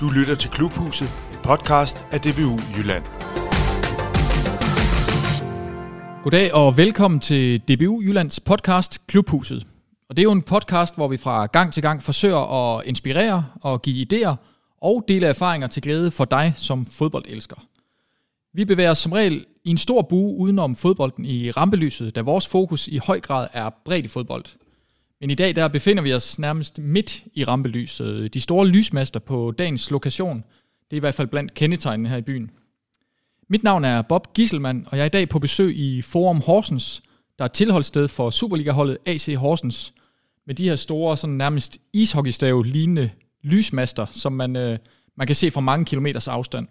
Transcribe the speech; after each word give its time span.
Du 0.00 0.08
lytter 0.08 0.34
til 0.34 0.50
Klubhuset, 0.50 1.08
en 1.32 1.38
podcast 1.42 2.04
af 2.10 2.20
DBU 2.20 2.58
Jylland. 2.76 3.04
Goddag 6.22 6.54
og 6.54 6.76
velkommen 6.76 7.20
til 7.20 7.60
DBU 7.60 8.02
Jyllands 8.02 8.40
podcast 8.40 9.06
Klubhuset. 9.06 9.66
Og 10.08 10.16
det 10.16 10.22
er 10.22 10.24
jo 10.24 10.32
en 10.32 10.42
podcast, 10.42 10.94
hvor 10.94 11.08
vi 11.08 11.16
fra 11.16 11.46
gang 11.46 11.72
til 11.72 11.82
gang 11.82 12.02
forsøger 12.02 12.76
at 12.76 12.86
inspirere 12.86 13.46
og 13.62 13.82
give 13.82 14.06
idéer 14.06 14.34
og 14.82 15.04
dele 15.08 15.26
erfaringer 15.26 15.68
til 15.68 15.82
glæde 15.82 16.10
for 16.10 16.24
dig 16.24 16.52
som 16.56 16.86
fodboldelsker. 16.86 17.56
Vi 18.54 18.64
bevæger 18.64 18.90
os 18.90 18.98
som 18.98 19.12
regel 19.12 19.44
i 19.64 19.70
en 19.70 19.78
stor 19.78 20.02
bue 20.02 20.36
udenom 20.36 20.76
fodbolden 20.76 21.24
i 21.24 21.50
rampelyset, 21.50 22.14
da 22.14 22.20
vores 22.20 22.48
fokus 22.48 22.88
i 22.88 23.00
høj 23.06 23.20
grad 23.20 23.48
er 23.52 23.70
bredt 23.84 24.04
i 24.04 24.08
fodbold. 24.08 24.44
Men 25.20 25.30
i 25.30 25.34
dag 25.34 25.56
der 25.56 25.68
befinder 25.68 26.02
vi 26.02 26.14
os 26.14 26.38
nærmest 26.38 26.78
midt 26.78 27.24
i 27.34 27.44
rampelyset. 27.44 28.34
De 28.34 28.40
store 28.40 28.66
lysmaster 28.66 29.20
på 29.20 29.50
dagens 29.58 29.90
lokation, 29.90 30.36
det 30.90 30.92
er 30.92 30.96
i 30.96 31.00
hvert 31.00 31.14
fald 31.14 31.28
blandt 31.28 31.54
kendetegnene 31.54 32.08
her 32.08 32.16
i 32.16 32.22
byen. 32.22 32.50
Mit 33.48 33.62
navn 33.62 33.84
er 33.84 34.02
Bob 34.02 34.34
Gisselmann, 34.34 34.86
og 34.86 34.96
jeg 34.96 35.02
er 35.02 35.06
i 35.06 35.08
dag 35.08 35.28
på 35.28 35.38
besøg 35.38 35.76
i 35.76 36.02
Forum 36.02 36.40
Horsens, 36.46 37.02
der 37.38 37.44
er 37.44 37.48
tilholdssted 37.48 38.08
for 38.08 38.30
Superliga-holdet 38.30 38.98
AC 39.06 39.34
Horsens, 39.36 39.94
med 40.46 40.54
de 40.54 40.68
her 40.68 40.76
store, 40.76 41.16
sådan 41.16 41.36
nærmest 41.36 41.78
ishockeystave 41.92 42.66
lignende 42.66 43.10
lysmaster, 43.42 44.06
som 44.10 44.32
man, 44.32 44.56
øh, 44.56 44.78
man 45.16 45.26
kan 45.26 45.36
se 45.36 45.50
fra 45.50 45.60
mange 45.60 45.84
kilometers 45.84 46.28
afstand. 46.28 46.68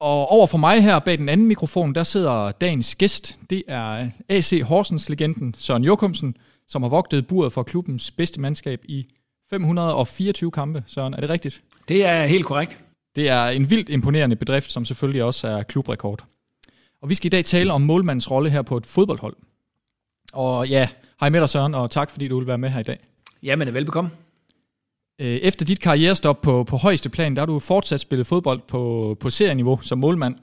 Og 0.00 0.28
over 0.28 0.46
for 0.46 0.58
mig 0.58 0.82
her 0.82 0.98
bag 0.98 1.18
den 1.18 1.28
anden 1.28 1.46
mikrofon, 1.46 1.94
der 1.94 2.02
sidder 2.02 2.50
dagens 2.50 2.94
gæst. 2.94 3.38
Det 3.50 3.62
er 3.68 4.10
AC 4.28 4.62
Horsens-legenden 4.64 5.54
Søren 5.54 5.84
Jokumsen, 5.84 6.36
som 6.68 6.82
har 6.82 6.88
vogtet 6.88 7.26
buret 7.26 7.52
for 7.52 7.62
klubbens 7.62 8.10
bedste 8.10 8.40
mandskab 8.40 8.80
i 8.84 9.06
524 9.50 10.50
kampe. 10.50 10.84
Søren, 10.86 11.14
er 11.14 11.20
det 11.20 11.30
rigtigt? 11.30 11.62
Det 11.88 12.04
er 12.04 12.26
helt 12.26 12.46
korrekt. 12.46 12.78
Det 13.16 13.28
er 13.28 13.44
en 13.44 13.70
vildt 13.70 13.88
imponerende 13.88 14.36
bedrift, 14.36 14.72
som 14.72 14.84
selvfølgelig 14.84 15.24
også 15.24 15.48
er 15.48 15.62
klubrekord. 15.62 16.24
Og 17.02 17.10
vi 17.10 17.14
skal 17.14 17.26
i 17.26 17.30
dag 17.30 17.44
tale 17.44 17.72
om 17.72 17.80
målmandens 17.80 18.30
rolle 18.30 18.50
her 18.50 18.62
på 18.62 18.76
et 18.76 18.86
fodboldhold. 18.86 19.36
Og 20.32 20.68
ja, 20.68 20.88
hej 21.20 21.28
med 21.28 21.40
dig 21.40 21.48
Søren, 21.48 21.74
og 21.74 21.90
tak 21.90 22.10
fordi 22.10 22.28
du 22.28 22.38
vil 22.38 22.46
være 22.46 22.58
med 22.58 22.68
her 22.68 22.80
i 22.80 22.82
dag. 22.82 22.98
Jamen, 23.42 23.74
velbekomme. 23.74 24.10
Øh, 25.20 25.36
efter 25.36 25.64
dit 25.64 25.80
karrierestop 25.80 26.40
på, 26.40 26.64
på 26.64 26.76
højeste 26.76 27.08
plan, 27.08 27.34
der 27.34 27.40
har 27.40 27.46
du 27.46 27.58
fortsat 27.58 28.00
spillet 28.00 28.26
fodbold 28.26 28.60
på, 28.68 29.16
på 29.20 29.30
serieniveau 29.30 29.78
som 29.82 29.98
målmand. 29.98 30.34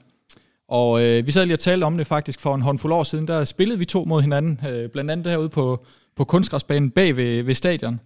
Og 0.68 1.04
øh, 1.04 1.26
vi 1.26 1.32
sad 1.32 1.46
lige 1.46 1.54
og 1.54 1.58
talte 1.58 1.84
om 1.84 1.96
det 1.96 2.06
faktisk 2.06 2.40
for 2.40 2.54
en 2.54 2.60
håndfuld 2.60 2.92
år 2.92 3.02
siden. 3.02 3.28
Der 3.28 3.44
spillede 3.44 3.78
vi 3.78 3.84
to 3.84 4.04
mod 4.04 4.22
hinanden, 4.22 4.60
øh, 4.68 4.88
blandt 4.90 5.10
andet 5.10 5.24
derude 5.24 5.48
på, 5.48 5.84
på 6.16 6.24
kunstgræsbanen 6.24 6.90
bag 6.90 7.16
ved, 7.16 7.42
ved 7.42 7.54
stadion. 7.54 8.00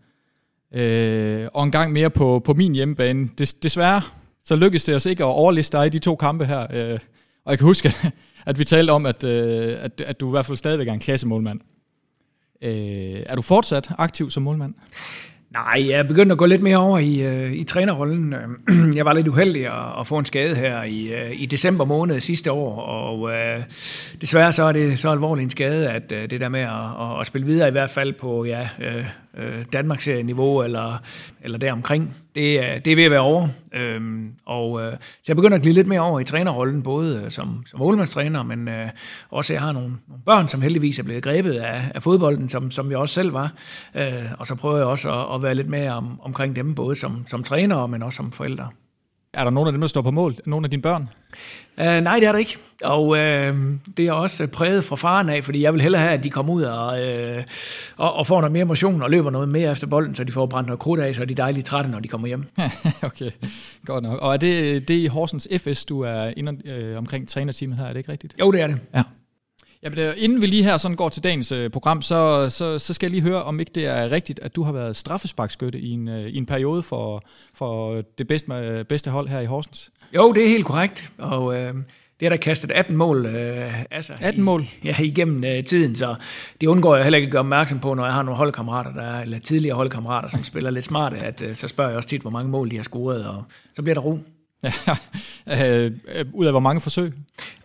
Øh, 0.74 1.48
og 1.54 1.64
en 1.64 1.70
gang 1.70 1.92
mere 1.92 2.10
på, 2.10 2.42
på 2.44 2.54
min 2.54 2.74
hjemmebane. 2.74 3.28
Des, 3.38 3.54
desværre 3.54 4.02
så 4.44 4.56
lykkedes 4.56 4.84
det 4.84 4.94
os 4.94 5.06
ikke 5.06 5.24
at 5.24 5.28
overliste 5.28 5.76
dig 5.78 5.86
i 5.86 5.90
de 5.90 5.98
to 5.98 6.16
kampe 6.16 6.46
her. 6.46 6.60
Øh, 6.60 6.98
og 7.44 7.50
jeg 7.50 7.58
kan 7.58 7.66
huske, 7.66 7.88
at, 7.88 8.10
at 8.46 8.58
vi 8.58 8.64
talte 8.64 8.90
om, 8.90 9.06
at, 9.06 9.24
øh, 9.24 9.76
at, 9.80 10.00
at 10.00 10.20
du 10.20 10.28
i 10.28 10.30
hvert 10.30 10.46
fald 10.46 10.56
stadigvæk 10.56 10.88
er 10.88 10.92
en 10.92 11.00
klassemålmand. 11.00 11.60
Øh, 12.62 13.22
er 13.26 13.34
du 13.36 13.42
fortsat 13.42 13.88
aktiv 13.98 14.30
som 14.30 14.42
målmand? 14.42 14.74
Nej, 15.52 15.88
jeg 15.88 15.98
er 15.98 16.02
begyndt 16.02 16.32
at 16.32 16.38
gå 16.38 16.46
lidt 16.46 16.62
mere 16.62 16.76
over 16.76 16.98
i, 16.98 17.20
øh, 17.20 17.52
i 17.52 17.64
trænerrollen. 17.64 18.34
Jeg 18.96 19.04
var 19.04 19.12
lidt 19.12 19.28
uheldig 19.28 19.66
at, 19.66 20.00
at 20.00 20.06
få 20.06 20.18
en 20.18 20.24
skade 20.24 20.54
her 20.54 20.82
i, 20.82 21.14
øh, 21.14 21.30
i 21.40 21.46
december 21.46 21.84
måned 21.84 22.20
sidste 22.20 22.52
år, 22.52 22.80
og 22.80 23.32
øh, 23.32 23.62
desværre 24.20 24.52
så 24.52 24.62
er 24.62 24.72
det 24.72 24.98
så 24.98 25.10
alvorlig 25.10 25.42
en 25.42 25.50
skade, 25.50 25.90
at 25.90 26.12
øh, 26.12 26.30
det 26.30 26.40
der 26.40 26.48
med 26.48 26.60
at, 26.60 26.68
at, 26.68 27.20
at 27.20 27.26
spille 27.26 27.46
videre 27.46 27.68
i 27.68 27.72
hvert 27.72 27.90
fald 27.90 28.12
på 28.12 28.44
ja, 28.44 28.68
øh, 28.80 29.04
øh, 29.36 29.64
Danmarks 29.72 30.06
niveau 30.06 30.62
eller, 30.62 31.02
eller 31.42 31.58
deromkring, 31.58 32.16
det, 32.34 32.64
er, 32.64 32.78
det 32.78 32.90
er 32.90 32.96
ved 32.96 33.04
at 33.04 33.10
være 33.10 33.20
over. 33.20 33.48
Øhm, 33.72 34.32
og, 34.46 34.82
øh, 34.82 34.92
så 34.92 35.24
jeg 35.28 35.36
begynder 35.36 35.56
at 35.56 35.62
glide 35.62 35.74
lidt 35.74 35.86
mere 35.86 36.00
over 36.00 36.20
i 36.20 36.24
trænerrollen, 36.24 36.82
både 36.82 37.22
øh, 37.24 37.30
som, 37.30 37.62
som 37.66 37.78
målmandstræner, 37.78 38.42
men 38.42 38.68
øh, 38.68 38.88
også 39.30 39.52
jeg 39.52 39.62
har 39.62 39.72
nogle, 39.72 39.88
nogle 40.08 40.22
børn, 40.26 40.48
som 40.48 40.62
heldigvis 40.62 40.98
er 40.98 41.02
blevet 41.02 41.22
grebet 41.22 41.52
af, 41.52 41.82
af 41.94 42.02
fodbolden, 42.02 42.48
som, 42.48 42.70
som 42.70 42.90
jeg 42.90 42.98
også 42.98 43.14
selv 43.14 43.32
var. 43.32 43.52
Øh, 43.94 44.24
og 44.38 44.46
så 44.46 44.54
prøver 44.54 44.76
jeg 44.76 44.86
også 44.86 45.12
at, 45.12 45.34
at 45.34 45.42
være 45.42 45.54
lidt 45.54 45.68
mere 45.68 45.90
om, 45.90 46.20
omkring 46.20 46.56
dem, 46.56 46.74
både 46.74 46.96
som, 46.96 47.24
som 47.26 47.42
træner, 47.42 47.86
men 47.86 48.02
også 48.02 48.16
som 48.16 48.32
forældre. 48.32 48.68
Er 49.34 49.44
der 49.44 49.50
nogen 49.50 49.66
af 49.66 49.72
dem, 49.72 49.80
der 49.80 49.88
står 49.88 50.02
på 50.02 50.10
mål? 50.10 50.34
Nogle 50.46 50.66
af 50.66 50.70
dine 50.70 50.82
børn? 50.82 51.08
Uh, 51.78 51.84
nej, 51.84 52.18
det 52.18 52.28
er 52.28 52.32
der 52.32 52.38
ikke. 52.38 52.56
Og 52.82 53.08
uh, 53.08 53.18
det 53.96 53.98
er 53.98 54.12
også 54.12 54.46
præget 54.46 54.84
fra 54.84 54.96
faren 54.96 55.28
af, 55.28 55.44
fordi 55.44 55.62
jeg 55.62 55.72
vil 55.72 55.80
hellere 55.80 56.02
have, 56.02 56.12
at 56.12 56.24
de 56.24 56.30
kommer 56.30 56.52
ud 56.52 56.62
og, 56.62 56.86
uh, 56.86 57.42
og, 57.96 58.14
og 58.14 58.26
får 58.26 58.40
noget 58.40 58.52
mere 58.52 58.64
motion 58.64 59.02
og 59.02 59.10
løber 59.10 59.30
noget 59.30 59.48
mere 59.48 59.70
efter 59.70 59.86
bolden, 59.86 60.14
så 60.14 60.24
de 60.24 60.32
får 60.32 60.46
brændt 60.46 60.66
noget 60.66 60.80
krudt 60.80 61.00
af, 61.00 61.14
så 61.14 61.22
er 61.22 61.26
de 61.26 61.34
dejligt 61.34 61.66
trætte, 61.66 61.90
når 61.90 62.00
de 62.00 62.08
kommer 62.08 62.28
hjem. 62.28 62.44
okay, 63.02 63.30
godt 63.86 64.04
nok. 64.04 64.18
Og 64.22 64.32
er 64.32 64.36
det, 64.36 64.88
det 64.88 64.96
er 64.96 65.02
i 65.02 65.06
Horsens 65.06 65.48
FS, 65.58 65.84
du 65.84 66.00
er 66.00 66.32
inde 66.36 66.70
øh, 66.70 66.98
omkring 66.98 67.28
trænerteamet 67.28 67.78
her, 67.78 67.84
er 67.84 67.88
det 67.88 67.98
ikke 67.98 68.12
rigtigt? 68.12 68.34
Jo, 68.40 68.52
det 68.52 68.60
er 68.60 68.66
det. 68.66 68.78
Ja. 68.94 69.02
Jamen, 69.82 70.14
inden 70.16 70.40
vi 70.40 70.46
lige 70.46 70.62
her 70.62 70.76
sådan 70.76 70.96
går 70.96 71.08
til 71.08 71.24
dagens 71.24 71.52
øh, 71.52 71.70
program, 71.70 72.02
så, 72.02 72.50
så, 72.50 72.78
så 72.78 72.94
skal 72.94 73.06
jeg 73.06 73.10
lige 73.10 73.22
høre, 73.22 73.42
om 73.42 73.60
ikke 73.60 73.72
det 73.74 73.86
er 73.86 74.10
rigtigt, 74.10 74.40
at 74.42 74.56
du 74.56 74.62
har 74.62 74.72
været 74.72 74.96
straffesparkskytte 74.96 75.78
i 75.78 75.90
en, 75.90 76.08
øh, 76.08 76.28
i 76.28 76.36
en 76.36 76.46
periode 76.46 76.82
for, 76.82 77.22
for 77.54 78.02
det 78.18 78.26
bedste, 78.26 78.84
bedste 78.88 79.10
hold 79.10 79.28
her 79.28 79.40
i 79.40 79.46
Horsens. 79.46 79.90
Jo, 80.14 80.32
det 80.32 80.44
er 80.44 80.48
helt 80.48 80.66
korrekt, 80.66 81.12
og 81.18 81.56
øh, 81.56 81.74
det 82.20 82.26
er 82.26 82.30
der 82.30 82.36
kastet 82.36 82.70
18 82.70 82.96
mål 82.96 83.26
øh, 83.26 83.84
altså, 83.90 84.12
18 84.20 84.42
mål? 84.42 84.62
I, 84.62 84.66
ja, 84.84 84.96
igennem 84.98 85.44
øh, 85.44 85.64
tiden, 85.64 85.96
så 85.96 86.14
det 86.60 86.66
undgår 86.66 86.96
jeg 86.96 87.04
heller 87.04 87.16
ikke 87.16 87.26
at 87.26 87.32
gøre 87.32 87.40
opmærksom 87.40 87.80
på, 87.80 87.94
når 87.94 88.04
jeg 88.04 88.14
har 88.14 88.22
nogle 88.22 88.36
holdkammerater, 88.36 88.92
der 88.92 89.02
er, 89.02 89.22
eller 89.22 89.38
tidligere 89.38 89.76
holdkammerater, 89.76 90.28
som 90.28 90.44
spiller 90.44 90.70
lidt 90.70 90.84
smarte, 90.84 91.16
at 91.16 91.42
øh, 91.42 91.54
så 91.54 91.68
spørger 91.68 91.90
jeg 91.90 91.96
også 91.96 92.08
tit, 92.08 92.20
hvor 92.20 92.30
mange 92.30 92.50
mål 92.50 92.70
de 92.70 92.76
har 92.76 92.82
scoret, 92.82 93.26
og 93.26 93.44
så 93.74 93.82
bliver 93.82 93.94
der 93.94 94.02
ro. 94.02 94.18
Ja, 94.64 95.84
øh, 95.84 95.92
ud 96.32 96.46
af 96.46 96.52
hvor 96.52 96.60
mange 96.60 96.80
forsøg? 96.80 97.12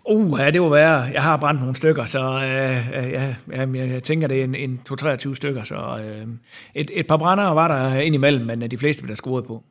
Uh, 0.05 0.39
ja, 0.39 0.51
det 0.51 0.61
var 0.61 0.69
være. 0.69 1.01
Jeg 1.01 1.23
har 1.23 1.37
brændt 1.37 1.59
nogle 1.59 1.75
stykker, 1.75 2.05
så 2.05 2.19
øh, 2.19 3.03
øh, 3.03 3.11
ja, 3.11 3.35
jeg 3.73 4.03
tænker, 4.03 4.27
det 4.27 4.39
er 4.39 4.43
en, 4.43 4.55
en 4.55 4.81
2-23 4.89 5.35
stykker. 5.35 5.63
Så 5.63 5.75
øh, 5.75 6.27
et, 6.75 6.91
et 6.93 7.07
par 7.07 7.17
brænder 7.17 7.43
var 7.43 7.67
der 7.67 7.99
indimellem, 7.99 8.45
men 8.45 8.71
de 8.71 8.77
fleste 8.77 9.03
blev 9.03 9.09
der 9.09 9.15
scoret 9.15 9.45
på. 9.45 9.63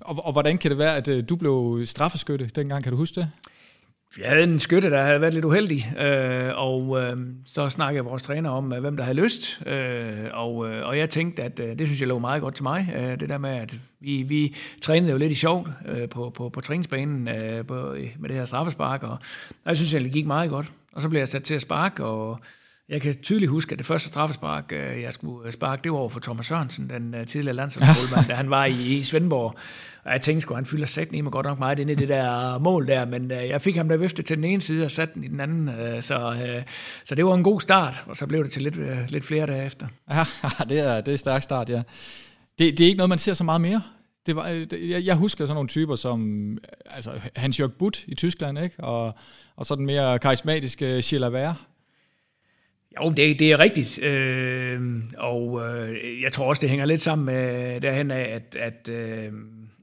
Og, 0.00 0.26
og 0.26 0.32
hvordan 0.32 0.58
kan 0.58 0.70
det 0.70 0.78
være, 0.78 0.96
at 0.96 1.08
øh, 1.08 1.24
du 1.28 1.36
blev 1.36 1.82
straffeskytte 1.84 2.46
dengang? 2.46 2.82
Kan 2.82 2.92
du 2.92 2.98
huske 2.98 3.20
det? 3.20 3.30
Jeg 4.16 4.28
havde 4.28 4.42
en 4.42 4.58
skytte, 4.58 4.90
der 4.90 5.02
havde 5.04 5.20
været 5.20 5.34
lidt 5.34 5.44
uheldig, 5.44 5.92
øh, 6.00 6.50
og 6.54 7.00
øh, 7.00 7.16
så 7.46 7.68
snakkede 7.68 8.04
vores 8.04 8.22
træner 8.22 8.50
om, 8.50 8.64
hvem 8.64 8.96
der 8.96 9.04
havde 9.04 9.16
lyst, 9.16 9.60
øh, 9.66 10.24
og, 10.32 10.70
øh, 10.70 10.86
og 10.86 10.98
jeg 10.98 11.10
tænkte, 11.10 11.42
at 11.42 11.60
øh, 11.60 11.78
det 11.78 11.86
synes 11.86 12.00
jeg 12.00 12.08
lå 12.08 12.18
meget 12.18 12.42
godt 12.42 12.54
til 12.54 12.62
mig, 12.62 12.94
øh, 12.96 13.20
det 13.20 13.28
der 13.28 13.38
med, 13.38 13.50
at 13.50 13.74
vi, 14.00 14.22
vi 14.22 14.56
trænede 14.82 15.12
jo 15.12 15.18
lidt 15.18 15.32
i 15.32 15.34
sjovt 15.34 15.68
øh, 15.88 16.08
på, 16.08 16.30
på, 16.30 16.48
på 16.48 16.60
træningsbanen 16.60 17.28
øh, 17.28 17.66
på, 17.66 17.94
med 18.18 18.28
det 18.28 18.36
her 18.36 18.44
straffespark, 18.44 19.02
og, 19.02 19.10
og 19.48 19.66
jeg 19.66 19.76
synes 19.76 19.94
at 19.94 20.02
det 20.02 20.12
gik 20.12 20.26
meget 20.26 20.50
godt. 20.50 20.72
Og 20.92 21.02
så 21.02 21.08
blev 21.08 21.20
jeg 21.20 21.28
sat 21.28 21.42
til 21.42 21.54
at 21.54 21.62
sparke, 21.62 22.04
og 22.04 22.40
jeg 22.88 23.00
kan 23.00 23.14
tydeligt 23.22 23.50
huske, 23.50 23.72
at 23.72 23.78
det 23.78 23.86
første 23.86 24.08
straffespark, 24.08 24.72
øh, 24.72 25.02
jeg 25.02 25.12
skulle 25.12 25.52
sparke, 25.52 25.82
det 25.84 25.92
var 25.92 25.98
over 25.98 26.08
for 26.08 26.20
Thomas 26.20 26.46
Sørensen, 26.46 26.90
den 26.90 27.14
øh, 27.14 27.26
tidligere 27.26 27.56
landsholdsmålmand, 27.56 28.28
da 28.28 28.34
han 28.34 28.50
var 28.50 28.64
i, 28.64 28.98
i 28.98 29.02
Svendborg. 29.02 29.58
Og 30.04 30.12
jeg 30.12 30.20
tænkte 30.20 30.40
sgu, 30.40 30.54
han 30.54 30.66
fylder 30.66 30.86
sat 30.86 31.08
i 31.12 31.20
mig 31.20 31.32
godt 31.32 31.46
nok 31.46 31.58
meget 31.58 31.78
ind 31.78 31.90
i 31.90 31.94
det 31.94 32.08
der 32.08 32.58
mål 32.58 32.86
der, 32.86 33.04
men 33.04 33.30
øh, 33.32 33.48
jeg 33.48 33.62
fik 33.62 33.76
ham 33.76 33.88
der 33.88 33.96
vifte 33.96 34.22
til 34.22 34.36
den 34.36 34.44
ene 34.44 34.60
side 34.60 34.84
og 34.84 34.90
satte 34.90 35.14
den 35.14 35.24
i 35.24 35.28
den 35.28 35.40
anden. 35.40 35.70
Så, 36.02 36.36
så 37.04 37.14
det 37.14 37.26
var 37.26 37.34
en 37.34 37.42
god 37.42 37.60
start, 37.60 38.04
og 38.06 38.16
så 38.16 38.26
blev 38.26 38.44
det 38.44 38.52
til 38.52 38.62
lidt, 38.62 39.10
lidt 39.10 39.24
flere 39.24 39.46
dage 39.46 39.66
efter. 39.66 39.86
Ja, 40.14 40.24
det 40.68 40.78
er, 40.78 41.00
det 41.00 41.14
er 41.14 41.18
stærk 41.18 41.42
start, 41.42 41.68
ja. 41.68 41.82
Det, 42.58 42.78
det 42.78 42.80
er 42.80 42.86
ikke 42.86 42.96
noget, 42.96 43.08
man 43.08 43.18
ser 43.18 43.34
så 43.34 43.44
meget 43.44 43.60
mere. 43.60 43.82
Det 44.26 44.36
var, 44.36 44.46
jeg, 44.72 45.04
jeg 45.04 45.16
husker 45.16 45.44
sådan 45.46 45.54
nogle 45.54 45.68
typer 45.68 45.94
som 45.94 46.58
altså 46.86 47.10
Hans-Jørg 47.36 47.72
Butt 47.72 48.04
i 48.06 48.14
Tyskland, 48.14 48.58
ikke? 48.58 48.84
Og, 48.84 49.14
og 49.56 49.66
så 49.66 49.74
den 49.74 49.86
mere 49.86 50.18
karismatiske 50.18 51.02
Schiller 51.02 51.54
jo, 53.00 53.10
det, 53.10 53.38
det 53.38 53.52
er 53.52 53.58
rigtigt, 53.58 54.02
øh, 54.02 54.80
og 55.18 55.60
øh, 55.66 56.22
jeg 56.22 56.32
tror 56.32 56.48
også, 56.48 56.60
det 56.60 56.70
hænger 56.70 56.86
lidt 56.86 57.00
sammen 57.00 57.24
med 57.26 57.80
derhen 57.80 58.10
af, 58.10 58.22
at, 58.34 58.56
at, 58.56 58.88
øh, 58.88 59.32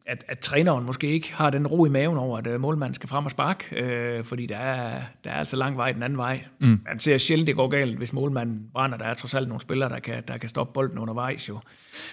at, 0.08 0.26
at 0.28 0.40
træneren 0.40 0.86
måske 0.86 1.08
ikke 1.08 1.34
har 1.34 1.50
den 1.50 1.68
ro 1.68 1.86
i 1.86 1.90
maven 1.90 2.18
over, 2.18 2.38
at 2.38 2.48
øh, 2.48 2.62
målmanden 2.62 2.94
skal 2.94 3.10
frem 3.10 3.26
og 3.26 3.32
sparke, 3.32 3.66
øh, 3.76 4.24
fordi 4.24 4.46
der 4.46 4.58
er, 4.58 5.02
der 5.24 5.30
er 5.30 5.36
altså 5.36 5.56
lang 5.56 5.78
vej 5.78 5.92
den 5.92 6.04
anden 6.04 6.18
vej. 6.18 6.46
Mm. 6.60 6.82
Man 6.88 7.00
ser 7.00 7.18
sjældent, 7.18 7.48
det 7.48 7.56
går 7.56 7.68
galt, 7.68 7.98
hvis 7.98 8.14
målmanden 8.14 8.70
brænder. 8.74 8.98
Der 8.98 9.06
er 9.06 9.14
trods 9.14 9.34
alt 9.34 9.48
nogle 9.48 9.62
spillere, 9.62 9.90
der 9.90 10.00
kan, 10.00 10.24
der 10.28 10.38
kan 10.38 10.50
stoppe 10.50 10.74
bolden 10.74 10.98
undervejs 10.98 11.50
jo. 11.50 11.60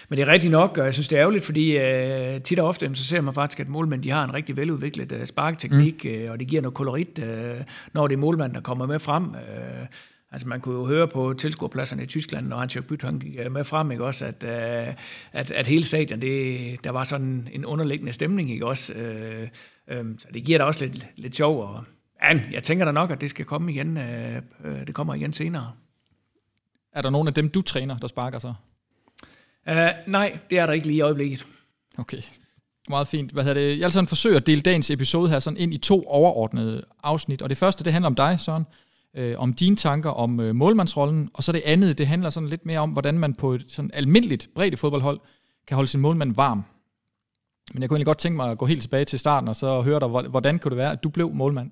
Men 0.09 0.17
det 0.17 0.27
er 0.27 0.31
rigtigt 0.31 0.51
nok, 0.51 0.77
og 0.77 0.85
jeg 0.85 0.93
synes, 0.93 1.07
det 1.07 1.15
er 1.15 1.21
ærgerligt, 1.21 1.45
fordi 1.45 1.77
øh, 1.77 2.41
tit 2.41 2.59
og 2.59 2.67
ofte, 2.67 2.95
så 2.95 3.03
ser 3.03 3.21
man 3.21 3.33
faktisk, 3.33 3.59
at 3.59 3.69
målmænd 3.69 4.03
de 4.03 4.11
har 4.11 4.23
en 4.23 4.33
rigtig 4.33 4.57
veludviklet 4.57 5.11
øh, 5.11 5.25
sparketeknik, 5.25 6.05
mm. 6.05 6.09
øh, 6.09 6.31
og 6.31 6.39
det 6.39 6.47
giver 6.47 6.61
noget 6.61 6.75
kolorit, 6.75 7.19
øh, 7.19 7.55
når 7.93 8.07
det 8.07 8.15
er 8.15 8.19
målmanden, 8.19 8.55
der 8.55 8.61
kommer 8.61 8.85
med 8.85 8.99
frem. 8.99 9.35
Øh, 9.35 9.85
Altså 10.33 10.47
man 10.47 10.61
kunne 10.61 10.75
jo 10.75 10.85
høre 10.85 11.07
på 11.07 11.33
tilskuerpladserne 11.33 12.03
i 12.03 12.05
Tyskland, 12.05 12.47
når 12.47 12.57
Hans-Jørg 12.57 12.85
Byt 12.85 13.05
gik 13.21 13.35
øh, 13.39 13.51
med 13.51 13.63
frem, 13.63 13.91
ikke 13.91 14.05
også, 14.05 14.25
at, 14.25 14.43
øh, 14.43 14.93
at, 15.31 15.51
at 15.51 15.67
hele 15.67 15.83
stadion, 15.83 16.21
det, 16.21 16.83
der 16.83 16.89
var 16.89 17.03
sådan 17.03 17.47
en 17.51 17.65
underliggende 17.65 18.13
stemning, 18.13 18.51
ikke 18.51 18.65
også. 18.65 18.93
Øh, 18.93 19.47
så 20.17 20.27
det 20.33 20.43
giver 20.43 20.57
da 20.57 20.63
også 20.63 20.85
lidt, 20.85 21.05
lidt 21.15 21.35
sjov, 21.35 21.61
og 21.61 21.83
ja, 22.23 22.39
jeg 22.51 22.63
tænker 22.63 22.85
da 22.85 22.91
nok, 22.91 23.11
at 23.11 23.21
det 23.21 23.29
skal 23.29 23.45
komme 23.45 23.71
igen, 23.71 23.95
det 24.87 24.93
kommer 24.93 25.13
igen 25.13 25.33
senere. 25.33 25.71
Er 26.93 27.01
der 27.01 27.09
nogen 27.09 27.27
af 27.27 27.33
dem, 27.33 27.49
du 27.49 27.61
træner, 27.61 27.97
der 27.97 28.07
sparker 28.07 28.39
så? 28.39 28.53
Uh, 29.67 30.11
nej, 30.11 30.37
det 30.49 30.59
er 30.59 30.65
der 30.65 30.73
ikke 30.73 30.87
lige 30.87 30.97
i 30.97 31.01
øjeblikket. 31.01 31.45
Okay. 31.97 32.21
Meget 32.89 33.07
fint. 33.07 33.31
Hvad 33.31 33.43
hedder 33.43 33.61
det? 33.61 33.79
Jeg 33.79 33.85
vil 33.85 33.91
sådan 33.91 34.07
forsøge 34.07 34.35
at 34.35 34.47
dele 34.47 34.61
dagens 34.61 34.89
episode 34.89 35.29
her 35.29 35.39
sådan 35.39 35.57
ind 35.57 35.73
i 35.73 35.77
to 35.77 36.03
overordnede 36.07 36.83
afsnit. 37.03 37.41
Og 37.41 37.49
det 37.49 37.57
første, 37.57 37.83
det 37.83 37.93
handler 37.93 38.07
om 38.07 38.15
dig, 38.15 38.39
Søren. 38.39 38.65
Øh, 39.17 39.35
om 39.37 39.53
dine 39.53 39.75
tanker 39.75 40.09
om 40.09 40.39
øh, 40.39 40.55
målmandsrollen. 40.55 41.29
Og 41.33 41.43
så 41.43 41.51
det 41.51 41.61
andet, 41.65 41.97
det 41.97 42.07
handler 42.07 42.29
sådan 42.29 42.49
lidt 42.49 42.65
mere 42.65 42.79
om, 42.79 42.89
hvordan 42.89 43.19
man 43.19 43.33
på 43.33 43.53
et 43.53 43.65
sådan 43.67 43.91
almindeligt 43.93 44.49
bredt 44.55 44.79
fodboldhold 44.79 45.19
kan 45.67 45.75
holde 45.75 45.87
sin 45.87 46.01
målmand 46.01 46.35
varm. 46.35 46.63
Men 47.73 47.81
jeg 47.81 47.89
kunne 47.89 47.95
egentlig 47.95 48.05
godt 48.05 48.17
tænke 48.17 48.35
mig 48.35 48.51
at 48.51 48.57
gå 48.57 48.65
helt 48.65 48.81
tilbage 48.81 49.05
til 49.05 49.19
starten, 49.19 49.49
og 49.49 49.55
så 49.55 49.81
høre 49.81 49.99
dig, 49.99 50.07
hvordan 50.07 50.59
kunne 50.59 50.69
det 50.69 50.77
være, 50.77 50.91
at 50.91 51.03
du 51.03 51.09
blev 51.09 51.33
målmand? 51.33 51.71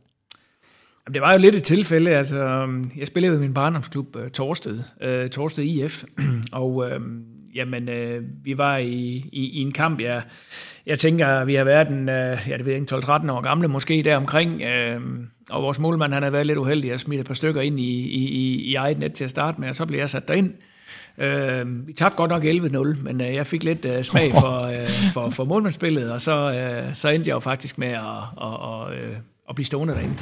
Jamen, 1.06 1.14
det 1.14 1.22
var 1.22 1.32
jo 1.32 1.40
lidt 1.40 1.56
et 1.56 1.64
tilfælde. 1.64 2.12
Altså, 2.12 2.36
øhm, 2.36 2.92
jeg 2.98 3.08
spillede 3.08 3.36
i 3.36 3.40
min 3.40 3.54
barndomsklub 3.54 4.16
øh, 4.16 4.30
Torsted, 4.30 4.80
øh, 5.02 5.30
Torsted 5.30 5.64
IF, 5.64 6.04
og 6.52 6.90
øh, 6.90 7.02
jamen, 7.56 7.90
uh, 7.90 8.46
vi 8.46 8.58
var 8.58 8.78
i, 8.78 9.26
i, 9.32 9.50
i 9.50 9.62
en 9.62 9.72
kamp, 9.72 10.02
jeg, 10.02 10.22
jeg 10.86 11.00
tænker, 11.00 11.44
vi 11.44 11.56
har 11.56 11.64
været 11.64 11.88
en, 11.88 12.02
uh, 12.02 12.50
ja, 12.50 12.58
det 12.58 12.66
ved 12.66 12.74
jeg 12.74 12.94
12-13 12.94 13.32
år 13.32 13.42
gamle, 13.42 13.68
måske 13.68 14.04
der 14.04 14.18
omkring, 14.18 14.62
uh, 14.62 15.02
og 15.50 15.64
vores 15.64 15.80
målmand, 15.80 16.14
han 16.14 16.24
har 16.24 16.30
været 16.30 16.46
lidt 16.46 16.58
uheldig 16.58 16.92
at 16.92 17.00
smide 17.00 17.22
et 17.22 17.28
par 17.28 17.34
stykker 17.34 17.62
ind 17.62 17.80
i, 17.80 18.02
i, 18.02 18.30
i, 18.30 18.62
i 18.62 18.76
eget 18.76 19.00
net 19.00 19.14
til 19.14 19.24
at 19.24 19.30
starte 19.30 19.62
med, 19.62 19.70
og 19.70 19.76
så 19.76 19.86
blev 19.86 20.00
jeg 20.00 20.10
sat 20.10 20.28
derind. 20.28 20.54
Uh, 21.18 21.88
vi 21.88 21.94
tabte 21.94 22.18
godt 22.18 22.32
nok 22.32 22.44
11-0, 22.44 23.04
men 23.04 23.22
uh, 23.22 23.36
jeg 23.36 23.48
fik 23.48 23.64
lidt 23.64 23.86
uh, 23.86 24.02
smag 24.02 24.32
for, 24.42 24.68
uh, 24.68 24.88
for, 25.14 25.30
for 25.30 25.44
målmandsspillet, 25.44 26.12
og 26.12 26.22
så, 26.22 26.50
uh, 26.88 26.94
så 26.94 27.10
endte 27.10 27.30
jeg 27.30 27.36
jo 27.36 27.40
faktisk 27.40 27.78
med 27.78 27.88
at, 27.88 28.02
at, 28.42 28.54
at, 28.64 29.10
at, 29.10 29.18
at 29.50 29.56
blive 29.56 29.66
stående 29.66 29.94
derinde 29.94 30.16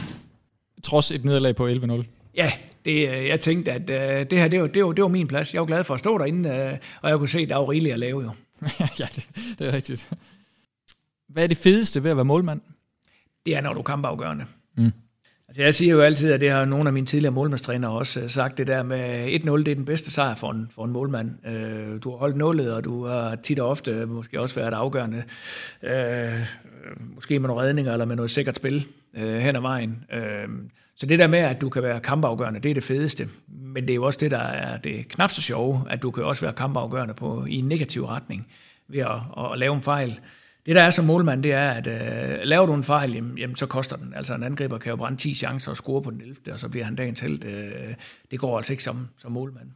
trods 0.83 1.11
et 1.11 1.25
nederlag 1.25 1.55
på 1.55 1.67
11-0. 1.67 2.03
Ja, 2.35 2.51
det, 2.85 3.09
øh, 3.09 3.27
jeg 3.27 3.39
tænkte, 3.39 3.71
at 3.71 3.81
uh, 3.81 4.29
det 4.29 4.39
her, 4.39 4.47
det 4.47 4.61
var, 4.61 4.67
det, 4.67 4.85
var, 4.85 4.91
det 4.91 5.01
var 5.01 5.07
min 5.07 5.27
plads. 5.27 5.53
Jeg 5.53 5.61
var 5.61 5.65
glad 5.65 5.83
for 5.83 5.93
at 5.93 5.99
stå 5.99 6.17
derinde, 6.17 6.49
uh, 6.49 6.77
og 7.01 7.09
jeg 7.09 7.17
kunne 7.17 7.29
se, 7.29 7.39
at 7.39 7.49
der 7.49 7.55
var 7.55 7.69
rigeligt 7.69 7.93
at 7.93 7.99
lave 7.99 8.21
jo. 8.21 8.31
ja, 8.99 9.07
det, 9.15 9.29
det 9.59 9.67
er 9.67 9.73
rigtigt. 9.73 10.09
Hvad 11.27 11.43
er 11.43 11.47
det 11.47 11.57
fedeste 11.57 12.03
ved 12.03 12.11
at 12.11 12.17
være 12.17 12.25
målmand? 12.25 12.61
Det 13.45 13.55
er, 13.55 13.61
når 13.61 13.73
du 13.73 13.79
er 13.79 13.83
kampafgørende. 13.83 14.45
Mm. 14.77 14.91
Altså, 15.47 15.61
jeg 15.61 15.73
siger 15.73 15.93
jo 15.93 16.01
altid, 16.01 16.31
at 16.31 16.41
det 16.41 16.51
har 16.51 16.65
nogle 16.65 16.87
af 16.87 16.93
mine 16.93 17.05
tidligere 17.05 17.33
målmandstrænere 17.33 17.91
også 17.91 18.27
sagt, 18.27 18.57
det 18.57 18.67
der 18.67 18.83
med 18.83 19.27
1-0, 19.27 19.57
det 19.57 19.67
er 19.67 19.75
den 19.75 19.85
bedste 19.85 20.11
sejr 20.11 20.35
for 20.35 20.51
en, 20.51 20.69
for 20.75 20.85
en 20.85 20.91
målmand. 20.91 21.31
Uh, 21.45 22.01
du 22.03 22.09
har 22.09 22.17
holdt 22.17 22.37
nullet, 22.37 22.73
og 22.73 22.83
du 22.83 23.05
har 23.05 23.35
tit 23.35 23.59
og 23.59 23.69
ofte 23.69 24.05
måske 24.05 24.39
også 24.39 24.55
været 24.55 24.73
afgørende. 24.73 25.23
Uh, 25.83 25.89
måske 27.15 27.39
med 27.39 27.47
nogle 27.47 27.63
redninger, 27.63 27.91
eller 27.91 28.05
med 28.05 28.15
noget 28.15 28.31
sikkert 28.31 28.55
spil 28.55 28.87
øh, 29.13 29.35
hen 29.35 29.55
ad 29.55 29.61
vejen. 29.61 30.03
Øh, 30.13 30.49
så 30.99 31.05
det 31.05 31.19
der 31.19 31.27
med, 31.27 31.39
at 31.39 31.61
du 31.61 31.69
kan 31.69 31.83
være 31.83 31.99
kampafgørende, 31.99 32.59
det 32.59 32.69
er 32.69 32.73
det 32.73 32.83
fedeste. 32.83 33.29
Men 33.47 33.83
det 33.83 33.89
er 33.89 33.95
jo 33.95 34.03
også 34.03 34.19
det, 34.21 34.31
der 34.31 34.37
er 34.37 34.77
det 34.77 35.07
knap 35.07 35.31
så 35.31 35.41
sjove, 35.41 35.85
at 35.89 36.01
du 36.01 36.11
kan 36.11 36.23
også 36.23 36.41
være 36.41 36.53
kampafgørende 36.53 37.13
på, 37.13 37.45
i 37.45 37.55
en 37.55 37.65
negativ 37.65 38.05
retning 38.05 38.47
ved 38.87 38.99
at, 38.99 39.51
at, 39.51 39.59
lave 39.59 39.75
en 39.75 39.81
fejl. 39.81 40.19
Det 40.65 40.75
der 40.75 40.81
er 40.81 40.89
som 40.89 41.05
målmand, 41.05 41.43
det 41.43 41.53
er, 41.53 41.71
at 41.71 41.87
øh, 41.87 42.39
laver 42.43 42.65
du 42.65 42.73
en 42.73 42.83
fejl, 42.83 43.13
jamen, 43.13 43.37
jamen, 43.37 43.55
så 43.55 43.65
koster 43.65 43.95
den. 43.95 44.13
Altså 44.13 44.35
en 44.35 44.43
angriber 44.43 44.77
kan 44.77 44.89
jo 44.89 44.95
brænde 44.95 45.17
10 45.17 45.33
chancer 45.33 45.71
og 45.71 45.77
score 45.77 46.01
på 46.01 46.11
den 46.11 46.21
11. 46.21 46.35
og 46.51 46.59
så 46.59 46.69
bliver 46.69 46.85
han 46.85 46.95
dagens 46.95 47.19
held. 47.19 47.45
Øh, 47.45 47.93
det 48.31 48.39
går 48.39 48.57
altså 48.57 48.73
ikke 48.73 48.83
som, 48.83 49.07
som 49.17 49.31
målmand. 49.31 49.67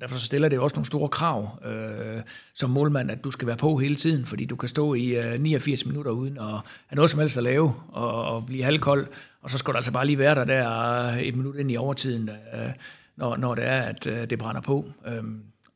Derfor 0.00 0.18
så 0.18 0.26
stiller 0.26 0.48
det 0.48 0.58
også 0.58 0.76
nogle 0.76 0.86
store 0.86 1.08
krav 1.08 1.62
øh, 1.66 2.22
som 2.54 2.70
målmand, 2.70 3.10
at 3.10 3.24
du 3.24 3.30
skal 3.30 3.46
være 3.46 3.56
på 3.56 3.76
hele 3.76 3.94
tiden, 3.94 4.26
fordi 4.26 4.44
du 4.44 4.56
kan 4.56 4.68
stå 4.68 4.94
i 4.94 5.06
øh, 5.06 5.40
89 5.40 5.86
minutter 5.86 6.10
uden 6.10 6.38
at 6.38 6.44
have 6.86 6.96
noget 6.96 7.10
som 7.10 7.20
helst 7.20 7.36
at 7.36 7.42
lave 7.42 7.74
og, 7.88 8.24
og 8.24 8.46
blive 8.46 8.64
halvkold, 8.64 9.06
og 9.42 9.50
så 9.50 9.58
skal 9.58 9.72
du 9.72 9.76
altså 9.76 9.92
bare 9.92 10.06
lige 10.06 10.18
være 10.18 10.34
der 10.34 10.44
der 10.44 11.06
øh, 11.06 11.20
et 11.20 11.36
minut 11.36 11.56
ind 11.56 11.72
i 11.72 11.76
overtiden, 11.76 12.28
øh, 12.28 12.70
når, 13.16 13.36
når 13.36 13.54
det 13.54 13.64
er, 13.64 13.80
at 13.80 14.06
øh, 14.06 14.30
det 14.30 14.38
brænder 14.38 14.60
på. 14.60 14.84
Øh, 15.06 15.22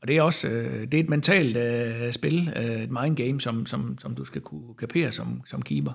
og 0.02 0.08
det 0.08 0.16
er 0.16 0.22
også 0.22 0.48
øh, 0.48 0.80
det 0.80 0.94
er 0.94 1.02
et 1.02 1.08
mentalt 1.08 1.56
øh, 1.56 2.12
spil, 2.12 2.52
øh, 2.56 2.82
et 2.82 2.90
mind 2.90 3.16
game, 3.16 3.40
som, 3.40 3.66
som, 3.66 3.98
som 3.98 4.14
du 4.14 4.24
skal 4.24 4.40
kunne 4.40 4.74
kapere 4.78 5.12
som, 5.12 5.42
som 5.46 5.62
keeper. 5.62 5.92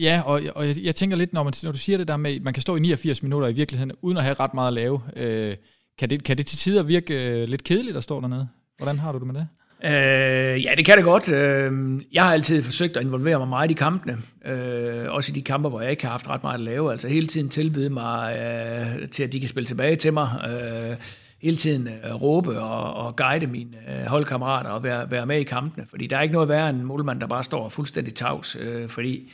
Ja, 0.00 0.22
og, 0.26 0.40
og 0.54 0.66
jeg, 0.66 0.74
jeg 0.82 0.94
tænker 0.94 1.16
lidt, 1.16 1.32
når, 1.32 1.42
man, 1.42 1.52
når 1.62 1.72
du 1.72 1.78
siger 1.78 1.98
det 1.98 2.08
der 2.08 2.16
med, 2.16 2.36
at 2.36 2.42
man 2.42 2.54
kan 2.54 2.62
stå 2.62 2.76
i 2.76 2.80
89 2.80 3.22
minutter 3.22 3.48
i 3.48 3.52
virkeligheden, 3.52 3.92
uden 4.02 4.16
at 4.16 4.22
have 4.24 4.34
ret 4.40 4.54
meget 4.54 4.68
at 4.68 4.74
lave, 4.74 5.00
øh, 5.16 5.56
kan 6.00 6.10
det, 6.10 6.24
kan 6.24 6.36
det 6.36 6.46
til 6.46 6.58
tider 6.58 6.82
virke 6.82 7.42
øh, 7.42 7.48
lidt 7.48 7.64
kedeligt 7.64 7.96
at 7.96 8.02
stå 8.02 8.20
dernede? 8.20 8.48
Hvordan 8.78 8.98
har 8.98 9.12
du 9.12 9.18
det 9.18 9.26
med 9.26 9.34
det? 9.34 9.48
Øh, 9.84 10.64
ja, 10.64 10.74
det 10.76 10.84
kan 10.84 10.96
det 10.96 11.04
godt. 11.04 11.28
Øh, 11.28 12.00
jeg 12.12 12.24
har 12.24 12.32
altid 12.32 12.62
forsøgt 12.62 12.96
at 12.96 13.02
involvere 13.02 13.38
mig 13.38 13.48
meget 13.48 13.70
i 13.70 13.74
kampene. 13.74 14.18
Øh, 14.46 15.04
også 15.08 15.32
i 15.32 15.34
de 15.34 15.42
kampe, 15.42 15.68
hvor 15.68 15.80
jeg 15.80 15.90
ikke 15.90 16.02
har 16.02 16.10
haft 16.10 16.28
ret 16.28 16.42
meget 16.42 16.54
at 16.54 16.60
lave. 16.60 16.92
Altså 16.92 17.08
hele 17.08 17.26
tiden 17.26 17.48
tilbyde 17.48 17.90
mig 17.90 18.36
øh, 18.36 19.08
til, 19.08 19.22
at 19.22 19.32
de 19.32 19.40
kan 19.40 19.48
spille 19.48 19.66
tilbage 19.66 19.96
til 19.96 20.12
mig. 20.12 20.28
Øh, 20.50 20.96
hele 21.42 21.56
tiden 21.56 21.88
øh, 21.88 22.14
råbe 22.14 22.60
og, 22.60 23.06
og 23.06 23.16
guide 23.16 23.46
mine 23.46 23.76
øh, 23.88 24.06
holdkammerater 24.06 24.70
og 24.70 24.82
være, 24.82 25.10
være 25.10 25.26
med 25.26 25.40
i 25.40 25.44
kampene. 25.44 25.86
Fordi 25.90 26.06
der 26.06 26.16
er 26.16 26.22
ikke 26.22 26.34
noget 26.34 26.48
værre 26.48 26.70
end 26.70 26.78
en 26.78 26.84
målmand, 26.84 27.20
der 27.20 27.26
bare 27.26 27.44
står 27.44 27.68
fuldstændig 27.68 28.14
tavs. 28.14 28.56
Øh, 28.60 28.88
fordi 28.88 29.32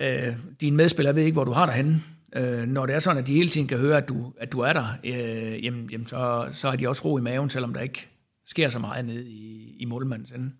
øh, 0.00 0.28
dine 0.60 0.76
medspillere 0.76 1.14
ved 1.14 1.22
ikke, 1.22 1.34
hvor 1.34 1.44
du 1.44 1.52
har 1.52 1.66
dig 1.66 1.74
henne. 1.74 2.02
Øh, 2.36 2.66
når 2.66 2.86
det 2.86 2.94
er 2.94 2.98
sådan, 2.98 3.22
at 3.22 3.26
de 3.26 3.34
hele 3.34 3.48
tiden 3.48 3.66
kan 3.66 3.78
høre, 3.78 3.96
at 3.96 4.08
du, 4.08 4.32
at 4.40 4.52
du 4.52 4.60
er 4.60 4.72
der, 4.72 4.86
øh, 5.04 5.64
jamen, 5.64 5.90
jamen 5.90 6.06
så, 6.06 6.48
så 6.52 6.70
har 6.70 6.76
de 6.76 6.88
også 6.88 7.02
ro 7.04 7.18
i 7.18 7.20
maven, 7.20 7.50
selvom 7.50 7.74
der 7.74 7.80
ikke 7.80 8.08
sker 8.46 8.68
så 8.68 8.78
meget 8.78 9.04
nede 9.04 9.30
i, 9.30 9.76
i 9.78 9.84
målmandens 9.84 10.30
ende. 10.30 10.50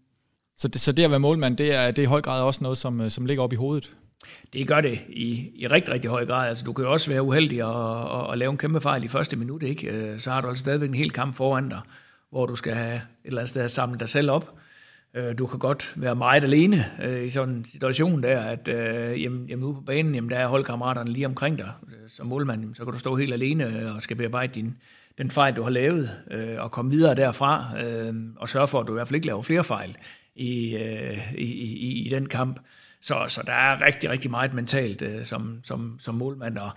Så 0.57 0.69
det, 0.69 0.81
så 0.81 0.93
det 0.93 1.05
at 1.05 1.11
være 1.11 1.21
målmand, 1.21 1.57
det 1.57 1.75
er, 1.75 1.91
det 1.91 1.99
er 1.99 2.03
i 2.03 2.07
høj 2.07 2.21
grad 2.21 2.43
også 2.43 2.63
noget, 2.63 2.79
som, 2.79 3.01
øh, 3.01 3.11
som 3.11 3.27
ligger 3.27 3.45
op 3.45 3.53
i 3.53 3.57
hovedet? 3.57 3.97
Det 4.53 4.69
gør 4.69 4.81
det 4.81 5.01
i, 5.09 5.51
i 5.55 5.67
rigtig, 5.67 5.95
rigtig 5.95 6.11
høj 6.11 6.27
grad. 6.27 6.49
Altså, 6.49 6.65
du 6.65 6.73
kan 6.73 6.85
jo 6.85 6.93
også 6.93 7.11
være 7.11 7.23
uheldig 7.23 7.65
og, 7.65 8.11
og, 8.11 8.27
og 8.27 8.39
lave 8.39 8.51
en 8.51 8.59
kæmpe 8.59 8.81
fejl 8.81 9.05
i 9.05 9.09
første 9.09 9.37
minut. 9.37 9.63
Ikke? 9.63 9.87
Øh, 9.87 10.21
så 10.21 10.31
har 10.31 10.41
du 10.41 10.49
altså 10.49 10.61
stadigvæk 10.61 10.89
en 10.89 10.95
hel 10.95 11.11
kamp 11.11 11.37
foran 11.37 11.69
dig, 11.69 11.81
hvor 12.31 12.47
du 12.47 12.57
skal 12.57 12.75
have 12.75 12.95
et 12.95 13.03
eller 13.25 13.41
andet 13.41 13.51
sted 13.51 13.69
samle 13.69 13.99
dig 13.99 14.09
selv 14.09 14.31
op. 14.31 14.55
Øh, 15.15 15.39
du 15.39 15.47
kan 15.47 15.59
godt 15.59 15.93
være 15.97 16.15
meget 16.15 16.45
alene 16.45 16.87
øh, 17.03 17.25
i 17.25 17.31
sådan 17.31 17.55
en 17.55 17.65
situation 17.65 18.23
der, 18.23 18.41
at 18.41 18.69
øh, 18.69 19.23
jamen, 19.23 19.47
jamen 19.49 19.65
ude 19.65 19.75
på 19.75 19.81
banen, 19.81 20.15
jamen, 20.15 20.31
der 20.31 20.39
er 20.39 20.47
holdkammeraterne 20.47 21.11
lige 21.11 21.27
omkring 21.27 21.59
dig. 21.59 21.73
Øh, 21.89 22.11
som 22.11 22.27
målmand, 22.27 22.61
jamen, 22.61 22.75
så 22.75 22.85
kan 22.85 22.93
du 22.93 22.99
stå 22.99 23.17
helt 23.17 23.33
alene 23.33 23.65
øh, 23.65 23.95
og 23.95 24.03
skal 24.03 24.17
bearbejde 24.17 24.53
din, 24.55 24.77
den 25.19 25.31
fejl, 25.31 25.57
du 25.57 25.63
har 25.63 25.71
lavet, 25.71 26.11
øh, 26.31 26.61
og 26.61 26.71
komme 26.71 26.91
videre 26.91 27.15
derfra, 27.15 27.67
øh, 27.85 28.15
og 28.37 28.49
sørge 28.49 28.69
for, 28.69 28.81
at 28.81 28.87
du 28.87 28.93
i 28.93 28.95
hvert 28.95 29.09
fald 29.09 29.15
ikke 29.15 29.27
laver 29.27 29.43
flere 29.43 29.65
fejl 29.65 29.97
i, 30.35 30.77
øh, 30.77 31.35
i, 31.35 31.53
i, 31.63 32.07
i 32.07 32.09
den 32.09 32.29
kamp. 32.29 32.61
Så, 33.01 33.25
så 33.29 33.43
der 33.47 33.53
er 33.53 33.87
rigtig, 33.87 34.11
rigtig 34.11 34.31
meget 34.31 34.55
mentalt 34.55 35.03
øh, 35.03 35.25
som, 35.25 35.61
som, 35.65 35.97
som 35.99 36.15
målmand, 36.15 36.59
og 36.59 36.71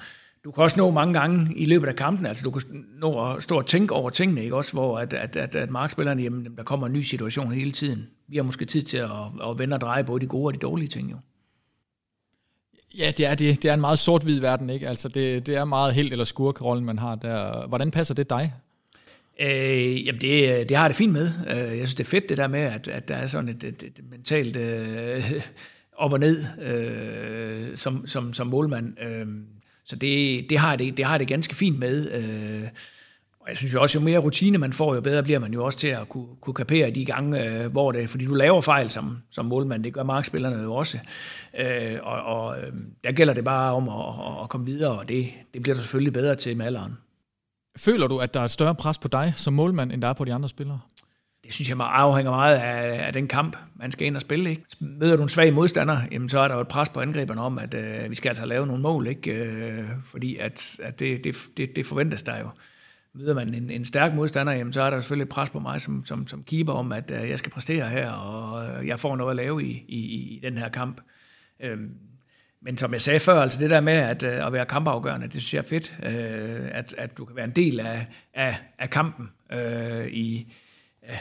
du 0.46 0.52
kan 0.52 0.64
også 0.64 0.78
nå 0.78 0.92
mange 0.92 1.14
gange 1.14 1.56
i 1.56 1.66
løbet 1.66 1.88
af 1.88 1.96
kampen, 1.96 2.26
altså 2.26 2.44
du 2.44 2.52
kan 2.52 2.86
nå 3.00 3.32
at 3.32 3.44
stå 3.44 3.58
og 3.58 3.66
tænke 3.66 3.94
over 3.94 4.10
tingene, 4.10 4.44
ikke? 4.44 4.56
også 4.56 4.74
hvor 4.74 5.00
at, 5.00 5.14
at, 5.14 5.36
at, 5.36 5.56
at 5.56 5.70
markspillerne, 5.70 6.24
jamen, 6.24 6.48
der 6.58 6.64
kommer 6.64 6.88
en 6.88 6.94
ny 6.94 7.02
situation 7.02 7.52
hele 7.52 7.72
tiden. 7.72 8.08
Vi 8.28 8.36
har 8.36 8.44
måske 8.44 8.66
tid 8.66 8.82
til 8.82 8.98
at, 8.98 9.10
at 9.50 9.60
vende 9.60 9.74
og 9.74 9.82
dreje 9.82 10.04
både 10.04 10.22
de 10.22 10.28
gode 10.28 10.46
og 10.46 10.54
de 10.54 10.60
dårlige 10.60 10.88
ting 10.88 11.12
jo. 11.12 11.18
Ja, 12.98 13.12
det 13.18 13.26
er, 13.26 13.36
det, 13.36 13.64
det 13.64 13.70
er 13.70 13.74
en 13.74 13.82
meget 13.82 14.00
sort-hvid 14.00 14.40
verden, 14.40 14.70
ikke? 14.70 14.88
Altså 14.88 15.10
det, 15.10 15.48
det 15.48 15.56
er 15.56 15.66
meget 15.66 15.94
helt 15.94 16.12
eller 16.12 16.26
skurk-rollen, 16.26 16.86
man 16.86 17.00
har 17.00 17.16
der. 17.16 17.68
Hvordan 17.68 17.92
passer 17.92 18.14
det 18.14 18.30
dig? 18.30 18.54
Øh, 19.40 20.06
jamen 20.06 20.22
det, 20.22 20.70
det 20.70 20.78
har 20.78 20.84
jeg 20.84 20.90
det 20.90 20.98
fint 20.98 21.14
med. 21.14 21.32
Øh, 21.48 21.58
jeg 21.58 21.78
synes, 21.78 21.96
det 21.96 22.04
er 22.04 22.10
fedt 22.10 22.30
det 22.30 22.38
der 22.38 22.48
med, 22.48 22.60
at, 22.60 22.88
at 22.88 23.08
der 23.08 23.16
er 23.16 23.28
sådan 23.28 23.50
et, 23.50 23.64
et, 23.64 23.84
et 23.84 24.00
mentalt 24.10 24.56
øh, 24.56 25.32
op 25.98 26.14
og 26.14 26.20
ned 26.20 26.46
øh, 26.62 27.78
som, 27.78 28.08
som, 28.08 28.34
som 28.34 28.48
målmand. 28.48 29.00
Øh, 29.02 29.28
så 29.86 29.96
det, 29.96 30.46
det, 30.50 30.58
har 30.58 30.76
det, 30.76 30.98
det 30.98 31.06
har 31.06 31.18
det 31.18 31.28
ganske 31.28 31.56
fint 31.56 31.80
med. 31.80 32.12
Øh, 32.12 32.70
og 33.40 33.50
jeg 33.50 33.58
synes 33.58 33.74
jo 33.74 33.82
også, 33.82 34.00
jo 34.00 34.06
mere 34.06 34.20
rutine 34.20 34.58
man 34.58 34.74
får, 34.74 34.96
jo 34.96 35.02
bedre 35.02 35.24
bliver 35.24 35.40
man 35.40 35.54
jo 35.54 35.66
også 35.66 35.80
til 35.80 35.88
at 35.88 36.10
kunne, 36.10 36.28
kunne 36.42 36.54
kapere 36.54 36.92
de 36.92 37.06
gange, 37.06 37.44
øh, 37.44 37.72
hvor 37.72 37.92
det 37.92 38.10
fordi 38.10 38.26
du 38.26 38.34
laver 38.34 38.62
fejl 38.62 38.90
som, 38.90 39.18
som 39.30 39.46
målmand, 39.46 39.84
det 39.84 39.94
gør 39.94 40.04
markspillerne 40.04 40.64
jo 40.64 40.76
også. 40.76 41.00
Øh, 41.60 41.98
og 42.04 42.22
og 42.22 42.60
øh, 42.60 42.74
der 43.04 43.12
gælder 43.12 43.34
det 43.34 43.44
bare 43.44 43.74
om 43.74 43.90
at, 43.90 44.44
at 44.44 44.50
komme 44.50 44.66
videre, 44.66 45.00
og 45.00 45.10
det, 45.10 45.30
det 45.54 45.62
bliver 45.62 45.76
du 45.76 45.82
selvfølgelig 45.82 46.14
bedre 46.14 46.36
til 46.36 46.58
med 46.58 46.66
alderen. 46.66 46.98
Føler 47.78 48.08
du, 48.08 48.18
at 48.18 48.34
der 48.34 48.40
er 48.40 48.46
et 48.46 48.52
større 48.52 48.76
pres 48.76 48.98
på 48.98 49.08
dig 49.08 49.34
som 49.36 49.54
målmand, 49.54 49.92
end 49.92 50.02
der 50.02 50.08
er 50.08 50.14
på 50.14 50.26
de 50.26 50.34
andre 50.34 50.50
spillere? 50.50 50.80
Det 51.46 51.54
synes 51.54 51.70
jeg 51.70 51.78
afhænger 51.80 52.32
meget 52.32 52.56
af, 52.56 53.08
af 53.08 53.14
den 53.14 53.28
kamp, 53.28 53.58
man 53.76 53.92
skal 53.92 54.08
ind 54.08 54.16
og 54.16 54.22
spille. 54.22 54.50
Ikke? 54.50 54.64
Møder 54.80 55.16
du 55.16 55.24
en 55.24 55.30
svag 55.30 55.54
modstander, 55.54 55.98
jamen, 56.12 56.30
så 56.30 56.40
er 56.40 56.48
der 56.48 56.56
jo 56.56 56.62
et 56.62 56.68
pres 56.68 56.90
på 56.90 57.02
angriberne 57.02 57.42
om, 57.42 57.60
at 57.60 57.74
øh, 57.74 58.10
vi 58.10 58.16
skal 58.16 58.30
altså 58.30 58.46
lave 58.46 58.68
nogle 58.68 58.82
mål, 58.82 59.08
ikke? 59.08 59.32
Øh, 59.32 59.84
fordi 60.04 60.38
at, 60.38 60.80
at 60.84 61.00
det, 61.00 61.24
det, 61.24 61.36
det, 61.58 61.76
det 61.76 61.86
forventes 61.86 62.24
der 62.24 62.40
jo. 62.40 62.50
Møder 63.14 63.34
man 63.34 63.54
en, 63.54 63.70
en 63.70 63.86
stærk 63.86 64.14
modstander, 64.14 64.54
jamen, 64.54 64.74
så 64.74 64.82
er 64.82 64.90
der 64.90 65.02
selvfølgelig 65.02 65.24
et 65.24 65.30
pres 65.30 65.50
på 65.50 65.60
mig 65.60 65.82
som, 65.82 66.06
som, 66.06 66.28
som 66.28 66.44
keeper 66.44 66.74
om, 66.74 66.92
at 66.92 67.12
øh, 67.12 67.30
jeg 67.30 67.40
skal 67.40 67.52
præstere 67.52 67.90
her, 67.90 68.12
og 68.12 68.68
øh, 68.68 68.88
jeg 68.88 69.00
får 69.00 69.16
noget 69.16 69.30
at 69.30 69.36
lave 69.36 69.64
i, 69.64 69.86
i, 69.88 70.00
i 70.36 70.40
den 70.44 70.58
her 70.58 70.70
kamp. 70.70 71.02
Øh, 71.60 71.78
men 72.62 72.78
som 72.78 72.94
jeg 72.94 73.02
sagde 73.02 73.20
før, 73.20 73.42
altså 73.42 73.60
det 73.60 73.70
der 73.70 73.82
med 73.82 73.94
at, 73.94 74.24
øh, 74.24 74.46
at 74.46 74.54
være 74.54 74.66
kampafgørende, 74.66 75.28
det 75.28 75.42
synes 75.42 75.54
jeg 75.54 75.60
er 75.60 75.68
fedt, 75.68 75.96
øh, 76.04 76.70
at, 76.72 76.96
at 76.98 77.18
du 77.18 77.26
kan 77.26 77.36
være 77.36 77.46
en 77.46 77.52
del 77.52 77.80
af, 77.80 78.08
af, 78.34 78.58
af 78.80 78.90
kampen 78.90 79.30
øh, 79.52 80.08
i, 80.08 80.54
øh, 81.10 81.18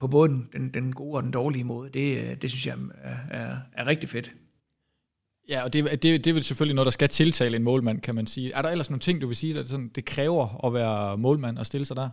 på 0.00 0.08
både 0.08 0.30
den, 0.52 0.70
den 0.74 0.92
gode 0.92 1.16
og 1.16 1.22
den 1.22 1.30
dårlige 1.30 1.64
måde. 1.64 1.90
Det, 1.90 2.18
øh, 2.18 2.36
det 2.42 2.50
synes 2.50 2.66
jeg 2.66 2.76
er, 3.04 3.16
er, 3.30 3.56
er 3.72 3.86
rigtig 3.86 4.08
fedt. 4.08 4.32
Ja, 5.48 5.64
og 5.64 5.72
det, 5.72 6.02
det, 6.02 6.24
det 6.24 6.36
er 6.36 6.40
selvfølgelig 6.40 6.74
noget, 6.74 6.86
der 6.86 6.90
skal 6.90 7.08
tiltale 7.08 7.56
en 7.56 7.62
målmand, 7.62 8.00
kan 8.00 8.14
man 8.14 8.26
sige. 8.26 8.52
Er 8.52 8.62
der 8.62 8.68
ellers 8.68 8.90
nogle 8.90 9.00
ting, 9.00 9.20
du 9.20 9.26
vil 9.26 9.36
sige, 9.36 9.58
at 9.58 9.66
sådan, 9.66 9.88
det 9.88 10.04
kræver 10.04 10.66
at 10.66 10.74
være 10.74 11.18
målmand 11.18 11.58
og 11.58 11.66
stille 11.66 11.84
sig 11.84 11.96
der? 11.96 12.08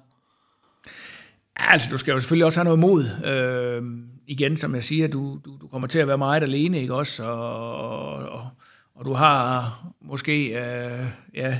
Ja, 1.59 1.71
altså, 1.71 1.87
du 1.91 1.97
skal 1.97 2.11
jo 2.11 2.19
selvfølgelig 2.19 2.45
også 2.45 2.59
have 2.59 2.63
noget 2.63 2.79
mod. 2.79 3.25
Øh, 3.25 3.83
igen, 4.27 4.57
som 4.57 4.75
jeg 4.75 4.83
siger, 4.83 5.07
du, 5.07 5.39
du, 5.45 5.57
du 5.61 5.67
kommer 5.67 5.87
til 5.87 5.99
at 5.99 6.07
være 6.07 6.17
meget 6.17 6.43
alene, 6.43 6.81
ikke 6.81 6.95
også? 6.95 7.23
Og, 7.23 8.15
og, 8.15 8.49
og 8.95 9.05
du 9.05 9.13
har 9.13 9.71
måske, 10.01 10.47
øh, 10.47 11.05
ja, 11.33 11.59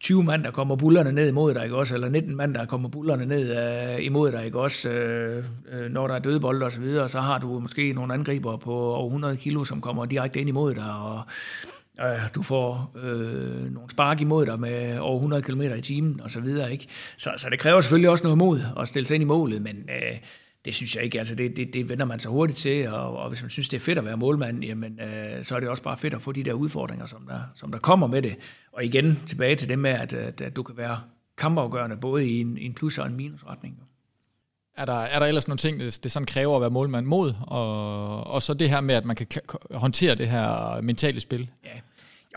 20 0.00 0.24
mand, 0.24 0.44
der 0.44 0.50
kommer 0.50 0.76
bullerne 0.76 1.12
ned 1.12 1.28
imod 1.28 1.54
dig, 1.54 1.64
ikke 1.64 1.76
også? 1.76 1.94
Eller 1.94 2.08
19 2.08 2.36
mand, 2.36 2.54
der 2.54 2.64
kommer 2.64 2.88
bullerne 2.88 3.26
ned 3.26 3.56
øh, 3.56 4.04
imod 4.04 4.32
dig, 4.32 4.44
ikke 4.44 4.60
også? 4.60 4.88
Øh, 4.90 5.44
øh, 5.72 5.90
når 5.90 6.06
der 6.06 6.14
er 6.14 6.18
dødebold 6.18 6.62
og 6.62 6.72
så 6.72 6.80
videre, 6.80 7.08
så 7.08 7.20
har 7.20 7.38
du 7.38 7.58
måske 7.58 7.92
nogle 7.92 8.14
angriber 8.14 8.56
på 8.56 8.72
over 8.94 9.06
100 9.06 9.36
kilo, 9.36 9.64
som 9.64 9.80
kommer 9.80 10.04
direkte 10.04 10.40
ind 10.40 10.48
imod 10.48 10.74
dig, 10.74 10.92
og 10.92 11.22
øh, 12.00 12.20
du 12.34 12.42
får 12.42 12.90
øh, 13.02 13.72
nogle 13.72 13.90
spark 13.90 14.20
imod 14.20 14.46
dig 14.46 14.60
med 14.60 14.98
over 14.98 15.16
100 15.16 15.42
km 15.42 15.62
i 15.62 15.80
timen 15.80 16.20
og 16.20 16.30
så 16.30 16.40
videre, 16.40 16.72
ikke? 16.72 16.88
Så, 17.16 17.30
så 17.36 17.50
det 17.50 17.58
kræver 17.58 17.80
selvfølgelig 17.80 18.10
også 18.10 18.24
noget 18.24 18.38
mod 18.38 18.60
at 18.80 18.88
stille 18.88 19.06
sig 19.06 19.14
ind 19.14 19.22
i 19.22 19.26
målet, 19.26 19.62
men 19.62 19.76
øh, 19.76 20.18
det 20.68 20.74
synes 20.74 20.96
jeg 20.96 21.04
ikke. 21.04 21.18
Altså 21.18 21.34
det, 21.34 21.56
det, 21.56 21.74
det 21.74 21.88
vender 21.88 22.04
man 22.04 22.20
sig 22.20 22.30
hurtigt 22.30 22.58
til, 22.58 22.88
og, 22.88 23.16
og 23.16 23.28
hvis 23.28 23.42
man 23.42 23.50
synes, 23.50 23.68
det 23.68 23.76
er 23.76 23.80
fedt 23.80 23.98
at 23.98 24.04
være 24.04 24.16
målmand, 24.16 24.64
jamen, 24.64 25.00
øh, 25.00 25.44
så 25.44 25.56
er 25.56 25.60
det 25.60 25.68
også 25.68 25.82
bare 25.82 25.96
fedt 25.96 26.14
at 26.14 26.22
få 26.22 26.32
de 26.32 26.44
der 26.44 26.52
udfordringer, 26.52 27.06
som 27.06 27.26
der, 27.26 27.40
som 27.54 27.72
der 27.72 27.78
kommer 27.78 28.06
med 28.06 28.22
det. 28.22 28.36
Og 28.72 28.84
igen 28.84 29.18
tilbage 29.26 29.56
til 29.56 29.68
det 29.68 29.78
med, 29.78 29.90
at, 29.90 30.12
at, 30.12 30.40
at 30.40 30.56
du 30.56 30.62
kan 30.62 30.76
være 30.76 31.00
kampafgørende 31.38 31.96
både 31.96 32.28
i 32.28 32.40
en, 32.40 32.58
en 32.58 32.74
plus- 32.74 32.98
og 32.98 33.06
en 33.06 33.16
minusretning. 33.16 33.78
Er 34.76 34.84
der, 34.84 34.92
er 34.92 35.18
der 35.18 35.26
ellers 35.26 35.48
nogle 35.48 35.58
ting, 35.58 35.80
det, 35.80 36.00
det 36.02 36.12
sådan 36.12 36.26
kræver 36.26 36.56
at 36.56 36.60
være 36.60 36.70
målmand 36.70 37.06
mod, 37.06 37.34
og, 37.46 38.26
og 38.26 38.42
så 38.42 38.54
det 38.54 38.70
her 38.70 38.80
med, 38.80 38.94
at 38.94 39.04
man 39.04 39.16
kan 39.16 39.26
håndtere 39.70 40.14
det 40.14 40.28
her 40.28 40.80
mentale 40.80 41.20
spil? 41.20 41.50
Ja, 41.64 41.80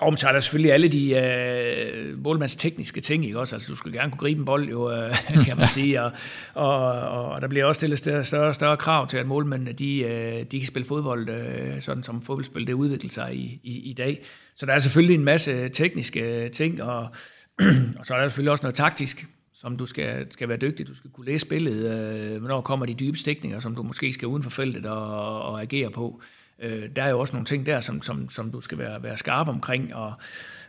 jo, 0.01 0.09
men 0.09 0.17
så 0.17 0.27
er 0.27 0.31
der 0.31 0.39
selvfølgelig 0.39 0.73
alle 0.73 0.87
de 0.87 1.11
øh, 1.11 2.23
målmandstekniske 2.23 3.01
ting, 3.01 3.25
ikke 3.25 3.39
også? 3.39 3.55
Altså, 3.55 3.71
du 3.71 3.75
skal 3.75 3.91
gerne 3.91 4.11
kunne 4.11 4.19
gribe 4.19 4.39
en 4.39 4.45
bold, 4.45 4.69
jo, 4.69 4.91
øh, 4.91 5.15
kan 5.45 5.57
man 5.57 5.67
sige, 5.75 6.01
og, 6.01 6.11
og, 6.53 6.91
og 7.29 7.41
der 7.41 7.47
bliver 7.47 7.65
også 7.65 7.79
stillet 7.79 7.99
større, 7.99 8.25
større, 8.25 8.53
større 8.53 8.77
krav 8.77 9.07
til, 9.07 9.17
at 9.17 9.25
målmændene, 9.25 9.71
de, 9.71 9.99
øh, 9.99 10.45
de 10.51 10.59
kan 10.59 10.67
spille 10.67 10.87
fodbold, 10.87 11.29
øh, 11.29 11.81
sådan 11.81 12.03
som 12.03 12.21
fodboldspil, 12.21 12.67
det 12.67 12.73
udvikler 12.73 13.11
sig 13.11 13.35
i, 13.35 13.59
i, 13.63 13.79
i 13.89 13.93
dag. 13.93 14.25
Så 14.55 14.65
der 14.65 14.73
er 14.73 14.79
selvfølgelig 14.79 15.15
en 15.15 15.25
masse 15.25 15.69
tekniske 15.69 16.49
ting, 16.49 16.83
og, 16.83 17.01
og 17.99 18.05
så 18.05 18.13
er 18.13 18.21
der 18.21 18.27
selvfølgelig 18.27 18.51
også 18.51 18.63
noget 18.63 18.75
taktisk, 18.75 19.25
som 19.53 19.77
du 19.77 19.85
skal, 19.85 20.31
skal 20.31 20.49
være 20.49 20.57
dygtig. 20.57 20.87
Du 20.87 20.95
skal 20.95 21.09
kunne 21.11 21.25
læse 21.25 21.41
spillet, 21.41 21.73
øh, 21.73 22.39
hvornår 22.39 22.61
kommer 22.61 22.85
de 22.85 22.93
dybe 22.93 23.17
stikninger, 23.17 23.59
som 23.59 23.75
du 23.75 23.83
måske 23.83 24.13
skal 24.13 24.27
uden 24.27 24.43
for 24.43 24.49
feltet 24.49 24.85
og, 24.85 25.41
og 25.41 25.61
agere 25.61 25.91
på. 25.91 26.21
Øh, 26.61 26.89
der 26.95 27.03
er 27.03 27.09
jo 27.09 27.19
også 27.19 27.33
nogle 27.33 27.45
ting 27.45 27.65
der, 27.65 27.79
som, 27.79 28.01
som, 28.01 28.29
som 28.29 28.51
du 28.51 28.61
skal 28.61 28.77
være, 28.77 29.03
være 29.03 29.17
skarp 29.17 29.47
omkring, 29.47 29.95
og, 29.95 30.13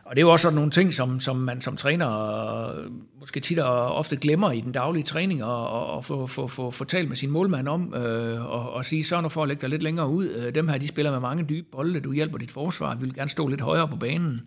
og 0.04 0.16
det 0.16 0.22
er 0.22 0.26
jo 0.26 0.30
også 0.30 0.42
sådan 0.42 0.54
nogle 0.54 0.70
ting, 0.70 0.94
som, 0.94 1.20
som 1.20 1.36
man 1.36 1.60
som 1.60 1.76
træner 1.76 2.10
øh, 2.70 2.90
måske 3.20 3.40
tit 3.40 3.58
og 3.58 3.94
ofte 3.94 4.16
glemmer 4.16 4.52
i 4.52 4.60
den 4.60 4.72
daglige 4.72 5.02
træning, 5.02 5.44
og, 5.44 5.68
og, 5.68 5.86
og 5.86 6.04
få, 6.04 6.26
få, 6.26 6.46
få, 6.46 6.70
få 6.70 6.84
talt 6.84 7.08
med 7.08 7.16
sin 7.16 7.30
målmand 7.30 7.68
om, 7.68 7.94
øh, 7.94 8.52
og, 8.52 8.72
og 8.72 8.84
sige, 8.84 9.04
så 9.04 9.20
nu 9.20 9.28
for 9.28 9.42
at 9.42 9.48
lægge 9.48 9.60
dig 9.60 9.68
lidt 9.70 9.82
længere 9.82 10.08
ud. 10.08 10.28
Øh, 10.28 10.54
dem 10.54 10.68
her, 10.68 10.78
de 10.78 10.88
spiller 10.88 11.10
med 11.12 11.20
mange 11.20 11.44
dybe 11.44 11.66
bolde, 11.72 12.00
du 12.00 12.12
hjælper 12.12 12.38
dit 12.38 12.50
forsvar, 12.50 12.94
vi 12.94 13.00
vil 13.00 13.14
gerne 13.14 13.30
stå 13.30 13.46
lidt 13.46 13.60
højere 13.60 13.88
på 13.88 13.96
banen. 13.96 14.40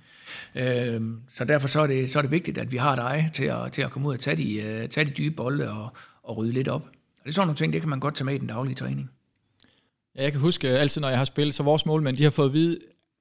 Øh, 0.56 1.02
så 1.30 1.46
derfor 1.46 1.68
så 1.68 1.82
er, 1.82 1.88
det, 1.88 2.10
så 2.10 2.20
er 2.20 2.22
det 2.22 2.32
vigtigt, 2.32 2.58
at 2.58 2.72
vi 2.72 2.78
har 2.78 2.96
dig 2.96 3.30
til 3.34 3.46
at, 3.46 3.72
til 3.72 3.82
at 3.82 3.92
komme 3.92 4.08
ud 4.08 4.14
og 4.14 4.20
tage 4.20 4.38
de, 4.38 4.82
uh, 4.84 4.90
tage 4.90 5.06
de 5.06 5.12
dybe 5.12 5.36
bolde 5.36 5.72
og, 5.72 5.90
og 6.24 6.38
rydde 6.38 6.54
lidt 6.54 6.68
op. 6.68 6.82
Og 6.82 7.24
det 7.24 7.30
er 7.30 7.34
sådan 7.34 7.48
nogle 7.48 7.58
ting, 7.58 7.74
det 7.74 7.82
kan 7.82 7.90
man 7.90 8.00
godt 8.00 8.16
tage 8.16 8.26
med 8.26 8.36
i 8.36 8.38
den 8.38 8.48
daglige 8.48 8.76
træning. 8.76 9.10
Ja, 10.18 10.24
jeg 10.24 10.32
kan 10.32 10.42
huske 10.42 10.70
øh, 10.70 10.82
altid, 10.82 11.02
når 11.02 11.10
jeg 11.10 11.18
har 11.18 11.26
spillet, 11.26 11.56
så 11.56 11.64
vores 11.64 11.86
målmænd, 11.86 12.18
de 12.18 12.24
har 12.24 12.32
fået 12.32 12.48
at 12.48 12.54
vide, 12.54 12.80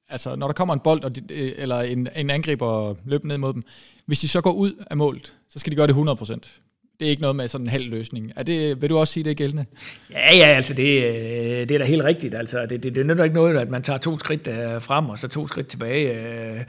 altså 0.09 0.37
når 0.37 0.47
der 0.47 0.55
kommer 0.55 0.75
en 0.75 0.81
bold, 0.81 1.05
og 1.05 1.17
de, 1.17 1.23
øh, 1.31 1.53
eller 1.57 1.81
en, 1.81 2.09
en 2.17 2.31
angriber 2.31 2.95
løber 3.05 3.27
ned 3.27 3.39
mod 3.39 3.53
dem, 3.53 3.63
hvis 4.07 4.21
de 4.21 4.29
så 4.29 4.41
går 4.41 4.53
ud 4.53 4.85
af 4.91 4.97
målet, 4.97 5.35
så 5.49 5.59
skal 5.59 5.71
de 5.71 5.77
gøre 5.77 5.87
det 5.87 5.93
100%. 5.93 6.61
Det 7.01 7.07
er 7.07 7.11
ikke 7.11 7.23
noget 7.23 7.37
med 7.37 7.49
sådan 7.49 7.65
en 7.65 7.71
halv 7.71 7.91
løsning. 7.91 8.33
Er 8.37 8.43
det, 8.43 8.83
vil 8.83 8.91
du 8.91 8.99
også 8.99 9.13
sige, 9.13 9.25
det 9.25 9.31
er 9.31 9.35
gældende? 9.35 9.65
Ja, 10.11 10.37
ja, 10.37 10.47
altså 10.47 10.75
det, 10.75 11.05
øh, 11.05 11.69
det 11.69 11.71
er 11.71 11.79
da 11.79 11.85
helt 11.85 12.05
rigtigt. 12.05 12.35
Altså, 12.35 12.67
det, 12.67 12.83
det, 12.83 12.95
det 12.95 13.07
nytter 13.07 13.25
ikke 13.25 13.37
noget, 13.37 13.57
at 13.57 13.71
man 13.71 13.83
tager 13.83 13.99
to 13.99 14.19
skridt 14.19 14.45
frem, 14.83 15.09
og 15.09 15.19
så 15.19 15.29
to 15.29 15.47
skridt 15.47 15.67
tilbage. 15.67 16.67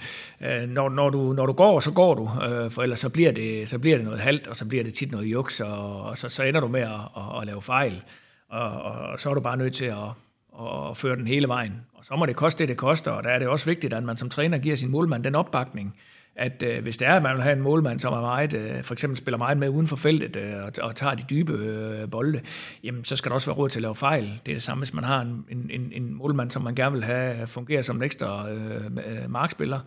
Når, 0.67 0.89
når, 0.89 1.09
du, 1.09 1.33
når 1.33 1.45
du 1.45 1.53
går, 1.53 1.79
så 1.79 1.91
går 1.91 2.15
du, 2.15 2.29
for 2.69 2.83
ellers 2.83 2.99
så 2.99 3.09
bliver, 3.09 3.31
det, 3.31 3.69
så 3.69 3.79
bliver 3.79 3.97
det 3.97 4.05
noget 4.05 4.19
halvt, 4.19 4.47
og 4.47 4.55
så 4.55 4.65
bliver 4.65 4.83
det 4.83 4.93
tit 4.93 5.11
noget 5.11 5.25
juks, 5.25 5.61
og, 5.61 6.01
og 6.01 6.17
så, 6.17 6.29
så 6.29 6.43
ender 6.43 6.59
du 6.59 6.67
med 6.67 6.81
at, 6.81 6.89
at, 7.17 7.41
at 7.41 7.47
lave 7.47 7.61
fejl 7.61 8.01
og, 8.49 8.81
og 8.81 9.19
så 9.19 9.29
er 9.29 9.33
du 9.33 9.39
bare 9.39 9.57
nødt 9.57 9.73
til 9.73 9.85
at, 9.85 10.09
og 10.51 10.97
føre 10.97 11.15
den 11.15 11.27
hele 11.27 11.47
vejen. 11.47 11.81
Og 11.93 12.05
så 12.05 12.15
må 12.15 12.25
det 12.25 12.35
koste 12.35 12.59
det, 12.59 12.69
det 12.69 12.77
koster, 12.77 13.11
og 13.11 13.23
der 13.23 13.29
er 13.29 13.39
det 13.39 13.47
også 13.47 13.65
vigtigt, 13.65 13.93
at 13.93 14.03
man 14.03 14.17
som 14.17 14.29
træner 14.29 14.57
giver 14.57 14.75
sin 14.75 14.89
målmand 14.89 15.23
den 15.23 15.35
opbakning, 15.35 15.95
at 16.35 16.63
øh, 16.63 16.83
hvis 16.83 16.97
det 16.97 17.07
er, 17.07 17.13
at 17.13 17.23
man 17.23 17.35
vil 17.35 17.43
have 17.43 17.55
en 17.55 17.61
målmand, 17.61 17.99
som 17.99 18.13
er 18.13 18.21
meget, 18.21 18.53
øh, 18.53 18.83
for 18.83 18.93
eksempel 18.93 19.17
spiller 19.17 19.37
meget 19.37 19.57
med 19.57 19.69
uden 19.69 19.87
for 19.87 19.95
feltet 19.95 20.35
øh, 20.35 20.63
og, 20.63 20.71
og 20.81 20.95
tager 20.95 21.15
de 21.15 21.23
dybe 21.29 21.53
øh, 21.53 22.09
bolde, 22.09 22.41
jamen 22.83 23.05
så 23.05 23.15
skal 23.15 23.29
der 23.29 23.33
også 23.33 23.49
være 23.49 23.57
råd 23.57 23.69
til 23.69 23.79
at 23.79 23.81
lave 23.81 23.95
fejl. 23.95 24.23
Det 24.45 24.51
er 24.51 24.55
det 24.55 24.63
samme, 24.63 24.81
hvis 24.81 24.93
man 24.93 25.03
har 25.03 25.21
en, 25.21 25.45
en, 25.49 25.91
en 25.93 26.13
målmand, 26.13 26.51
som 26.51 26.61
man 26.61 26.75
gerne 26.75 26.93
vil 26.93 27.03
have 27.03 27.41
øh, 27.41 27.47
fungere 27.47 27.83
som 27.83 27.95
en 27.95 28.03
ekstra 28.03 28.49
øh, 28.51 28.85
øh, 28.85 29.29
markspiller, 29.29 29.79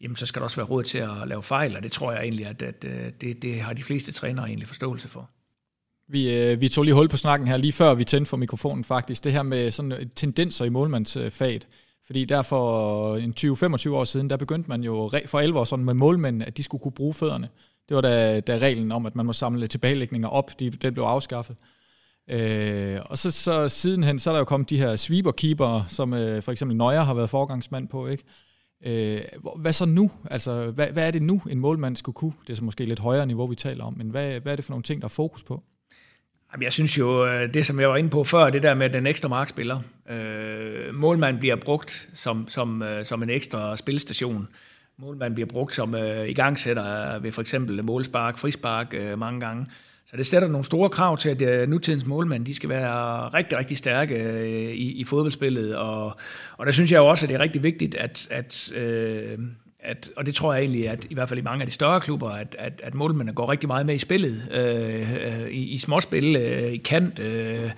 jamen 0.00 0.16
så 0.16 0.26
skal 0.26 0.40
der 0.40 0.44
også 0.44 0.56
være 0.56 0.66
råd 0.66 0.82
til 0.82 0.98
at 0.98 1.10
lave 1.26 1.42
fejl, 1.42 1.76
og 1.76 1.82
det 1.82 1.92
tror 1.92 2.12
jeg 2.12 2.22
egentlig, 2.22 2.46
at, 2.46 2.62
at, 2.62 2.84
øh, 2.84 3.12
det, 3.20 3.42
det 3.42 3.60
har 3.60 3.72
de 3.72 3.82
fleste 3.82 4.12
trænere 4.12 4.46
egentlig 4.46 4.68
forståelse 4.68 5.08
for. 5.08 5.30
Vi, 6.08 6.34
øh, 6.34 6.60
vi 6.60 6.68
tog 6.68 6.84
lige 6.84 6.94
hul 6.94 7.08
på 7.08 7.16
snakken 7.16 7.48
her, 7.48 7.56
lige 7.56 7.72
før 7.72 7.94
vi 7.94 8.04
tændte 8.04 8.28
for 8.28 8.36
mikrofonen 8.36 8.84
faktisk, 8.84 9.24
det 9.24 9.32
her 9.32 9.42
med 9.42 9.70
sådan 9.70 9.92
øh, 9.92 10.06
tendenser 10.16 10.64
i 10.64 10.68
målmandsfaget. 10.68 11.68
Fordi 12.06 12.24
der 12.24 12.42
for 12.42 13.12
øh, 13.12 13.24
en 13.24 13.34
20-25 13.40 13.90
år 13.90 14.04
siden, 14.04 14.30
der 14.30 14.36
begyndte 14.36 14.68
man 14.68 14.82
jo 14.82 15.10
for 15.26 15.38
alvor 15.38 15.64
sådan 15.64 15.84
med 15.84 15.94
målmænd, 15.94 16.42
at 16.42 16.56
de 16.56 16.62
skulle 16.62 16.82
kunne 16.82 16.92
bruge 16.92 17.14
fødderne. 17.14 17.48
Det 17.88 17.94
var 17.94 18.00
da, 18.00 18.40
da 18.40 18.58
reglen 18.58 18.92
om, 18.92 19.06
at 19.06 19.16
man 19.16 19.26
må 19.26 19.32
samle 19.32 19.66
tilbagelægninger 19.66 20.28
op, 20.28 20.60
de, 20.60 20.70
den 20.70 20.94
blev 20.94 21.04
afskaffet. 21.04 21.56
Øh, 22.30 22.98
og 23.04 23.18
så, 23.18 23.30
så 23.30 23.68
sidenhen, 23.68 24.18
så 24.18 24.30
er 24.30 24.34
der 24.34 24.38
jo 24.38 24.44
kommet 24.44 24.70
de 24.70 24.78
her 24.78 24.96
sweeper 24.96 25.86
som 25.88 26.14
øh, 26.14 26.42
for 26.42 26.52
eksempel 26.52 26.76
Nøjer 26.76 27.02
har 27.02 27.14
været 27.14 27.30
forgangsmand 27.30 27.88
på, 27.88 28.06
ikke? 28.06 28.24
Øh, 28.86 29.20
hvad 29.56 29.72
så 29.72 29.86
nu? 29.86 30.10
Altså, 30.30 30.70
hvad, 30.70 30.86
hvad 30.86 31.06
er 31.06 31.10
det 31.10 31.22
nu, 31.22 31.42
en 31.50 31.60
målmand 31.60 31.96
skulle 31.96 32.14
kunne? 32.14 32.32
Det 32.46 32.50
er 32.52 32.56
så 32.56 32.64
måske 32.64 32.84
lidt 32.84 32.98
højere 32.98 33.26
niveau, 33.26 33.46
vi 33.46 33.54
taler 33.54 33.84
om, 33.84 33.94
men 33.96 34.10
hvad, 34.10 34.40
hvad 34.40 34.52
er 34.52 34.56
det 34.56 34.64
for 34.64 34.72
nogle 34.72 34.82
ting, 34.82 35.00
der 35.00 35.04
er 35.04 35.08
fokus 35.08 35.42
på? 35.42 35.62
Jeg 36.60 36.72
synes 36.72 36.98
jo, 36.98 37.26
øh, 37.26 37.54
det 37.54 37.66
som 37.66 37.80
jeg 37.80 37.88
var 37.88 37.96
inde 37.96 38.10
på 38.10 38.24
før, 38.24 38.50
det 38.50 38.62
der 38.62 38.74
med 38.74 38.90
den 38.90 39.06
ekstra 39.06 39.28
markspiller. 39.28 39.80
Øh, 40.10 40.94
målmanden 40.94 41.40
bliver 41.40 41.56
brugt 41.56 42.08
som, 42.14 42.48
som, 42.48 42.82
øh, 42.82 43.04
som 43.04 43.22
en 43.22 43.30
ekstra 43.30 43.76
spilstation. 43.76 44.48
Målmanden 44.98 45.34
bliver 45.34 45.48
brugt 45.48 45.74
som 45.74 45.94
øh, 45.94 46.28
igangsætter 46.28 47.18
ved 47.18 47.32
for 47.32 47.40
eksempel 47.40 47.84
målspark, 47.84 48.38
frispark 48.38 48.94
øh, 48.94 49.18
mange 49.18 49.40
gange. 49.40 49.66
Så 50.06 50.16
det 50.16 50.26
sætter 50.26 50.48
nogle 50.48 50.64
store 50.64 50.90
krav 50.90 51.18
til, 51.18 51.28
at 51.28 51.42
øh, 51.42 51.68
nutidens 51.68 52.06
målmænd 52.06 52.46
de 52.46 52.54
skal 52.54 52.68
være 52.68 53.28
rigtig, 53.28 53.58
rigtig 53.58 53.78
stærke 53.78 54.14
øh, 54.14 54.70
i, 54.70 54.92
i 54.92 55.04
fodboldspillet. 55.04 55.76
Og, 55.76 56.16
og 56.56 56.66
der 56.66 56.72
synes 56.72 56.92
jeg 56.92 56.98
jo 56.98 57.06
også, 57.06 57.26
at 57.26 57.28
det 57.28 57.34
er 57.34 57.40
rigtig 57.40 57.62
vigtigt, 57.62 57.94
at, 57.94 58.28
at 58.30 58.72
øh, 58.72 59.38
at, 59.86 60.10
og 60.16 60.26
det 60.26 60.34
tror 60.34 60.54
jeg 60.54 60.60
egentlig, 60.60 60.88
at 60.88 61.06
i 61.10 61.14
hvert 61.14 61.28
fald 61.28 61.38
i 61.38 61.42
mange 61.42 61.62
af 61.62 61.66
de 61.66 61.72
større 61.72 62.00
klubber, 62.00 62.30
at, 62.30 62.56
at, 62.58 62.80
at 62.84 62.94
målmændene 62.94 63.34
går 63.34 63.50
rigtig 63.50 63.66
meget 63.66 63.86
med 63.86 63.94
i 63.94 63.98
spillet, 63.98 64.48
øh, 64.52 65.42
øh 65.42 65.48
i, 65.48 65.62
i 65.62 65.78
småspil, 65.78 66.36
øh, 66.36 66.72
i 66.72 66.76
kant, 66.76 67.18
øh, 67.18 67.70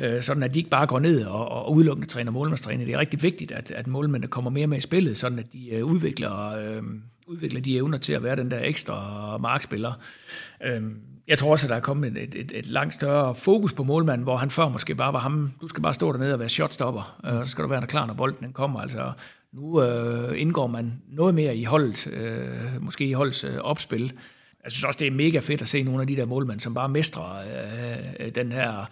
øh, 0.00 0.22
sådan 0.22 0.42
at 0.42 0.54
de 0.54 0.58
ikke 0.58 0.70
bare 0.70 0.86
går 0.86 0.98
ned 0.98 1.24
og, 1.24 1.48
og 1.48 1.72
udelukkende 1.72 2.08
træner 2.08 2.32
målmandstræner. 2.32 2.84
Det 2.84 2.94
er 2.94 2.98
rigtig 2.98 3.22
vigtigt, 3.22 3.52
at, 3.52 3.70
at 3.70 3.86
målmændene 3.86 4.28
kommer 4.28 4.50
mere 4.50 4.66
med 4.66 4.78
i 4.78 4.80
spillet, 4.80 5.18
sådan 5.18 5.38
at 5.38 5.52
de 5.52 5.70
øh, 5.70 5.84
udvikler, 5.84 6.54
øh, 6.56 6.82
udvikler 7.26 7.60
de 7.60 7.76
evner 7.76 7.98
til 7.98 8.12
at 8.12 8.22
være 8.22 8.36
den 8.36 8.50
der 8.50 8.60
ekstra 8.62 9.38
markspiller. 9.38 9.92
Øh, 10.64 10.82
jeg 11.28 11.38
tror 11.38 11.50
også, 11.50 11.66
at 11.66 11.70
der 11.70 11.76
er 11.76 11.80
kommet 11.80 12.16
et, 12.16 12.34
et, 12.34 12.52
et 12.54 12.66
langt 12.66 12.94
større 12.94 13.34
fokus 13.34 13.72
på 13.74 13.84
målmanden, 13.84 14.22
hvor 14.22 14.36
han 14.36 14.50
før 14.50 14.68
måske 14.68 14.94
bare 14.94 15.12
var 15.12 15.18
ham, 15.18 15.52
du 15.60 15.68
skal 15.68 15.82
bare 15.82 15.94
stå 15.94 16.12
dernede 16.12 16.32
og 16.32 16.38
være 16.38 16.48
shotstopper, 16.48 17.20
øh, 17.26 17.44
så 17.44 17.50
skal 17.50 17.64
du 17.64 17.68
være 17.68 17.80
der 17.80 17.86
klar, 17.86 18.06
når 18.06 18.14
bolden 18.14 18.44
den 18.44 18.52
kommer. 18.52 18.80
Altså, 18.80 19.12
nu 19.52 19.82
øh, 19.82 20.40
indgår 20.40 20.66
man 20.66 21.02
noget 21.08 21.34
mere 21.34 21.56
i 21.56 21.64
holdet, 21.64 22.06
øh, 22.06 22.82
måske 22.82 23.04
i 23.04 23.12
holdets 23.12 23.44
øh, 23.44 23.56
opspil. 23.56 24.12
Jeg 24.64 24.72
synes 24.72 24.84
også, 24.84 24.98
det 24.98 25.06
er 25.06 25.10
mega 25.10 25.38
fedt 25.38 25.62
at 25.62 25.68
se 25.68 25.82
nogle 25.82 26.00
af 26.00 26.06
de 26.06 26.16
der 26.16 26.24
målmænd, 26.24 26.60
som 26.60 26.74
bare 26.74 26.88
mestrer 26.88 27.38
øh, 27.38 28.26
øh 28.26 28.34
den 28.34 28.52
her, 28.52 28.90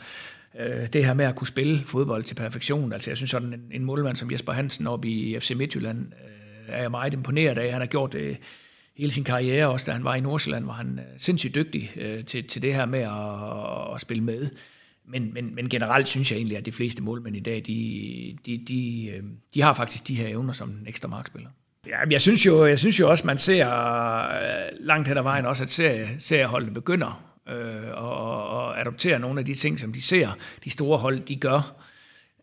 øh, 0.61 0.87
det 0.93 1.05
her 1.05 1.15
med 1.15 1.25
at 1.25 1.37
kunne 1.37 1.47
spille 1.47 1.79
fodbold 1.85 2.25
til 2.25 2.35
perfektion. 2.35 2.93
Altså 2.93 3.11
jeg 3.11 3.17
synes 3.17 3.31
sådan, 3.31 3.53
en, 3.53 3.63
en 3.73 3.85
målmand 3.85 4.17
som 4.17 4.31
Jesper 4.31 4.53
Hansen 4.53 4.87
op 4.87 5.05
i 5.05 5.41
FC 5.41 5.51
Midtjylland, 5.57 5.99
øh, 5.99 6.75
er 6.75 6.83
jeg 6.83 6.91
meget 6.91 7.13
imponeret 7.13 7.59
af. 7.59 7.73
Han 7.73 7.81
har 7.81 7.89
gjort 7.89 8.13
det 8.13 8.37
hele 8.97 9.11
sin 9.11 9.25
karriere, 9.25 9.69
også 9.69 9.87
da 9.87 9.93
han 9.93 10.05
var 10.05 10.15
i 10.15 10.21
Nordsjælland, 10.21 10.65
var 10.65 10.73
han 10.73 10.99
øh, 10.99 11.05
sindssygt 11.19 11.55
dygtig 11.55 11.93
øh, 11.97 12.25
til, 12.25 12.49
til 12.49 12.63
det 12.63 12.75
her 12.75 12.87
med 12.87 13.01
at, 13.01 13.95
at 13.95 14.01
spille 14.01 14.25
med. 14.25 14.51
Men, 15.09 15.35
men, 15.35 15.55
men 15.55 15.69
generelt 15.69 16.09
synes 16.09 16.31
jeg 16.31 16.37
egentlig, 16.37 16.57
at 16.57 16.67
de 16.67 16.73
fleste 16.73 17.03
målmænd 17.03 17.37
i 17.37 17.41
dag, 17.41 17.63
de, 17.67 18.39
de, 18.47 18.65
de, 18.69 19.07
øh, 19.07 19.23
de 19.55 19.63
har 19.63 19.75
faktisk 19.75 20.09
de 20.09 20.15
her 20.15 20.29
evner 20.29 20.53
som 20.53 20.71
en 20.71 20.85
ekstra 20.87 21.09
markspiller. 21.09 21.51
Ja, 21.87 21.99
jeg 22.11 22.21
synes 22.21 22.47
jo, 22.47 22.67
jeg 22.67 22.79
synes 22.79 23.01
jo 23.01 23.11
også, 23.11 23.27
man 23.27 23.39
ser 23.39 23.69
øh, 23.69 24.53
langt 24.81 25.09
hen 25.09 25.17
ad 25.17 25.23
vejen 25.23 25.47
også, 25.47 25.63
at 25.63 25.69
serie, 25.69 26.09
serieholdene 26.19 26.75
begynder 26.75 27.25
øh, 27.49 27.89
at, 27.89 28.75
at 28.75 28.81
adoptere 28.81 29.19
nogle 29.19 29.41
af 29.41 29.47
de 29.47 29.55
ting, 29.55 29.79
som 29.79 29.93
de 29.93 30.03
ser, 30.03 30.31
de 30.65 30.71
store 30.71 30.99
hold, 30.99 31.21
de 31.21 31.37
gør. 31.37 31.75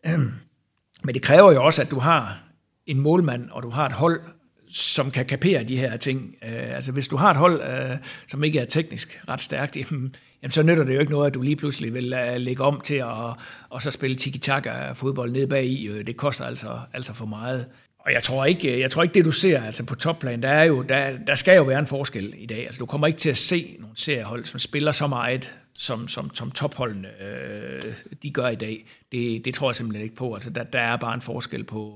Men 1.04 1.14
det 1.14 1.22
kræver 1.22 1.52
jo 1.52 1.64
også, 1.64 1.82
at 1.82 1.90
du 1.90 1.98
har 1.98 2.38
en 2.86 3.00
målmand, 3.00 3.50
og 3.50 3.62
du 3.62 3.70
har 3.70 3.86
et 3.86 3.92
hold, 3.92 4.20
som 4.68 5.10
kan 5.10 5.26
kapere 5.26 5.64
de 5.64 5.76
her 5.76 5.96
ting. 5.96 6.34
Øh, 6.42 6.74
altså 6.74 6.92
hvis 6.92 7.08
du 7.08 7.16
har 7.16 7.30
et 7.30 7.36
hold, 7.36 7.62
øh, 7.62 7.96
som 8.28 8.44
ikke 8.44 8.58
er 8.58 8.64
teknisk 8.64 9.20
ret 9.28 9.40
stærkt, 9.40 9.76
jamen, 9.80 10.14
jamen 10.42 10.52
så 10.52 10.62
nytter 10.62 10.84
det 10.84 10.94
jo 10.94 11.00
ikke 11.00 11.12
noget, 11.12 11.26
at 11.26 11.34
du 11.34 11.42
lige 11.42 11.56
pludselig 11.56 11.94
vil 11.94 12.14
uh, 12.14 12.36
lægge 12.36 12.62
om 12.62 12.80
til 12.80 12.94
at 12.94 13.34
og 13.70 13.82
så 13.82 13.90
spille 13.90 14.16
tiki-taka 14.16 14.92
fodbold 14.92 15.30
ned 15.30 15.46
bag 15.46 15.64
i. 15.64 15.88
Øh, 15.88 16.06
det 16.06 16.16
koster 16.16 16.44
altså, 16.44 16.80
altså 16.92 17.14
for 17.14 17.26
meget. 17.26 17.66
Og 17.98 18.12
jeg 18.12 18.22
tror 18.22 18.44
ikke, 18.44 18.74
øh, 18.74 18.80
jeg 18.80 18.90
tror 18.90 19.02
ikke 19.02 19.14
det 19.14 19.24
du 19.24 19.32
ser 19.32 19.62
altså 19.62 19.84
på 19.84 19.94
topplan, 19.94 20.42
der 20.42 20.48
er 20.48 20.64
jo 20.64 20.82
der, 20.82 21.18
der 21.26 21.34
skal 21.34 21.56
jo 21.56 21.62
være 21.62 21.78
en 21.78 21.86
forskel 21.86 22.34
i 22.36 22.46
dag. 22.46 22.66
Altså 22.66 22.78
du 22.78 22.86
kommer 22.86 23.06
ikke 23.06 23.18
til 23.18 23.30
at 23.30 23.36
se 23.36 23.76
nogle 23.80 23.96
seriehold 23.96 24.44
som 24.44 24.58
spiller 24.58 24.92
så 24.92 25.06
meget 25.06 25.56
som 25.74 26.08
som 26.08 26.34
som 26.34 26.50
topholdene 26.50 27.08
øh, 27.22 27.82
de 28.22 28.30
gør 28.30 28.48
i 28.48 28.54
dag. 28.54 28.86
Det, 29.12 29.44
det 29.44 29.54
tror 29.54 29.70
jeg 29.70 29.74
simpelthen 29.74 30.04
ikke 30.04 30.16
på. 30.16 30.34
Altså 30.34 30.50
der, 30.50 30.64
der 30.64 30.78
er 30.78 30.96
bare 30.96 31.14
en 31.14 31.20
forskel 31.20 31.64
på 31.64 31.92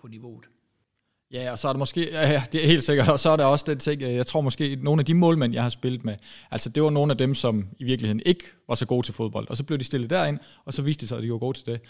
på 0.00 0.08
niveauet. 0.08 0.51
Ja, 1.32 1.52
og 1.52 1.58
så 1.58 1.68
er 1.68 1.72
det 1.72 1.78
måske, 1.78 2.08
ja, 2.12 2.42
det 2.52 2.62
er 2.62 2.66
helt 2.66 2.84
sikkert, 2.84 3.08
og 3.08 3.20
så 3.20 3.30
er 3.30 3.36
der 3.36 3.44
også 3.44 3.64
den 3.68 3.78
ting, 3.78 4.02
øh, 4.02 4.14
jeg 4.14 4.26
tror 4.26 4.40
måske, 4.40 4.78
nogle 4.82 5.00
af 5.00 5.06
de 5.06 5.14
målmænd, 5.14 5.54
jeg 5.54 5.62
har 5.62 5.70
spillet 5.70 6.04
med, 6.04 6.14
altså 6.50 6.68
det 6.68 6.82
var 6.82 6.90
nogle 6.90 7.12
af 7.12 7.18
dem, 7.18 7.34
som 7.34 7.68
i 7.78 7.84
virkeligheden 7.84 8.22
ikke 8.26 8.44
var 8.68 8.74
så 8.74 8.86
gode 8.86 9.06
til 9.06 9.14
fodbold, 9.14 9.48
og 9.50 9.56
så 9.56 9.64
blev 9.64 9.78
de 9.78 9.84
stillet 9.84 10.10
derind, 10.10 10.38
og 10.64 10.72
så 10.72 10.82
viste 10.82 11.00
det 11.00 11.08
sig, 11.08 11.18
at 11.18 11.24
de 11.24 11.32
var 11.32 11.38
gode 11.38 11.58
til 11.58 11.66
det. 11.66 11.80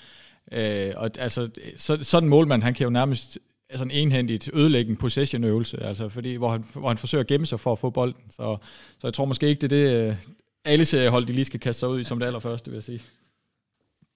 Øh, 0.52 0.92
og 0.96 1.10
altså, 1.18 1.50
så, 1.76 1.98
sådan 2.02 2.26
en 2.26 2.30
målmand, 2.30 2.62
han 2.62 2.74
kan 2.74 2.84
jo 2.84 2.90
nærmest 2.90 3.38
altså 3.70 3.84
en 3.84 3.90
enhændigt 3.90 4.50
ødelægge 4.54 4.90
en 4.90 4.96
possession-øvelse, 4.96 5.82
altså 5.82 6.08
fordi, 6.08 6.34
hvor 6.34 6.48
han, 6.48 6.64
hvor 6.74 6.88
han 6.88 6.98
forsøger 6.98 7.20
at 7.20 7.28
gemme 7.28 7.46
sig 7.46 7.60
for 7.60 7.72
at 7.72 7.78
få 7.78 7.90
bolden. 7.90 8.22
Så, 8.30 8.56
så 8.98 9.06
jeg 9.06 9.14
tror 9.14 9.24
måske 9.24 9.48
ikke, 9.48 9.60
det 9.60 9.72
er 9.72 9.76
det, 9.76 10.08
øh, 10.08 10.16
alle 10.64 10.84
seriehold, 10.84 11.26
de 11.26 11.32
lige 11.32 11.44
skal 11.44 11.60
kaste 11.60 11.80
sig 11.80 11.88
ud 11.88 12.00
i 12.00 12.04
som 12.04 12.18
det 12.18 12.26
allerførste, 12.26 12.70
vil 12.70 12.76
jeg 12.76 12.82
sige 12.82 13.02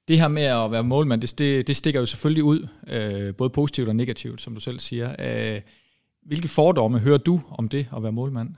det 0.09 0.19
her 0.19 0.29
med 0.29 0.43
at 0.43 0.71
være 0.71 0.85
målmand, 0.85 1.21
det, 1.21 1.39
det, 1.39 1.67
det 1.67 1.77
stikker 1.77 2.01
jo 2.01 2.07
selvfølgelig 2.07 2.45
ud, 2.45 2.69
øh, 2.89 3.35
både 3.35 3.51
positivt 3.51 3.89
og 3.89 3.97
negativt, 3.97 4.41
som 4.41 4.55
du 4.55 4.61
selv 4.61 4.79
siger. 4.79 5.17
Øh, 5.19 5.61
hvilke 6.27 6.49
fordomme 6.49 6.99
hører 6.99 7.19
du 7.19 7.41
om 7.51 7.69
det 7.69 7.87
at 7.97 8.03
være 8.03 8.13
målmand? 8.13 8.49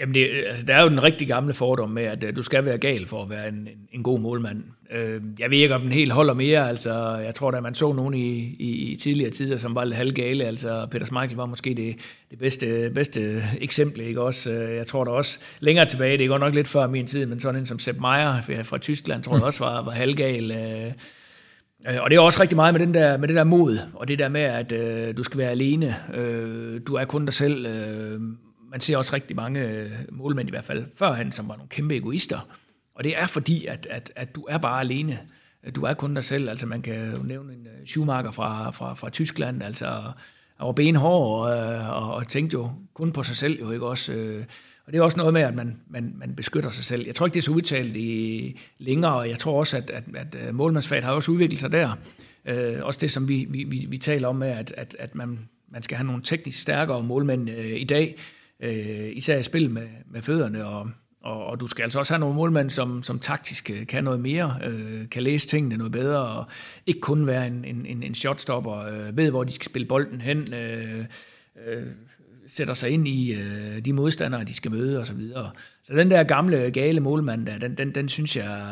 Jamen, 0.00 0.14
det, 0.14 0.30
øh, 0.30 0.42
altså, 0.48 0.64
der 0.66 0.74
er 0.74 0.82
jo 0.82 0.88
den 0.88 1.02
rigtig 1.02 1.28
gamle 1.28 1.54
fordom 1.54 1.90
med, 1.90 2.02
at 2.02 2.24
uh, 2.24 2.36
du 2.36 2.42
skal 2.42 2.64
være 2.64 2.78
gal 2.78 3.06
for 3.06 3.22
at 3.22 3.30
være 3.30 3.48
en, 3.48 3.54
en, 3.54 3.68
en 3.92 4.02
god 4.02 4.20
målmand. 4.20 4.62
Øh, 4.92 5.20
jeg 5.38 5.50
ved 5.50 5.58
ikke, 5.58 5.74
om 5.74 5.80
den 5.80 5.92
helt 5.92 6.12
holder 6.12 6.34
mere. 6.34 6.68
Altså, 6.68 7.16
jeg 7.16 7.34
tror, 7.34 7.50
at 7.50 7.62
man 7.62 7.74
så 7.74 7.92
nogen 7.92 8.14
i, 8.14 8.56
i, 8.58 8.92
i 8.92 8.96
tidligere 8.96 9.30
tider, 9.30 9.56
som 9.56 9.74
var 9.74 9.84
lidt 9.84 9.96
halvgale. 9.96 10.44
Altså, 10.44 10.86
Peter 10.90 11.06
Schmeichel 11.06 11.36
var 11.36 11.46
måske 11.46 11.74
det, 11.74 11.96
det 12.30 12.38
bedste, 12.38 12.90
bedste 12.94 13.42
eksempel. 13.60 14.00
Ikke? 14.00 14.20
Også, 14.20 14.50
øh, 14.50 14.76
jeg 14.76 14.86
tror 14.86 15.04
da 15.04 15.10
også 15.10 15.38
længere 15.60 15.86
tilbage, 15.86 16.18
det 16.18 16.24
er 16.24 16.28
godt 16.28 16.40
nok 16.40 16.54
lidt 16.54 16.68
før 16.68 16.86
min 16.86 17.06
tid, 17.06 17.26
men 17.26 17.40
sådan 17.40 17.60
en 17.60 17.66
som 17.66 17.78
Sepp 17.78 18.00
Meier 18.00 18.62
fra 18.62 18.78
Tyskland, 18.78 19.22
tror 19.22 19.36
jeg 19.36 19.44
også 19.44 19.64
var, 19.64 19.82
var 19.82 19.92
halvgal. 19.92 20.50
Øh, 20.50 20.92
og 22.02 22.10
det 22.10 22.16
er 22.16 22.20
også 22.20 22.40
rigtig 22.40 22.56
meget 22.56 22.74
med, 22.74 22.80
den 22.80 22.94
der, 22.94 23.16
med 23.16 23.28
det 23.28 23.36
der 23.36 23.44
mod, 23.44 23.78
og 23.94 24.08
det 24.08 24.18
der 24.18 24.28
med, 24.28 24.40
at 24.40 24.72
øh, 24.72 25.16
du 25.16 25.22
skal 25.22 25.38
være 25.38 25.50
alene. 25.50 25.96
Øh, 26.14 26.80
du 26.86 26.94
er 26.94 27.04
kun 27.04 27.24
dig 27.24 27.32
selv. 27.32 27.66
Øh, 27.66 28.20
man 28.70 28.80
ser 28.80 28.96
også 28.96 29.14
rigtig 29.14 29.36
mange 29.36 29.60
øh, 29.60 29.90
målmænd 30.12 30.48
i 30.48 30.50
hvert 30.50 30.64
fald 30.64 30.86
førhen, 30.96 31.32
som 31.32 31.48
var 31.48 31.56
nogle 31.56 31.68
kæmpe 31.68 31.96
egoister. 31.96 32.48
Og 32.94 33.04
det 33.04 33.18
er 33.18 33.26
fordi, 33.26 33.66
at, 33.66 33.86
at, 33.90 34.12
at 34.16 34.34
du 34.34 34.46
er 34.48 34.58
bare 34.58 34.80
alene. 34.80 35.18
Du 35.76 35.82
er 35.82 35.94
kun 35.94 36.14
dig 36.14 36.24
selv. 36.24 36.48
Altså 36.48 36.66
man 36.66 36.82
kan 36.82 37.16
jo 37.16 37.22
nævne 37.22 37.52
en 37.52 37.66
øh, 37.66 37.86
Schumacher 37.86 38.30
fra, 38.30 38.70
fra, 38.70 38.94
fra 38.94 39.10
Tyskland, 39.10 39.62
altså 39.62 39.86
han 40.56 40.66
var 40.66 40.72
benhård 40.72 41.40
og, 41.40 41.56
øh, 41.56 41.90
og, 41.90 42.14
og 42.14 42.28
tænkte 42.28 42.54
jo 42.54 42.70
kun 42.94 43.12
på 43.12 43.22
sig 43.22 43.36
selv, 43.36 43.60
jo 43.60 43.70
ikke 43.70 43.86
også. 43.86 44.42
Og 44.86 44.92
det 44.92 44.98
er 44.98 45.02
også 45.02 45.16
noget 45.16 45.32
med, 45.32 45.42
at 45.42 45.54
man, 45.54 45.80
man, 45.88 46.14
man 46.16 46.34
beskytter 46.34 46.70
sig 46.70 46.84
selv. 46.84 47.06
Jeg 47.06 47.14
tror 47.14 47.26
ikke, 47.26 47.34
det 47.34 47.40
er 47.40 47.44
så 47.44 47.50
udtalt 47.50 47.96
i 47.96 48.58
længere, 48.78 49.14
og 49.14 49.28
jeg 49.28 49.38
tror 49.38 49.58
også, 49.58 49.76
at, 49.76 49.90
at, 49.90 50.34
at 50.34 50.54
målmandsfaget 50.54 51.04
har 51.04 51.12
også 51.12 51.30
udviklet 51.32 51.60
sig 51.60 51.72
der. 51.72 51.96
Øh, 52.44 52.76
også 52.82 52.98
det, 53.00 53.10
som 53.10 53.28
vi, 53.28 53.46
vi, 53.50 53.86
vi 53.88 53.98
taler 53.98 54.28
om 54.28 54.36
med, 54.36 54.48
at, 54.48 54.74
at, 54.76 54.96
at 54.98 55.14
man, 55.14 55.48
man 55.68 55.82
skal 55.82 55.96
have 55.96 56.06
nogle 56.06 56.22
teknisk 56.22 56.62
stærkere 56.62 57.02
målmænd 57.02 57.50
øh, 57.50 57.80
i 57.80 57.84
dag, 57.84 58.16
øh, 58.62 59.16
især 59.16 59.38
i 59.38 59.42
spil 59.42 59.70
med, 59.70 59.88
med 60.06 60.22
fødderne, 60.22 60.66
og, 60.66 60.90
og, 61.22 61.46
og 61.46 61.60
du 61.60 61.66
skal 61.66 61.82
altså 61.82 61.98
også 61.98 62.12
have 62.12 62.20
nogle 62.20 62.34
målmænd, 62.34 62.70
som, 62.70 63.02
som 63.02 63.18
taktisk 63.18 63.70
øh, 63.70 63.86
kan 63.86 64.04
noget 64.04 64.20
mere, 64.20 64.58
øh, 64.64 65.08
kan 65.08 65.22
læse 65.22 65.48
tingene 65.48 65.76
noget 65.76 65.92
bedre, 65.92 66.22
og 66.22 66.44
ikke 66.86 67.00
kun 67.00 67.26
være 67.26 67.46
en, 67.46 67.64
en, 67.64 67.86
en 67.86 68.02
en 68.02 68.14
shotstopper, 68.14 68.76
øh, 68.76 69.16
ved 69.16 69.30
hvor 69.30 69.44
de 69.44 69.52
skal 69.52 69.66
spille 69.70 69.88
bolden 69.88 70.20
hen, 70.20 70.44
øh, 70.54 71.04
øh, 71.66 71.86
sætter 72.46 72.74
sig 72.74 72.90
ind 72.90 73.08
i 73.08 73.34
øh, 73.34 73.84
de 73.84 73.92
modstandere, 73.92 74.44
de 74.44 74.54
skal 74.54 74.70
møde 74.70 75.00
osv. 75.00 75.28
Så, 75.28 75.48
så 75.84 75.94
den 75.94 76.10
der 76.10 76.22
gamle, 76.22 76.70
gale 76.70 77.00
målmand, 77.00 77.46
der, 77.46 77.58
den, 77.58 77.78
den, 77.78 77.94
den 77.94 78.08
synes 78.08 78.36
jeg, 78.36 78.66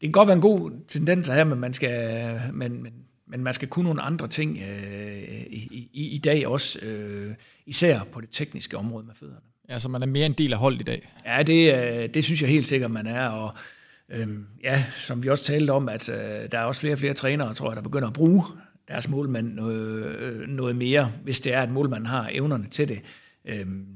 det 0.00 0.06
kan 0.06 0.12
godt 0.12 0.26
være 0.26 0.36
en 0.36 0.42
god 0.42 0.70
tendens 0.88 1.28
her, 1.28 1.44
men 1.44 1.58
man 1.58 1.72
skal, 1.74 2.40
men, 2.52 2.82
men, 2.82 2.92
men 3.30 3.44
man 3.44 3.54
skal 3.54 3.68
kunne 3.68 3.84
nogle 3.84 4.02
andre 4.02 4.28
ting 4.28 4.58
øh, 4.58 5.42
i, 5.46 5.88
i, 5.92 6.08
i 6.08 6.18
dag 6.18 6.46
også. 6.46 6.78
Øh, 6.78 7.34
især 7.66 8.00
på 8.12 8.20
det 8.20 8.28
tekniske 8.30 8.76
område 8.76 9.06
med 9.06 9.14
fødderne. 9.14 9.40
Ja, 9.68 9.78
så 9.78 9.88
man 9.88 10.02
er 10.02 10.06
mere 10.06 10.26
en 10.26 10.32
del 10.32 10.52
af 10.52 10.58
holdet 10.58 10.80
i 10.80 10.84
dag? 10.84 11.12
Ja, 11.26 11.42
det, 11.42 11.74
øh, 11.74 12.14
det 12.14 12.24
synes 12.24 12.42
jeg 12.42 12.50
helt 12.50 12.68
sikkert, 12.68 12.90
man 12.90 13.06
er, 13.06 13.28
og 13.28 13.54
øhm, 14.08 14.46
ja, 14.62 14.84
som 14.92 15.22
vi 15.22 15.28
også 15.28 15.44
talte 15.44 15.70
om, 15.70 15.88
at 15.88 16.08
øh, 16.08 16.16
der 16.52 16.58
er 16.58 16.64
også 16.64 16.80
flere 16.80 16.94
og 16.94 16.98
flere 16.98 17.14
trænere, 17.14 17.54
tror 17.54 17.70
jeg, 17.70 17.76
der 17.76 17.82
begynder 17.82 18.08
at 18.08 18.14
bruge 18.14 18.44
deres 18.88 19.08
målmand 19.08 19.54
noget, 19.54 20.04
øh, 20.04 20.48
noget 20.48 20.76
mere, 20.76 21.12
hvis 21.22 21.40
det 21.40 21.54
er, 21.54 21.62
at 21.62 21.70
målmanden 21.70 22.06
har 22.06 22.30
evnerne 22.32 22.66
til 22.70 22.88
det. 22.88 23.00
Øhm, 23.44 23.86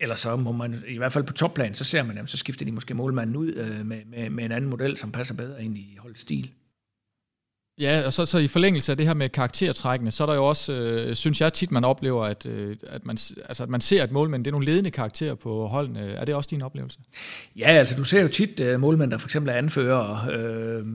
eller 0.00 0.14
så 0.14 0.36
må 0.36 0.52
man, 0.52 0.82
i 0.88 0.96
hvert 0.96 1.12
fald 1.12 1.24
på 1.24 1.32
topplan, 1.32 1.74
så 1.74 1.84
ser 1.84 2.02
man 2.02 2.16
dem, 2.16 2.26
så 2.26 2.36
skifter 2.36 2.64
de 2.64 2.72
måske 2.72 2.94
målmanden 2.94 3.36
ud 3.36 3.52
øh, 3.52 3.86
med, 3.86 4.00
med, 4.06 4.30
med 4.30 4.44
en 4.44 4.52
anden 4.52 4.70
model, 4.70 4.96
som 4.96 5.12
passer 5.12 5.34
bedre 5.34 5.64
ind 5.64 5.78
i 5.78 5.96
holdets 6.00 6.20
stil. 6.20 6.50
Ja, 7.80 8.02
og 8.06 8.12
så, 8.12 8.26
så 8.26 8.38
i 8.38 8.48
forlængelse 8.48 8.92
af 8.92 8.96
det 8.96 9.06
her 9.06 9.14
med 9.14 9.28
karaktertrækkene, 9.28 10.10
så 10.10 10.24
er 10.24 10.26
der 10.26 10.34
jo 10.34 10.44
også, 10.44 10.72
øh, 10.72 11.14
synes 11.14 11.40
jeg 11.40 11.52
tit, 11.52 11.70
man 11.70 11.84
oplever, 11.84 12.24
at, 12.24 12.46
øh, 12.46 12.76
at, 12.86 13.06
man, 13.06 13.18
altså, 13.48 13.62
at 13.62 13.68
man 13.68 13.80
ser, 13.80 14.02
at 14.02 14.12
målmænd, 14.12 14.44
det 14.44 14.50
er 14.50 14.52
nogle 14.52 14.66
ledende 14.66 14.90
karakterer 14.90 15.34
på 15.34 15.66
holdene. 15.66 16.00
Er 16.00 16.24
det 16.24 16.34
også 16.34 16.48
din 16.50 16.62
oplevelse? 16.62 16.98
Ja, 17.56 17.68
altså 17.68 17.96
du 17.96 18.04
ser 18.04 18.22
jo 18.22 18.28
tit 18.28 18.60
øh, 18.60 18.80
målmænd, 18.80 19.10
der 19.10 19.18
for 19.18 19.26
eksempel 19.26 19.50
er 19.50 19.54
anfører, 19.54 20.28
øh, 20.32 20.86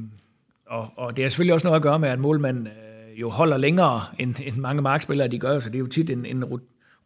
og, 0.68 0.90
og 0.96 1.18
det 1.18 1.26
er 1.26 1.30
selvfølgelig 1.30 1.54
også 1.54 1.68
noget 1.68 1.76
at 1.76 1.84
gøre 1.84 2.00
med, 2.00 2.10
at 2.10 2.20
målmænd 2.20 2.68
øh, 2.68 3.20
jo 3.22 3.30
holder 3.30 3.58
længere 3.58 4.06
end, 4.20 4.36
end 4.46 4.56
mange 4.56 4.82
markspillere, 4.82 5.28
de 5.28 5.40
gør, 5.40 5.60
så 5.60 5.70
det 5.70 5.76
er 5.76 5.80
jo 5.80 5.88
tit 5.88 6.10
en, 6.10 6.26
en 6.26 6.44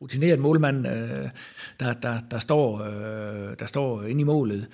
rutineret 0.02 0.40
målmand, 0.40 0.88
øh, 0.88 1.30
der, 1.80 1.94
der, 1.94 2.20
der, 2.32 2.40
står, 2.40 2.82
øh, 2.82 3.56
der 3.60 3.66
står 3.66 4.04
inde 4.04 4.22
i 4.22 4.24
målet. 4.24 4.68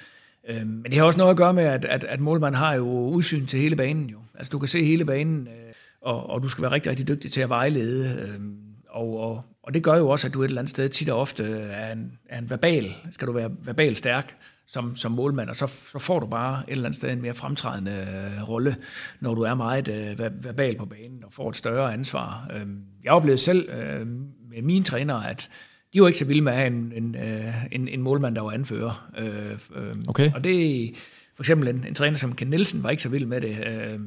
Øh, 0.50 0.68
men 0.68 0.84
det 0.84 0.94
har 0.94 1.04
også 1.04 1.18
noget 1.18 1.32
at 1.32 1.38
gøre 1.38 1.54
med, 1.54 1.64
at, 1.64 1.86
at, 1.86 2.04
at 2.04 2.20
målmanden 2.20 2.60
har 2.60 2.74
jo 2.74 3.08
udsyn 3.08 3.46
til 3.46 3.60
hele 3.60 3.76
banen 3.76 4.10
jo. 4.10 4.18
Altså 4.36 4.52
du 4.52 4.60
kan 4.60 4.68
se 4.68 4.84
hele 4.84 5.06
banen, 5.06 5.48
øh, 5.48 5.74
og, 6.02 6.30
og 6.30 6.44
du 6.44 6.48
skal 6.48 6.62
være 6.62 6.72
rigtig, 6.72 6.90
rigtig 6.90 7.08
dygtig 7.08 7.32
til 7.32 7.42
at 7.42 7.50
vejlede. 7.50 8.22
Øh, 8.22 8.42
og, 8.90 9.20
og, 9.20 9.44
og 9.64 9.74
det 9.74 9.84
gør 9.84 9.96
jo 9.96 10.10
også, 10.10 10.28
at 10.28 10.34
du 10.34 10.42
et 10.42 10.48
eller 10.48 10.62
andet 10.62 10.70
sted 10.70 10.90
tit 10.90 11.10
og 11.10 11.20
ofte 11.20 11.44
er 11.54 11.92
en, 11.92 12.12
er 12.30 12.38
en 12.38 12.50
verbal, 12.50 12.96
skal 13.12 13.28
du 13.28 13.32
være 13.32 13.52
verbal 13.64 13.96
stærk 13.96 14.36
som, 14.72 14.96
som 14.96 15.12
målmand, 15.12 15.50
og 15.50 15.56
så, 15.56 15.68
så 15.68 16.00
får 16.00 16.20
du 16.20 16.26
bare 16.26 16.64
et 16.68 16.72
eller 16.72 16.86
andet 16.86 16.96
sted 16.96 17.12
en 17.12 17.22
mere 17.22 17.34
fremtrædende 17.34 17.92
øh, 17.92 18.50
rolle, 18.50 18.76
når 19.20 19.36
du 19.36 19.42
er 19.42 19.54
meget 19.54 19.88
øh, 19.88 20.20
verbal 20.44 20.78
på 20.78 20.86
banen 20.86 21.24
og 21.24 21.34
får 21.34 21.50
et 21.50 21.56
større 21.56 21.94
ansvar. 21.94 22.48
Øh, 22.54 22.68
jeg 23.04 23.12
oplevede 23.12 23.38
selv 23.38 23.70
øh, 23.70 24.08
med 24.50 24.62
mine 24.62 24.84
trænere, 24.84 25.30
at 25.30 25.50
de 25.94 26.02
var 26.02 26.08
ikke 26.08 26.20
så 26.20 26.26
vilde 26.26 26.42
med 26.42 26.52
at 26.52 26.58
have 26.58 26.68
en, 26.68 26.94
en, 26.96 27.16
øh, 27.16 27.54
en, 27.72 27.88
en 27.88 28.02
målmand, 28.02 28.36
der 28.36 28.42
var 28.42 28.52
anfører. 28.52 29.10
Øh, 29.18 29.84
øh, 29.84 29.96
okay. 30.08 30.32
Og 30.34 30.44
det 30.44 30.92
for 31.36 31.44
eksempel 31.44 31.68
en, 31.68 31.86
en 31.88 31.96
træner 31.96 32.18
som 32.18 32.36
Ken 32.36 32.48
Nielsen 32.48 32.84
var 32.84 32.90
ikke 32.90 33.04
så 33.04 33.10
vild 33.10 33.26
med 33.26 33.42
det. 33.42 33.58
Øh, 33.68 34.00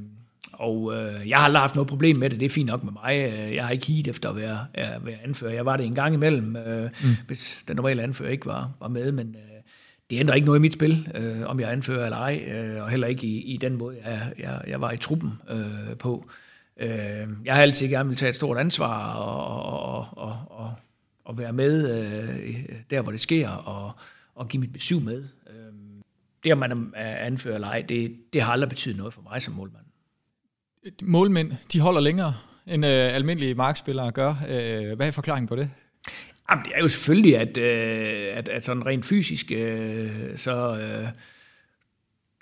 og 0.52 0.92
øh, 0.94 1.28
jeg 1.28 1.38
har 1.38 1.44
aldrig 1.44 1.60
haft 1.60 1.74
noget 1.74 1.88
problem 1.88 2.16
med 2.16 2.30
det, 2.30 2.40
det 2.40 2.46
er 2.46 2.50
fint 2.50 2.66
nok 2.66 2.84
med 2.84 2.92
mig. 2.92 3.32
Jeg 3.54 3.64
har 3.64 3.72
ikke 3.72 3.86
hit 3.86 4.08
efter 4.08 4.30
at 4.30 4.36
være, 4.36 4.66
at 4.74 5.06
være 5.06 5.16
anfører. 5.24 5.52
Jeg 5.52 5.66
var 5.66 5.76
det 5.76 5.86
en 5.86 5.94
gang 5.94 6.14
imellem, 6.14 6.56
øh, 6.56 6.90
mm. 7.02 7.08
hvis 7.26 7.64
den 7.68 7.76
normale 7.76 8.02
anfører 8.02 8.30
ikke 8.30 8.46
var, 8.46 8.70
var 8.80 8.88
med, 8.88 9.12
men 9.12 9.28
øh, 9.28 9.54
det 10.10 10.20
ændrer 10.20 10.34
ikke 10.34 10.46
noget 10.46 10.58
i 10.58 10.62
mit 10.62 10.72
spil, 10.72 11.08
øh, 11.14 11.46
om 11.46 11.60
jeg 11.60 11.72
anfører 11.72 12.04
eller 12.04 12.18
ej, 12.18 12.52
øh, 12.54 12.82
og 12.82 12.90
heller 12.90 13.06
ikke 13.06 13.26
i, 13.26 13.54
i 13.54 13.56
den 13.56 13.76
måde, 13.76 13.96
jeg, 14.04 14.32
jeg, 14.38 14.60
jeg 14.66 14.80
var 14.80 14.92
i 14.92 14.96
truppen 14.96 15.32
øh, 15.50 15.96
på. 15.98 16.28
Øh, 16.80 16.88
jeg 17.44 17.54
har 17.54 17.62
altid 17.62 17.88
gerne 17.88 18.08
vil 18.08 18.18
tage 18.18 18.30
et 18.30 18.34
stort 18.34 18.58
ansvar 18.58 19.14
og, 19.14 19.46
og, 19.86 20.06
og, 20.16 20.36
og, 20.48 20.72
og 21.24 21.38
være 21.38 21.52
med 21.52 21.90
øh, 21.90 22.54
der, 22.90 23.02
hvor 23.02 23.12
det 23.12 23.20
sker, 23.20 23.48
og, 23.48 23.92
og 24.34 24.48
give 24.48 24.60
mit 24.60 24.72
besøg 24.72 25.02
med. 25.02 25.24
Øh, 25.50 25.72
det, 26.44 26.52
om 26.52 26.58
man 26.58 26.92
er 26.96 27.16
anfører 27.16 27.54
eller 27.54 27.68
ej, 27.68 27.84
det, 27.88 28.16
det 28.32 28.42
har 28.42 28.52
aldrig 28.52 28.68
betydet 28.68 28.96
noget 28.96 29.14
for 29.14 29.22
mig 29.22 29.42
som 29.42 29.54
målmand. 29.54 29.84
Målmænd, 31.02 31.52
de 31.72 31.80
holder 31.80 32.00
længere 32.00 32.34
end 32.66 32.86
øh, 32.86 33.14
almindelige 33.14 33.54
markspillere 33.54 34.12
gør. 34.12 34.30
Øh, 34.30 34.96
hvad 34.96 35.06
er 35.06 35.10
forklaringen 35.10 35.48
på 35.48 35.56
det? 35.56 35.70
Jamen, 36.50 36.64
det 36.64 36.72
er 36.74 36.80
jo 36.80 36.88
selvfølgelig, 36.88 37.38
at, 37.38 37.56
øh, 37.56 38.36
at, 38.36 38.48
at 38.48 38.64
sådan 38.64 38.86
rent 38.86 39.06
fysisk, 39.06 39.52
øh, 39.52 40.38
så... 40.38 40.78
Øh, 40.78 41.08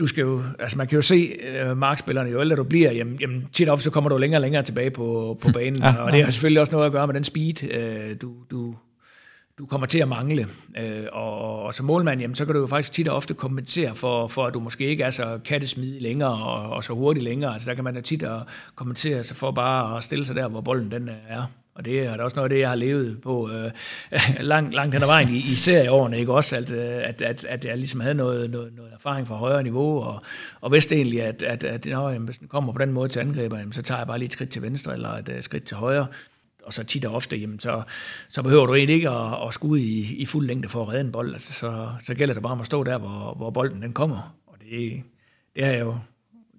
du 0.02 0.06
skal 0.06 0.20
jo, 0.20 0.42
altså 0.58 0.78
man 0.78 0.86
kan 0.86 0.96
jo 0.96 1.02
se 1.02 1.38
uh, 1.70 1.76
markspillerne, 1.76 2.30
jo 2.30 2.40
ældre 2.40 2.56
du 2.56 2.64
bliver, 2.64 2.92
jamen, 2.92 3.16
jamen 3.20 3.48
tit 3.52 3.68
op, 3.68 3.80
så 3.80 3.90
kommer 3.90 4.10
du 4.10 4.16
længere 4.16 4.38
og 4.38 4.42
længere 4.42 4.62
tilbage 4.62 4.90
på, 4.90 5.38
på 5.42 5.48
banen, 5.58 5.82
ja, 5.82 5.96
og 5.96 6.12
det 6.12 6.24
har 6.24 6.30
selvfølgelig 6.30 6.60
også 6.60 6.72
noget 6.72 6.86
at 6.86 6.92
gøre 6.92 7.06
med 7.06 7.14
den 7.14 7.24
speed, 7.24 7.62
uh, 7.62 8.16
du, 8.22 8.32
du, 8.50 8.74
du 9.58 9.66
kommer 9.66 9.86
til 9.86 9.98
at 9.98 10.08
mangle. 10.08 10.46
Uh, 10.68 11.06
og, 11.12 11.62
og 11.62 11.74
som 11.74 11.86
målmand, 11.86 12.20
jamen, 12.20 12.34
så 12.34 12.44
kan 12.44 12.54
du 12.54 12.60
jo 12.60 12.66
faktisk 12.66 12.92
tit 12.92 13.08
og 13.08 13.16
ofte 13.16 13.34
kompensere 13.34 13.94
for, 13.94 14.28
for 14.28 14.46
at 14.46 14.54
du 14.54 14.60
måske 14.60 14.86
ikke 14.86 15.04
er 15.04 15.10
så 15.10 15.38
kattesmidig 15.44 16.02
længere 16.02 16.44
og, 16.44 16.70
og 16.70 16.84
så 16.84 16.92
hurtigt 16.92 17.24
længere. 17.24 17.52
Altså 17.52 17.70
der 17.70 17.74
kan 17.74 17.84
man 17.84 17.94
da 17.94 18.00
tit 18.00 18.22
at 18.22 18.38
kompensere 18.74 19.22
sig 19.22 19.36
for 19.36 19.50
bare 19.50 19.96
at 19.96 20.04
stille 20.04 20.24
sig 20.24 20.36
der, 20.36 20.48
hvor 20.48 20.60
bolden 20.60 20.90
den 20.90 21.10
er. 21.28 21.42
Og 21.82 21.86
det 21.86 21.98
er 21.98 22.22
også 22.22 22.36
noget 22.36 22.50
af 22.50 22.54
det, 22.54 22.60
jeg 22.60 22.68
har 22.68 22.76
levet 22.76 23.20
på 23.20 23.50
øh, 23.50 23.70
langt, 24.52 24.74
langt 24.74 24.94
hen 24.94 25.02
ad 25.02 25.06
vejen 25.06 25.28
i, 25.28 25.38
i 25.38 25.54
serieårene, 25.54 26.18
ikke 26.18 26.32
også? 26.32 26.56
At, 26.56 26.70
øh, 26.70 27.08
at, 27.08 27.22
at, 27.22 27.44
at 27.44 27.64
jeg 27.64 27.78
ligesom 27.78 28.00
havde 28.00 28.14
noget, 28.14 28.50
noget, 28.50 28.72
noget 28.76 28.92
erfaring 28.92 29.28
fra 29.28 29.34
højere 29.34 29.62
niveau, 29.62 30.00
og, 30.00 30.22
og 30.60 30.72
vidste 30.72 30.96
egentlig, 30.96 31.22
at, 31.22 31.42
at, 31.42 31.64
at 31.64 31.86
når, 31.86 32.10
jamen, 32.10 32.24
hvis 32.24 32.38
den 32.38 32.48
kommer 32.48 32.72
på 32.72 32.78
den 32.78 32.92
måde 32.92 33.08
til 33.08 33.20
angriber, 33.20 33.58
jamen, 33.58 33.72
så 33.72 33.82
tager 33.82 33.98
jeg 33.98 34.06
bare 34.06 34.18
lige 34.18 34.26
et 34.26 34.32
skridt 34.32 34.50
til 34.50 34.62
venstre, 34.62 34.92
eller 34.92 35.08
et 35.08 35.28
uh, 35.28 35.34
skridt 35.40 35.64
til 35.64 35.76
højre, 35.76 36.06
og 36.64 36.72
så 36.72 36.84
tit 36.84 37.04
og 37.04 37.14
ofte, 37.14 37.36
jamen, 37.36 37.60
så, 37.60 37.82
så 38.28 38.42
behøver 38.42 38.66
du 38.66 38.74
egentlig 38.74 38.94
ikke 38.94 39.10
at, 39.10 39.46
at 39.46 39.54
skulle 39.54 39.82
i, 39.82 40.16
i 40.16 40.26
fuld 40.26 40.46
længde 40.46 40.68
for 40.68 40.82
at 40.82 40.88
redde 40.88 41.00
en 41.00 41.12
bold. 41.12 41.32
Altså, 41.32 41.52
så, 41.52 41.88
så 42.04 42.14
gælder 42.14 42.34
det 42.34 42.42
bare 42.42 42.52
om 42.52 42.60
at 42.60 42.66
stå 42.66 42.84
der, 42.84 42.98
hvor, 42.98 43.34
hvor 43.36 43.50
bolden 43.50 43.82
den 43.82 43.92
kommer. 43.92 44.36
Og 44.46 44.56
det, 44.70 45.02
det 45.56 45.64
har 45.64 45.72
jeg 45.72 45.80
jo 45.80 45.94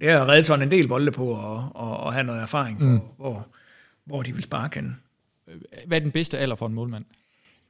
det 0.03 0.12
har 0.12 0.29
reddet 0.29 0.45
sådan 0.45 0.65
en 0.65 0.71
del 0.71 0.88
bolde 0.88 1.12
på, 1.12 1.25
og, 1.25 1.71
og, 1.75 1.97
og 1.97 2.13
have 2.13 2.23
noget 2.23 2.41
erfaring 2.41 2.81
for, 2.81 2.88
mm. 2.88 2.99
hvor, 3.17 3.47
hvor 4.05 4.23
de 4.23 4.33
vil 4.33 4.43
sparke 4.43 4.75
hen. 4.75 4.97
Øh, 5.47 5.56
hvad 5.88 5.97
er 5.97 6.01
den 6.01 6.12
bedste 6.12 6.38
alder 6.38 6.56
for 6.56 6.67
en 6.67 6.73
målmand? 6.73 7.03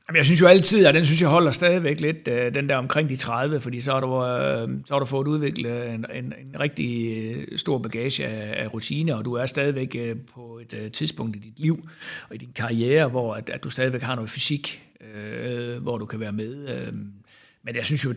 Jamen, 0.07 0.17
jeg 0.17 0.25
synes 0.25 0.41
jo 0.41 0.47
altid, 0.47 0.85
og 0.85 0.93
den 0.93 1.05
synes 1.05 1.21
jeg 1.21 1.29
holder 1.29 1.51
stadigvæk 1.51 1.99
lidt, 1.99 2.27
øh, 2.27 2.53
den 2.53 2.69
der 2.69 2.75
omkring 2.75 3.09
de 3.09 3.15
30, 3.15 3.61
fordi 3.61 3.81
så 3.81 3.91
har 3.91 3.99
du, 3.99 4.25
øh, 4.25 4.79
så 4.85 4.93
har 4.93 4.99
du 4.99 5.05
fået 5.05 5.27
udviklet 5.27 5.89
en, 5.89 6.05
en, 6.13 6.25
en 6.25 6.59
rigtig 6.59 7.59
stor 7.59 7.77
bagage 7.77 8.25
af, 8.25 8.63
af 8.63 8.73
rutine, 8.73 9.15
og 9.15 9.25
du 9.25 9.33
er 9.33 9.45
stadigvæk 9.45 9.97
på 10.33 10.61
et 10.61 10.91
tidspunkt 10.91 11.35
i 11.35 11.39
dit 11.39 11.59
liv 11.59 11.89
og 12.29 12.35
i 12.35 12.37
din 12.37 12.51
karriere, 12.55 13.07
hvor 13.07 13.33
at, 13.33 13.49
at 13.49 13.63
du 13.63 13.69
stadigvæk 13.69 14.01
har 14.01 14.15
noget 14.15 14.29
fysik, 14.29 14.83
øh, 15.15 15.81
hvor 15.81 15.97
du 15.97 16.05
kan 16.05 16.19
være 16.19 16.31
med. 16.31 16.69
Øh, 16.69 16.93
men 17.65 17.75
jeg 17.75 17.85
synes 17.85 18.05
jo 18.05 18.13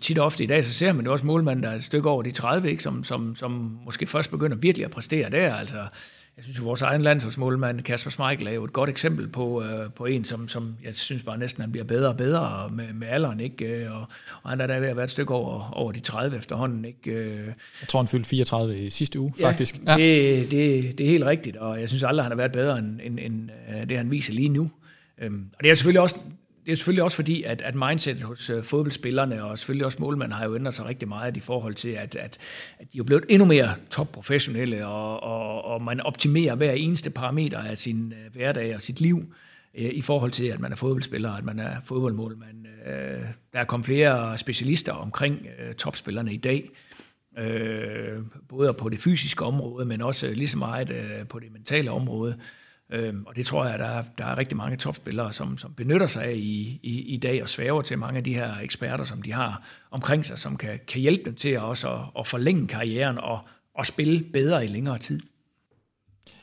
tit 0.00 0.18
og 0.18 0.26
ofte 0.26 0.44
i 0.44 0.46
dag, 0.46 0.64
så 0.64 0.72
ser 0.72 0.92
man 0.92 1.04
jo 1.04 1.12
også 1.12 1.26
målmanden, 1.26 1.62
der 1.62 1.70
er 1.70 1.74
et 1.74 1.84
stykke 1.84 2.08
over 2.08 2.22
de 2.22 2.30
30, 2.30 2.70
ikke? 2.70 2.82
Som, 2.82 3.04
som, 3.04 3.36
som 3.36 3.78
måske 3.84 4.06
først 4.06 4.30
begynder 4.30 4.56
virkelig 4.56 4.84
at 4.84 4.90
præstere 4.90 5.30
der. 5.30 5.54
Altså, 5.54 5.86
jeg 6.38 6.44
synes 6.44 6.58
jo, 6.58 6.64
vores 6.64 6.82
egen 6.82 7.00
landsholdsmålmand, 7.00 7.80
Kasper 7.80 8.10
Schmeichel, 8.10 8.46
er 8.46 8.52
jo 8.52 8.64
et 8.64 8.72
godt 8.72 8.90
eksempel 8.90 9.28
på, 9.28 9.62
øh, 9.62 9.90
på 9.90 10.04
en, 10.04 10.24
som, 10.24 10.48
som 10.48 10.76
jeg 10.84 10.96
synes 10.96 11.22
bare 11.22 11.38
næsten, 11.38 11.60
han 11.60 11.72
bliver 11.72 11.84
bedre 11.84 12.08
og 12.08 12.16
bedre 12.16 12.70
med, 12.72 12.92
med 12.92 13.08
alderen, 13.08 13.40
ikke? 13.40 13.64
Øh, 13.64 13.92
og, 13.96 14.06
og 14.42 14.50
han 14.50 14.60
er 14.60 14.66
der 14.66 14.80
ved 14.80 14.88
at 14.88 14.96
være 14.96 15.04
et 15.04 15.10
stykke 15.10 15.34
over, 15.34 15.70
over 15.72 15.92
de 15.92 16.00
30 16.00 16.36
efterhånden, 16.36 16.84
ikke? 16.84 17.10
Øh, 17.10 17.46
jeg 17.46 17.88
tror, 17.88 18.00
han 18.00 18.08
fyldte 18.08 18.28
34 18.28 18.78
i 18.78 18.90
sidste 18.90 19.20
uge, 19.20 19.34
ja, 19.40 19.48
faktisk. 19.48 19.80
Ja, 19.86 19.96
det, 19.96 20.50
det, 20.50 20.98
det 20.98 21.06
er 21.06 21.10
helt 21.10 21.24
rigtigt, 21.24 21.56
og 21.56 21.80
jeg 21.80 21.88
synes 21.88 22.02
aldrig, 22.02 22.24
han 22.24 22.32
har 22.32 22.36
været 22.36 22.52
bedre 22.52 22.78
end, 22.78 23.00
end, 23.02 23.18
end 23.18 23.50
det, 23.88 23.96
han 23.96 24.10
viser 24.10 24.32
lige 24.32 24.48
nu. 24.48 24.70
Øhm, 25.18 25.50
og 25.58 25.64
det 25.64 25.70
er 25.70 25.74
selvfølgelig 25.74 26.00
også 26.00 26.16
det 26.68 26.72
er 26.72 26.76
selvfølgelig 26.76 27.04
også 27.04 27.16
fordi, 27.16 27.42
at, 27.42 27.62
at 27.62 27.74
mindset 27.74 28.22
hos 28.22 28.50
øh, 28.50 28.62
fodboldspillerne 28.62 29.44
og 29.44 29.58
selvfølgelig 29.58 29.86
også 29.86 29.98
målmanden 30.00 30.38
har 30.38 30.44
jo 30.44 30.54
ændret 30.54 30.74
sig 30.74 30.86
rigtig 30.86 31.08
meget 31.08 31.36
i 31.36 31.40
forhold 31.40 31.74
til, 31.74 31.88
at, 31.88 32.16
at, 32.16 32.38
at 32.78 32.92
de 32.92 32.98
er 32.98 33.02
blevet 33.02 33.24
endnu 33.28 33.46
mere 33.46 33.74
topprofessionelle, 33.90 34.86
og, 34.86 35.22
og, 35.22 35.64
og 35.64 35.82
man 35.82 36.00
optimerer 36.00 36.54
hver 36.54 36.72
eneste 36.72 37.10
parameter 37.10 37.58
af 37.58 37.78
sin 37.78 38.12
øh, 38.12 38.32
hverdag 38.34 38.74
og 38.74 38.82
sit 38.82 39.00
liv 39.00 39.34
øh, 39.74 39.90
i 39.90 40.02
forhold 40.02 40.30
til, 40.30 40.44
at 40.44 40.60
man 40.60 40.72
er 40.72 40.76
fodboldspiller, 40.76 41.32
at 41.32 41.44
man 41.44 41.58
er 41.58 41.76
fodboldmålmand. 41.84 42.66
Øh, 42.86 43.22
der 43.52 43.58
er 43.58 43.64
kommet 43.64 43.86
flere 43.86 44.38
specialister 44.38 44.92
omkring 44.92 45.46
øh, 45.58 45.74
topspillerne 45.74 46.34
i 46.34 46.36
dag, 46.36 46.70
øh, 47.38 48.18
både 48.48 48.74
på 48.74 48.88
det 48.88 49.00
fysiske 49.00 49.44
område, 49.44 49.84
men 49.86 50.02
også 50.02 50.26
øh, 50.26 50.32
lige 50.32 50.48
så 50.48 50.58
meget 50.58 50.90
øh, 50.90 51.28
på 51.28 51.38
det 51.38 51.52
mentale 51.52 51.90
område. 51.90 52.36
Øhm, 52.92 53.24
og 53.26 53.36
det 53.36 53.46
tror 53.46 53.66
jeg, 53.66 53.78
der 53.78 53.84
er, 53.84 54.04
der 54.18 54.24
er 54.24 54.38
rigtig 54.38 54.56
mange 54.56 54.76
topspillere, 54.76 55.32
som, 55.32 55.58
som 55.58 55.72
benytter 55.72 56.06
sig 56.06 56.24
af 56.24 56.34
i, 56.34 56.80
i, 56.82 57.00
i 57.00 57.16
dag 57.16 57.42
og 57.42 57.48
svæver 57.48 57.82
til 57.82 57.98
mange 57.98 58.18
af 58.18 58.24
de 58.24 58.34
her 58.34 58.54
eksperter, 58.62 59.04
som 59.04 59.22
de 59.22 59.32
har 59.32 59.62
omkring 59.90 60.26
sig, 60.26 60.38
som 60.38 60.56
kan, 60.56 60.80
kan 60.88 61.00
hjælpe 61.00 61.24
dem 61.24 61.34
til 61.34 61.58
også 61.58 61.88
at, 61.88 62.00
at 62.18 62.26
forlænge 62.26 62.66
karrieren 62.66 63.18
og, 63.18 63.40
og 63.74 63.86
spille 63.86 64.24
bedre 64.32 64.64
i 64.64 64.68
længere 64.68 64.98
tid. 64.98 65.20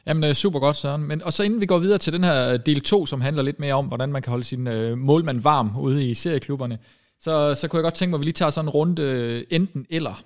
Jamen 0.05 0.23
øh, 0.23 0.33
super 0.33 0.59
godt, 0.59 0.75
Søren. 0.75 1.03
Men, 1.03 1.23
og 1.23 1.33
så 1.33 1.43
inden 1.43 1.61
vi 1.61 1.65
går 1.65 1.79
videre 1.79 1.97
til 1.97 2.13
den 2.13 2.23
her 2.23 2.57
del 2.57 2.81
2, 2.81 3.05
som 3.05 3.21
handler 3.21 3.43
lidt 3.43 3.59
mere 3.59 3.73
om, 3.73 3.85
hvordan 3.85 4.11
man 4.11 4.21
kan 4.21 4.29
holde 4.31 4.43
sin 4.43 4.67
øh, 4.67 4.97
målmand 4.97 5.41
varm 5.41 5.77
ude 5.79 6.09
i 6.09 6.13
serieklubberne, 6.13 6.79
så, 7.19 7.55
så 7.55 7.67
kunne 7.67 7.77
jeg 7.77 7.83
godt 7.83 7.93
tænke 7.93 8.09
mig, 8.09 8.17
at 8.17 8.19
vi 8.19 8.25
lige 8.25 8.33
tager 8.33 8.49
sådan 8.49 8.65
en 8.65 8.69
runde 8.69 9.01
øh, 9.01 9.43
enten 9.49 9.85
eller. 9.89 10.23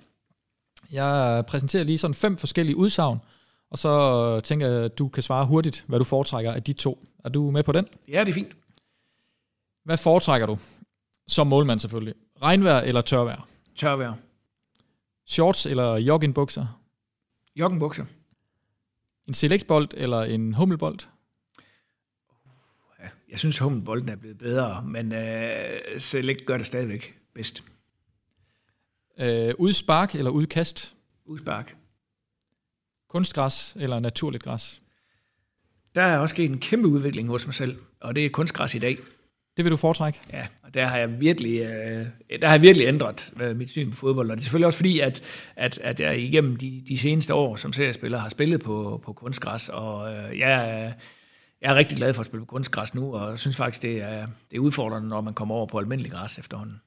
Jeg 0.92 1.44
præsenterer 1.48 1.84
lige 1.84 1.98
sådan 1.98 2.14
fem 2.14 2.36
forskellige 2.36 2.76
udsagn, 2.76 3.18
og 3.70 3.78
så 3.78 4.40
tænker 4.40 4.66
jeg, 4.66 4.84
at 4.84 4.98
du 4.98 5.08
kan 5.08 5.22
svare 5.22 5.46
hurtigt, 5.46 5.84
hvad 5.88 5.98
du 5.98 6.04
foretrækker 6.04 6.52
af 6.52 6.62
de 6.62 6.72
to. 6.72 7.06
Er 7.24 7.28
du 7.28 7.50
med 7.50 7.62
på 7.62 7.72
den? 7.72 7.86
Ja, 8.08 8.20
det 8.20 8.28
er 8.28 8.34
fint. 8.34 8.56
Hvad 9.84 9.96
foretrækker 9.96 10.46
du? 10.46 10.58
Som 11.28 11.46
målmand 11.46 11.78
selvfølgelig. 11.78 12.14
Regnvejr 12.42 12.80
eller 12.80 13.00
tørvejr? 13.00 13.48
Tørvejr. 13.76 14.14
Shorts 15.26 15.66
eller 15.66 15.96
joggingbukser? 15.96 16.80
Joggingbukser. 17.56 18.04
En 19.28 19.34
selectbold 19.34 19.88
eller 19.94 20.22
en 20.22 20.54
hummelbold? 20.54 20.98
Jeg 23.30 23.38
synes, 23.38 23.58
hummelbolden 23.58 24.08
er 24.08 24.16
blevet 24.16 24.38
bedre, 24.38 24.82
men 24.82 25.12
uh, 25.12 25.98
select 25.98 26.46
gør 26.46 26.56
det 26.56 26.66
stadigvæk 26.66 27.14
bedst. 27.34 27.64
Uh, 29.20 29.26
udspark 29.58 30.14
eller 30.14 30.30
udkast? 30.30 30.94
Udspark. 31.24 31.76
Kunstgræs 33.10 33.76
eller 33.80 34.00
naturligt 34.00 34.42
græs? 34.42 34.80
Der 35.94 36.02
er 36.02 36.18
også 36.18 36.32
sket 36.32 36.50
en 36.50 36.58
kæmpe 36.58 36.88
udvikling 36.88 37.28
hos 37.28 37.46
mig 37.46 37.54
selv, 37.54 37.78
og 38.00 38.16
det 38.16 38.26
er 38.26 38.30
kunstgræs 38.30 38.74
i 38.74 38.78
dag. 38.78 38.98
Det 39.56 39.64
vil 39.64 39.72
du 39.72 39.76
foretrække? 39.76 40.20
Ja, 40.32 40.46
og 40.62 40.74
der 40.74 40.86
har 40.86 40.98
jeg 40.98 41.20
virkelig, 41.20 41.60
øh, 41.60 42.06
der 42.40 42.46
har 42.46 42.54
jeg 42.54 42.62
virkelig 42.62 42.86
ændret 42.86 43.32
øh, 43.40 43.56
mit 43.56 43.70
syn 43.70 43.90
på 43.90 43.96
fodbold. 43.96 44.30
Og 44.30 44.36
det 44.36 44.40
er 44.40 44.44
selvfølgelig 44.44 44.66
også 44.66 44.76
fordi, 44.76 45.00
at, 45.00 45.22
at, 45.56 45.78
at 45.78 46.00
jeg 46.00 46.18
igennem 46.18 46.56
de, 46.56 46.82
de 46.88 46.98
seneste 46.98 47.34
år 47.34 47.56
som 47.56 47.72
seriespiller 47.72 48.18
har 48.18 48.28
spillet 48.28 48.60
på, 48.60 49.00
på 49.04 49.12
kunstgræs, 49.12 49.68
og 49.68 50.14
øh, 50.14 50.38
jeg, 50.38 50.94
jeg 51.62 51.70
er 51.70 51.74
rigtig 51.74 51.96
glad 51.96 52.14
for 52.14 52.20
at 52.20 52.26
spille 52.26 52.40
på 52.40 52.46
kunstgræs 52.46 52.94
nu, 52.94 53.14
og 53.14 53.38
synes 53.38 53.56
faktisk, 53.56 53.82
det 53.82 54.02
er, 54.02 54.26
det 54.50 54.56
er 54.56 54.60
udfordrende, 54.60 55.08
når 55.08 55.20
man 55.20 55.34
kommer 55.34 55.54
over 55.54 55.66
på 55.66 55.78
almindelig 55.78 56.12
græs 56.12 56.38
efterhånden. 56.38 56.80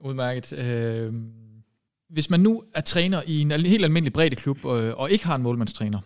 Udmærket. 0.00 0.52
Øh 0.52 1.14
hvis 2.08 2.30
man 2.30 2.40
nu 2.40 2.62
er 2.74 2.80
træner 2.80 3.22
i 3.26 3.40
en 3.40 3.50
helt 3.50 3.84
almindelig 3.84 4.12
breddeklub 4.12 4.60
klub, 4.60 4.76
øh, 4.76 4.94
og 4.96 5.10
ikke 5.10 5.26
har 5.26 5.34
en 5.34 5.42
målmandstræner, 5.42 6.00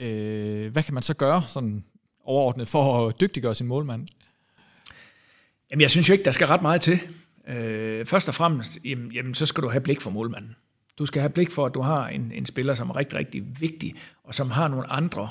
øh, 0.00 0.72
hvad 0.72 0.82
kan 0.82 0.94
man 0.94 1.02
så 1.02 1.14
gøre 1.14 1.42
sådan 1.48 1.84
overordnet 2.24 2.68
for 2.68 3.08
at 3.08 3.20
dygtiggøre 3.20 3.54
sin 3.54 3.66
målmand? 3.66 4.08
Jamen, 5.70 5.80
jeg 5.80 5.90
synes 5.90 6.08
jo 6.08 6.12
ikke, 6.12 6.24
der 6.24 6.30
skal 6.30 6.46
ret 6.46 6.62
meget 6.62 6.80
til. 6.80 7.00
Øh, 7.48 8.06
først 8.06 8.28
og 8.28 8.34
fremmest, 8.34 8.78
jamen, 8.84 9.12
jamen, 9.12 9.34
så 9.34 9.46
skal 9.46 9.62
du 9.62 9.68
have 9.68 9.80
blik 9.80 10.00
for 10.00 10.10
målmanden. 10.10 10.56
Du 10.98 11.06
skal 11.06 11.20
have 11.20 11.30
blik 11.30 11.50
for, 11.50 11.66
at 11.66 11.74
du 11.74 11.80
har 11.80 12.08
en, 12.08 12.32
en 12.34 12.46
spiller, 12.46 12.74
som 12.74 12.90
er 12.90 12.96
rigtig, 12.96 13.18
rigtig 13.18 13.60
vigtig, 13.60 13.94
og 14.24 14.34
som 14.34 14.50
har 14.50 14.68
nogle 14.68 14.92
andre 14.92 15.28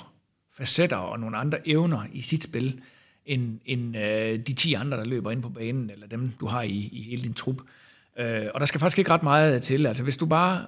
facetter 0.58 0.98
og 0.98 1.20
nogle 1.20 1.38
andre 1.38 1.68
evner 1.68 2.06
i 2.14 2.22
sit 2.22 2.44
spil, 2.44 2.82
end, 3.26 3.60
end 3.66 3.98
øh, 3.98 4.40
de 4.40 4.54
10 4.54 4.74
andre, 4.74 4.98
der 4.98 5.06
løber 5.06 5.32
ind 5.32 5.42
på 5.42 5.50
banen, 5.50 5.90
eller 5.90 6.08
dem, 6.08 6.32
du 6.40 6.48
har 6.48 6.62
i, 6.62 6.90
i 6.92 7.04
hele 7.10 7.24
din 7.24 7.34
trup. 7.34 7.62
Øh, 7.62 7.66
Øh, 8.20 8.46
og 8.54 8.60
der 8.60 8.66
skal 8.66 8.80
faktisk 8.80 9.00
ikke 9.00 9.12
ret 9.12 9.24
meget 9.24 9.62
til. 9.62 9.86
Altså 9.86 10.04
hvis 10.04 10.18
du 10.18 10.26
bare 10.26 10.66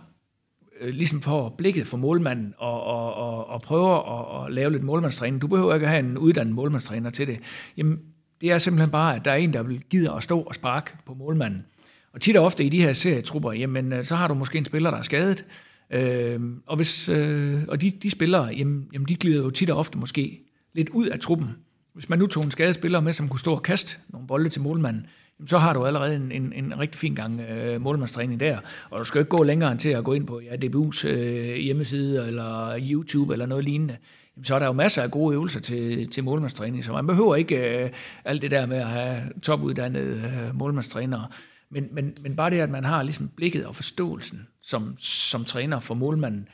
øh, 0.81 0.93
ligesom 0.93 1.21
får 1.21 1.55
blikket 1.57 1.87
for 1.87 1.97
målmanden 1.97 2.53
og, 2.57 2.83
og, 2.83 3.13
og, 3.13 3.49
og 3.49 3.61
prøver 3.61 4.19
at, 4.19 4.45
at 4.45 4.53
lave 4.53 4.71
lidt 4.71 4.83
målmandstræning, 4.83 5.41
du 5.41 5.47
behøver 5.47 5.73
ikke 5.73 5.85
at 5.85 5.91
have 5.91 5.99
en 5.99 6.17
uddannet 6.17 6.55
målmandstræner 6.55 7.09
til 7.09 7.27
det, 7.27 7.39
jamen 7.77 7.99
det 8.41 8.51
er 8.51 8.57
simpelthen 8.57 8.91
bare, 8.91 9.15
at 9.15 9.25
der 9.25 9.31
er 9.31 9.35
en, 9.35 9.53
der 9.53 9.63
vil 9.63 9.81
gide 9.89 10.11
at 10.11 10.23
stå 10.23 10.39
og 10.39 10.55
sparke 10.55 10.91
på 11.05 11.13
målmanden. 11.13 11.65
Og 12.13 12.21
tit 12.21 12.37
og 12.37 12.45
ofte 12.45 12.63
i 12.63 12.69
de 12.69 12.81
her 12.81 12.93
serietrupper, 12.93 13.51
jamen 13.51 13.93
øh, 13.93 14.03
så 14.03 14.15
har 14.15 14.27
du 14.27 14.33
måske 14.33 14.57
en 14.57 14.65
spiller, 14.65 14.91
der 14.91 14.97
er 14.97 15.01
skadet, 15.01 15.45
øh, 15.91 16.39
og, 16.65 16.75
hvis, 16.75 17.09
øh, 17.09 17.61
og 17.67 17.81
de, 17.81 17.89
de 17.89 18.09
spillere, 18.09 18.45
jamen, 18.45 18.87
jamen 18.93 19.07
de 19.07 19.15
glider 19.15 19.43
jo 19.43 19.49
tit 19.49 19.69
og 19.69 19.77
ofte 19.77 19.97
måske 19.97 20.41
lidt 20.73 20.89
ud 20.89 21.07
af 21.07 21.19
truppen. 21.19 21.49
Hvis 21.93 22.09
man 22.09 22.19
nu 22.19 22.27
tog 22.27 22.43
en 22.43 22.51
skadet 22.51 22.75
spiller 22.75 22.99
med, 22.99 23.13
som 23.13 23.29
kunne 23.29 23.39
stå 23.39 23.53
og 23.53 23.63
kaste 23.63 23.97
nogle 24.09 24.27
bolde 24.27 24.49
til 24.49 24.61
målmanden, 24.61 25.05
så 25.45 25.57
har 25.57 25.73
du 25.73 25.85
allerede 25.85 26.15
en, 26.15 26.31
en, 26.31 26.53
en 26.53 26.79
rigtig 26.79 26.99
fin 26.99 27.15
gang 27.15 27.41
øh, 27.41 27.81
målmandstræning 27.81 28.39
der. 28.39 28.57
Og 28.89 28.99
du 28.99 29.05
skal 29.05 29.19
ikke 29.19 29.29
gå 29.29 29.43
længere 29.43 29.71
end 29.71 29.79
til 29.79 29.89
at 29.89 30.03
gå 30.03 30.13
ind 30.13 30.27
på 30.27 30.39
ja, 30.39 30.55
DBU's 30.55 31.07
øh, 31.07 31.55
hjemmeside 31.55 32.27
eller 32.27 32.79
YouTube 32.79 33.33
eller 33.33 33.45
noget 33.45 33.63
lignende. 33.63 33.97
Jamen, 34.35 34.45
så 34.45 34.55
er 34.55 34.59
der 34.59 34.65
jo 34.65 34.71
masser 34.71 35.03
af 35.03 35.11
gode 35.11 35.33
øvelser 35.33 35.59
til, 35.59 36.09
til 36.09 36.23
målmandstræning, 36.23 36.83
så 36.83 36.91
man 36.91 37.07
behøver 37.07 37.35
ikke 37.35 37.83
øh, 37.83 37.89
alt 38.25 38.41
det 38.41 38.51
der 38.51 38.65
med 38.65 38.77
at 38.77 38.87
have 38.87 39.21
topuddannede 39.41 40.47
øh, 40.47 40.55
målmandstrænere. 40.55 41.27
Men, 41.69 41.87
men, 41.91 42.13
men 42.21 42.35
bare 42.35 42.49
det, 42.49 42.59
at 42.59 42.69
man 42.69 42.83
har 42.83 43.03
ligesom 43.03 43.29
blikket 43.35 43.65
og 43.65 43.75
forståelsen 43.75 44.47
som, 44.63 44.95
som 44.97 45.45
træner 45.45 45.79
for 45.79 45.93
målmanden, 45.93 46.47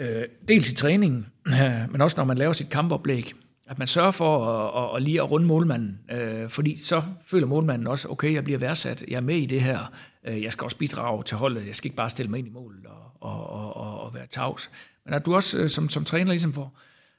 øh, 0.00 0.22
dels 0.48 0.70
i 0.70 0.74
træningen, 0.74 1.26
øh, 1.46 1.90
men 1.92 2.00
også 2.00 2.16
når 2.16 2.24
man 2.24 2.38
laver 2.38 2.52
sit 2.52 2.70
kampoplæg, 2.70 3.32
at 3.70 3.78
man 3.78 3.88
sørger 3.88 4.10
for 4.10 4.46
at, 4.46 4.84
at, 4.84 4.96
at 4.96 5.02
lige 5.02 5.22
at 5.22 5.30
runde 5.30 5.46
målmanden, 5.46 6.00
øh, 6.10 6.48
fordi 6.48 6.76
så 6.76 7.02
føler 7.26 7.46
målmanden 7.46 7.86
også, 7.86 8.08
okay, 8.08 8.34
jeg 8.34 8.44
bliver 8.44 8.58
værdsat, 8.58 9.04
jeg 9.08 9.16
er 9.16 9.20
med 9.20 9.36
i 9.36 9.46
det 9.46 9.60
her, 9.60 9.92
øh, 10.24 10.42
jeg 10.42 10.52
skal 10.52 10.64
også 10.64 10.76
bidrage 10.76 11.24
til 11.24 11.36
holdet, 11.36 11.66
jeg 11.66 11.76
skal 11.76 11.86
ikke 11.86 11.96
bare 11.96 12.10
stille 12.10 12.30
mig 12.30 12.38
ind 12.38 12.48
i 12.48 12.50
målet 12.50 12.86
og, 12.86 13.12
og, 13.20 13.76
og, 13.76 14.00
og, 14.00 14.14
være 14.14 14.26
tavs. 14.26 14.70
Men 15.04 15.14
at 15.14 15.26
du 15.26 15.34
også 15.34 15.58
øh, 15.58 15.68
som, 15.68 15.88
som 15.88 16.04
træner 16.04 16.30
ligesom 16.30 16.52
får 16.52 16.78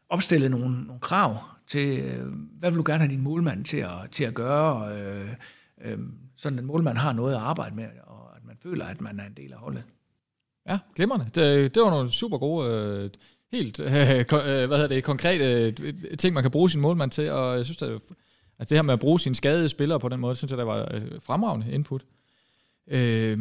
opstillet 0.09 0.51
nogle, 0.51 0.83
nogle 0.83 0.99
krav 1.01 1.37
til, 1.67 1.99
øh, 1.99 2.27
hvad 2.59 2.71
vil 2.71 2.77
du 2.77 2.83
gerne 2.85 2.99
have 2.99 3.11
din 3.11 3.21
målmand 3.21 3.65
til 3.65 3.77
at, 3.77 3.91
til 4.11 4.23
at 4.23 4.33
gøre, 4.33 4.95
øh, 4.95 5.29
øh, 5.81 5.99
sådan 6.35 6.59
at 6.59 6.65
målmand 6.65 6.97
har 6.97 7.13
noget 7.13 7.33
at 7.33 7.39
arbejde 7.39 7.75
med, 7.75 7.87
og 8.03 8.35
at 8.35 8.45
man 8.45 8.57
føler, 8.63 8.85
at 8.85 9.01
man 9.01 9.19
er 9.19 9.25
en 9.25 9.33
del 9.37 9.53
af 9.53 9.59
holdet. 9.59 9.83
Ja, 10.69 10.79
glimrende. 10.95 11.25
Det, 11.25 11.75
det 11.75 11.83
var 11.83 11.89
nogle 11.89 12.09
super 12.09 12.37
gode 12.37 12.69
øh, 12.69 13.09
helt 13.51 13.79
øh, 13.79 13.85
øh, 13.89 14.67
hvad 14.67 14.77
hedder 14.77 14.87
det, 14.87 15.03
konkrete 15.03 15.73
øh, 15.79 16.17
ting, 16.19 16.33
man 16.33 16.43
kan 16.43 16.51
bruge 16.51 16.69
sin 16.69 16.81
målmand 16.81 17.11
til, 17.11 17.31
og 17.31 17.55
jeg 17.55 17.65
synes, 17.65 17.81
at, 17.81 17.89
at 17.89 18.01
altså, 18.59 18.69
det 18.69 18.77
her 18.77 18.81
med 18.81 18.93
at 18.93 18.99
bruge 18.99 19.19
sine 19.19 19.35
skadede 19.35 19.69
spillere 19.69 19.99
på 19.99 20.09
den 20.09 20.19
måde, 20.19 20.35
synes 20.35 20.51
jeg, 20.51 20.57
der 20.57 20.63
var 20.63 20.89
øh, 20.93 21.01
fremragende 21.21 21.71
input. 21.71 22.05
Øh, 22.87 23.37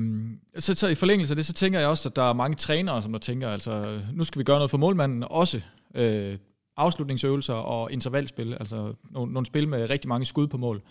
så, 0.58 0.74
så 0.74 0.88
i 0.88 0.94
forlængelse 0.94 1.32
af 1.32 1.36
det, 1.36 1.46
så 1.46 1.52
tænker 1.52 1.78
jeg 1.78 1.88
også, 1.88 2.08
at 2.08 2.16
der 2.16 2.22
er 2.22 2.32
mange 2.32 2.56
trænere, 2.56 3.02
som 3.02 3.12
der 3.12 3.18
tænker, 3.18 3.48
altså 3.48 4.00
nu 4.14 4.24
skal 4.24 4.38
vi 4.38 4.44
gøre 4.44 4.56
noget 4.56 4.70
for 4.70 4.78
målmanden 4.78 5.24
også. 5.30 5.60
Øh, 5.94 6.36
afslutningsøvelser 6.76 7.54
og 7.54 7.92
intervalspil, 7.92 8.54
altså 8.60 8.94
nogle, 9.10 9.32
nogle 9.32 9.46
spil 9.46 9.68
med 9.68 9.90
rigtig 9.90 10.08
mange 10.08 10.26
skud 10.26 10.46
på 10.46 10.56
mål. 10.56 10.82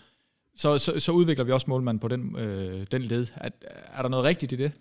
Så, 0.56 0.78
så, 0.78 1.00
så 1.00 1.12
udvikler 1.12 1.44
vi 1.44 1.52
også 1.52 1.66
målmanden 1.68 2.00
på 2.00 2.08
den, 2.08 2.36
øh, 2.36 2.86
den 2.92 3.02
led. 3.02 3.26
Er, 3.34 3.48
er 3.92 4.02
der 4.02 4.08
noget 4.08 4.24
rigtigt 4.24 4.52
i 4.52 4.56
det? 4.56 4.72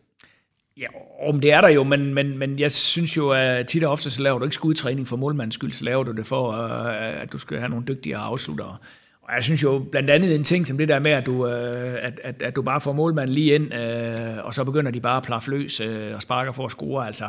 Ja, 0.79 0.87
om 1.27 1.39
det 1.39 1.51
er 1.53 1.61
der 1.61 1.69
jo, 1.69 1.83
men, 1.83 2.13
men, 2.13 2.37
men 2.37 2.59
jeg 2.59 2.71
synes 2.71 3.17
jo, 3.17 3.29
at 3.29 3.67
tit 3.67 3.83
og 3.83 3.91
ofte 3.91 4.11
så 4.11 4.21
laver 4.21 4.39
du 4.39 4.45
ikke 4.45 4.55
skudtræning 4.55 5.07
for 5.07 5.17
målmandens 5.17 5.55
skyld, 5.55 5.71
så 5.71 5.83
laver 5.85 6.03
du 6.03 6.11
det 6.11 6.25
for, 6.25 6.51
øh, 6.51 7.21
at 7.21 7.31
du 7.31 7.37
skal 7.37 7.57
have 7.57 7.69
nogle 7.69 7.85
dygtige 7.87 8.15
afsluttere. 8.17 8.77
Og 9.21 9.35
jeg 9.35 9.43
synes 9.43 9.63
jo 9.63 9.85
blandt 9.91 10.09
andet 10.09 10.35
en 10.35 10.43
ting 10.43 10.67
som 10.67 10.77
det 10.77 10.87
der 10.87 10.99
med, 10.99 11.11
at 11.11 11.25
du, 11.25 11.47
øh, 11.47 11.97
at, 12.01 12.19
at, 12.23 12.41
at 12.41 12.55
du 12.55 12.61
bare 12.61 12.81
får 12.81 12.93
målmanden 12.93 13.33
lige 13.33 13.55
ind, 13.55 13.73
øh, 13.73 14.45
og 14.45 14.53
så 14.53 14.63
begynder 14.63 14.91
de 14.91 15.01
bare 15.01 15.17
at 15.17 15.23
plaffe 15.23 15.49
løs 15.51 15.79
og 16.15 16.21
sparker 16.21 16.51
for 16.51 16.65
at 16.65 16.71
score. 16.71 17.07
Altså, 17.07 17.25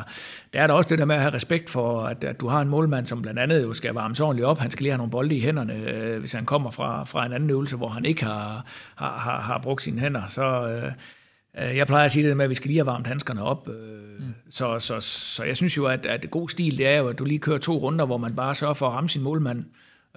der 0.52 0.60
er 0.62 0.66
der 0.66 0.74
også 0.74 0.88
det 0.88 0.98
der 0.98 1.04
med 1.04 1.14
at 1.14 1.20
have 1.20 1.34
respekt 1.34 1.70
for, 1.70 2.00
at, 2.02 2.24
at 2.24 2.40
du 2.40 2.48
har 2.48 2.60
en 2.60 2.68
målmand, 2.68 3.06
som 3.06 3.22
blandt 3.22 3.40
andet 3.40 3.62
jo 3.62 3.72
skal 3.72 3.94
varme 3.94 4.14
ordentligt 4.20 4.46
op. 4.46 4.58
Han 4.58 4.70
skal 4.70 4.82
lige 4.82 4.92
have 4.92 4.98
nogle 4.98 5.10
bolde 5.10 5.36
i 5.36 5.40
hænderne, 5.40 5.74
hvis 6.18 6.32
han 6.32 6.44
kommer 6.44 6.70
fra, 6.70 7.04
fra 7.04 7.26
en 7.26 7.32
anden 7.32 7.50
øvelse, 7.50 7.76
hvor 7.76 7.88
han 7.88 8.04
ikke 8.04 8.24
har, 8.24 8.64
har, 8.96 9.18
har, 9.18 9.40
har 9.40 9.58
brugt 9.58 9.82
sine 9.82 10.00
hænder. 10.00 10.22
Så, 10.28 10.68
øh 10.68 10.92
jeg 11.54 11.86
plejer 11.86 12.04
at 12.04 12.12
sige 12.12 12.28
det 12.28 12.36
med, 12.36 12.44
at 12.44 12.50
vi 12.50 12.54
skal 12.54 12.68
lige 12.68 12.78
have 12.78 12.86
varmt 12.86 13.06
handskerne 13.06 13.42
op. 13.42 13.68
Øh, 13.68 14.18
mm. 14.18 14.34
så, 14.50 14.78
så, 14.78 15.00
så 15.00 15.44
jeg 15.44 15.56
synes 15.56 15.76
jo, 15.76 15.86
at, 15.86 16.06
at 16.06 16.30
god 16.30 16.48
stil, 16.48 16.78
det 16.78 16.86
er 16.86 16.96
jo, 16.96 17.08
at 17.08 17.18
du 17.18 17.24
lige 17.24 17.38
kører 17.38 17.58
to 17.58 17.78
runder, 17.78 18.06
hvor 18.06 18.18
man 18.18 18.36
bare 18.36 18.54
sørger 18.54 18.74
for 18.74 18.86
at 18.86 18.92
ramme 18.92 19.08
sin 19.08 19.22
målmand, 19.22 19.64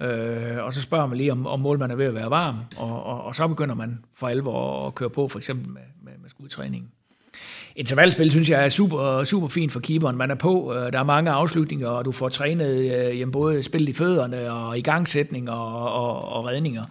Øh, 0.00 0.64
og 0.64 0.72
så 0.72 0.82
spørger 0.82 1.06
man 1.06 1.18
lige, 1.18 1.32
om, 1.32 1.46
om 1.46 1.60
målmanden 1.60 1.94
er 1.94 1.96
ved 1.96 2.06
at 2.06 2.14
være 2.14 2.30
varm, 2.30 2.56
og, 2.76 3.04
og, 3.04 3.24
og 3.24 3.34
så 3.34 3.48
begynder 3.48 3.74
man 3.74 3.98
for 4.14 4.28
alvor 4.28 4.86
at 4.86 4.94
køre 4.94 5.10
på, 5.10 5.28
for 5.28 5.38
eksempel 5.38 5.68
med, 5.68 5.80
med, 6.02 6.12
med 6.22 6.30
skudtræningen. 6.30 6.90
Intervalspil 7.76 8.30
synes 8.30 8.50
jeg 8.50 8.64
er 8.64 8.68
super, 8.68 9.24
super 9.24 9.48
fint 9.48 9.72
for 9.72 9.80
keeperen. 9.80 10.16
Man 10.16 10.30
er 10.30 10.34
på, 10.34 10.74
øh, 10.74 10.92
der 10.92 10.98
er 10.98 11.02
mange 11.02 11.30
afslutninger, 11.30 11.88
og 11.88 12.04
du 12.04 12.12
får 12.12 12.28
trænet 12.28 12.76
øh, 12.76 13.20
jamen, 13.20 13.32
både 13.32 13.62
spil 13.62 13.88
i 13.88 13.92
fødderne 13.92 14.52
og 14.52 14.78
igangsætning 14.78 15.50
og, 15.50 15.92
og, 15.92 16.28
og 16.28 16.46
redninger. 16.46 16.84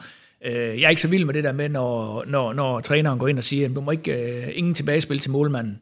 Øh, 0.46 0.82
jeg 0.82 0.86
er 0.86 0.90
ikke 0.90 1.02
så 1.02 1.08
vild 1.08 1.26
med 1.26 1.34
det 1.34 1.44
der 1.44 1.52
med, 1.52 1.70
når, 1.70 2.24
når, 2.28 2.54
når 2.54 2.80
træneren 2.80 3.20
går 3.20 3.28
ind 3.28 3.38
og 3.38 3.44
siger, 3.44 3.70
at 3.70 3.76
du 3.76 3.82
må 3.82 3.92
ikke 3.92 4.12
øh, 4.12 4.52
ingen 4.54 4.74
tilbagespil 4.74 5.20
til 5.20 5.32
målmanden, 5.32 5.80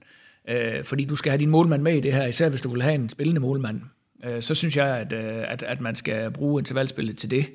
øh, 0.50 0.84
fordi 0.84 1.06
du 1.06 1.16
skal 1.16 1.30
have 1.30 1.40
din 1.40 1.50
målmand 1.50 1.82
med 1.82 1.96
i 1.96 2.00
det 2.00 2.14
her, 2.14 2.26
især 2.26 2.50
hvis 2.50 2.62
du 2.62 2.70
vil 2.70 2.82
have 2.82 2.96
en 2.96 3.10
spillende 3.10 3.42
målmand 3.42 3.82
øh, 4.24 4.42
så 4.42 4.56
synes 4.56 4.78
jeg, 4.78 4.88
at, 4.88 5.14
øh, 5.14 5.44
at, 5.52 5.64
at 5.64 5.82
man 5.82 5.96
skal 5.96 6.32
bruge 6.32 6.62
intervalspillet 6.62 7.18
til 7.18 7.32
det. 7.32 7.46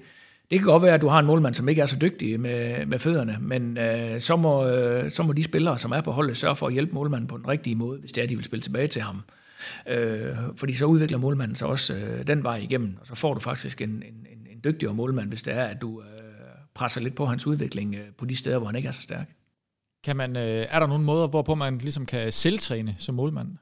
Det 0.50 0.58
kan 0.58 0.66
godt 0.66 0.82
være, 0.82 0.94
at 0.94 1.00
du 1.00 1.08
har 1.08 1.18
en 1.18 1.26
målmand, 1.26 1.54
som 1.54 1.68
ikke 1.68 1.82
er 1.82 1.86
så 1.86 1.96
dygtig 2.00 2.40
med, 2.40 2.86
med 2.86 2.98
fødderne, 2.98 3.38
men 3.40 3.78
øh, 3.78 4.20
så, 4.20 4.36
må, 4.36 4.66
øh, 4.66 5.10
så 5.10 5.22
må 5.22 5.32
de 5.32 5.42
spillere, 5.42 5.78
som 5.78 5.92
er 5.92 6.00
på 6.00 6.12
holdet, 6.12 6.36
sørge 6.36 6.56
for 6.56 6.66
at 6.66 6.72
hjælpe 6.72 6.94
målmanden 6.94 7.28
på 7.28 7.36
den 7.36 7.48
rigtige 7.48 7.76
måde, 7.76 8.00
hvis 8.00 8.12
det 8.12 8.22
er, 8.22 8.26
de 8.26 8.34
vil 8.36 8.44
spille 8.44 8.62
tilbage 8.62 8.88
til 8.88 9.02
ham. 9.02 9.22
Øh, 9.88 10.36
fordi 10.56 10.72
så 10.72 10.86
udvikler 10.86 11.18
målmanden 11.18 11.54
sig 11.54 11.68
også 11.68 11.94
øh, 11.94 12.26
den 12.26 12.42
vej 12.42 12.56
igennem, 12.56 12.96
og 13.00 13.06
så 13.06 13.14
får 13.14 13.34
du 13.34 13.40
faktisk 13.40 13.82
en, 13.82 13.88
en, 13.88 14.02
en, 14.04 14.46
en 14.52 14.60
dygtigere 14.64 14.94
målmand, 14.94 15.28
hvis 15.28 15.42
det 15.42 15.54
er, 15.54 15.64
at 15.64 15.80
du 15.80 16.00
øh, 16.00 16.15
presser 16.76 17.00
lidt 17.00 17.14
på 17.14 17.26
hans 17.26 17.46
udvikling 17.46 17.94
øh, 17.94 18.12
på 18.18 18.24
de 18.24 18.36
steder, 18.36 18.58
hvor 18.58 18.66
han 18.66 18.76
ikke 18.76 18.88
er 18.88 18.92
så 18.92 19.02
stærk. 19.02 19.28
Kan 20.04 20.16
man, 20.16 20.36
øh, 20.36 20.66
er 20.74 20.78
der 20.78 20.86
nogle 20.86 21.04
måder, 21.04 21.26
hvorpå 21.28 21.54
man 21.54 21.78
ligesom 21.78 22.06
kan 22.06 22.32
selvtræne 22.32 22.94
som 22.98 23.14
målmand? 23.14 23.56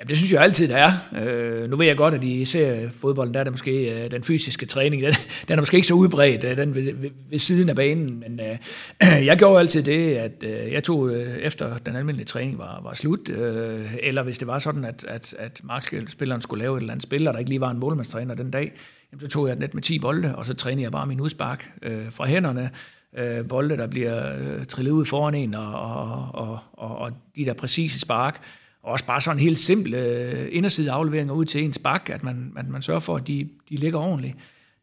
Jamen, 0.00 0.08
det 0.08 0.16
synes 0.16 0.32
jeg 0.32 0.42
altid, 0.42 0.68
der 0.68 0.76
er. 0.76 0.92
Øh, 1.22 1.70
nu 1.70 1.76
ved 1.76 1.86
jeg 1.86 1.96
godt, 1.96 2.14
at 2.14 2.24
i 2.24 2.46
fodbolden, 2.90 3.34
der 3.34 3.40
er 3.40 3.44
det 3.44 3.52
måske 3.52 4.02
øh, 4.04 4.10
den 4.10 4.24
fysiske 4.24 4.66
træning, 4.66 5.02
den, 5.02 5.14
den 5.48 5.58
er 5.58 5.60
måske 5.60 5.76
ikke 5.76 5.86
så 5.86 5.94
udbredt, 5.94 6.44
øh, 6.44 6.56
den 6.56 6.74
ved, 6.74 6.94
ved, 6.94 7.10
ved 7.30 7.38
siden 7.38 7.68
af 7.68 7.76
banen, 7.76 8.20
men 8.20 8.40
øh, 8.40 8.58
jeg 9.26 9.38
gjorde 9.38 9.60
altid 9.60 9.82
det, 9.82 10.16
at 10.16 10.42
øh, 10.42 10.72
jeg 10.72 10.84
tog 10.84 11.10
øh, 11.10 11.36
efter 11.36 11.78
den 11.78 11.96
almindelige 11.96 12.26
træning 12.26 12.58
var, 12.58 12.80
var 12.82 12.94
slut, 12.94 13.28
øh, 13.28 13.94
eller 14.02 14.22
hvis 14.22 14.38
det 14.38 14.46
var 14.46 14.58
sådan, 14.58 14.84
at, 14.84 15.04
at, 15.08 15.34
at 15.38 15.60
markspilleren 15.64 16.40
skulle 16.40 16.62
lave 16.62 16.76
et 16.76 16.80
eller 16.80 16.92
andet 16.92 17.02
spil, 17.02 17.28
og 17.28 17.34
der 17.34 17.38
ikke 17.38 17.50
lige 17.50 17.60
var 17.60 17.70
en 17.70 17.78
målmandstræner 17.78 18.34
den 18.34 18.50
dag, 18.50 18.72
jamen, 19.12 19.20
så 19.20 19.28
tog 19.28 19.46
jeg 19.46 19.52
et 19.52 19.58
net 19.58 19.74
med 19.74 19.82
10 19.82 19.98
bolde, 19.98 20.36
og 20.36 20.46
så 20.46 20.54
trænede 20.54 20.82
jeg 20.82 20.92
bare 20.92 21.06
min 21.06 21.20
udspark 21.20 21.72
øh, 21.82 22.12
fra 22.12 22.26
hænderne, 22.26 22.70
øh, 23.18 23.48
bolde, 23.48 23.76
der 23.76 23.86
bliver 23.86 24.36
øh, 24.38 24.64
trillet 24.64 24.92
ud 24.92 25.04
foran 25.04 25.34
en, 25.34 25.54
og, 25.54 25.72
og, 25.72 26.28
og, 26.32 26.58
og, 26.72 26.98
og 26.98 27.12
de 27.36 27.44
der 27.44 27.52
præcise 27.52 28.00
spark, 28.00 28.40
også 28.82 29.06
bare 29.06 29.20
sådan 29.20 29.40
helt 29.40 29.58
simple 29.58 29.98
øh, 29.98 30.48
inderside 30.52 30.90
afleveringer 30.90 31.34
ud 31.34 31.44
til 31.44 31.64
ens 31.64 31.78
bak, 31.78 32.10
at 32.10 32.22
man, 32.22 32.52
at 32.56 32.68
man 32.68 32.82
sørger 32.82 33.00
for, 33.00 33.16
at 33.16 33.26
de, 33.26 33.48
de 33.68 33.76
ligger 33.76 33.98
ordentligt. 33.98 34.36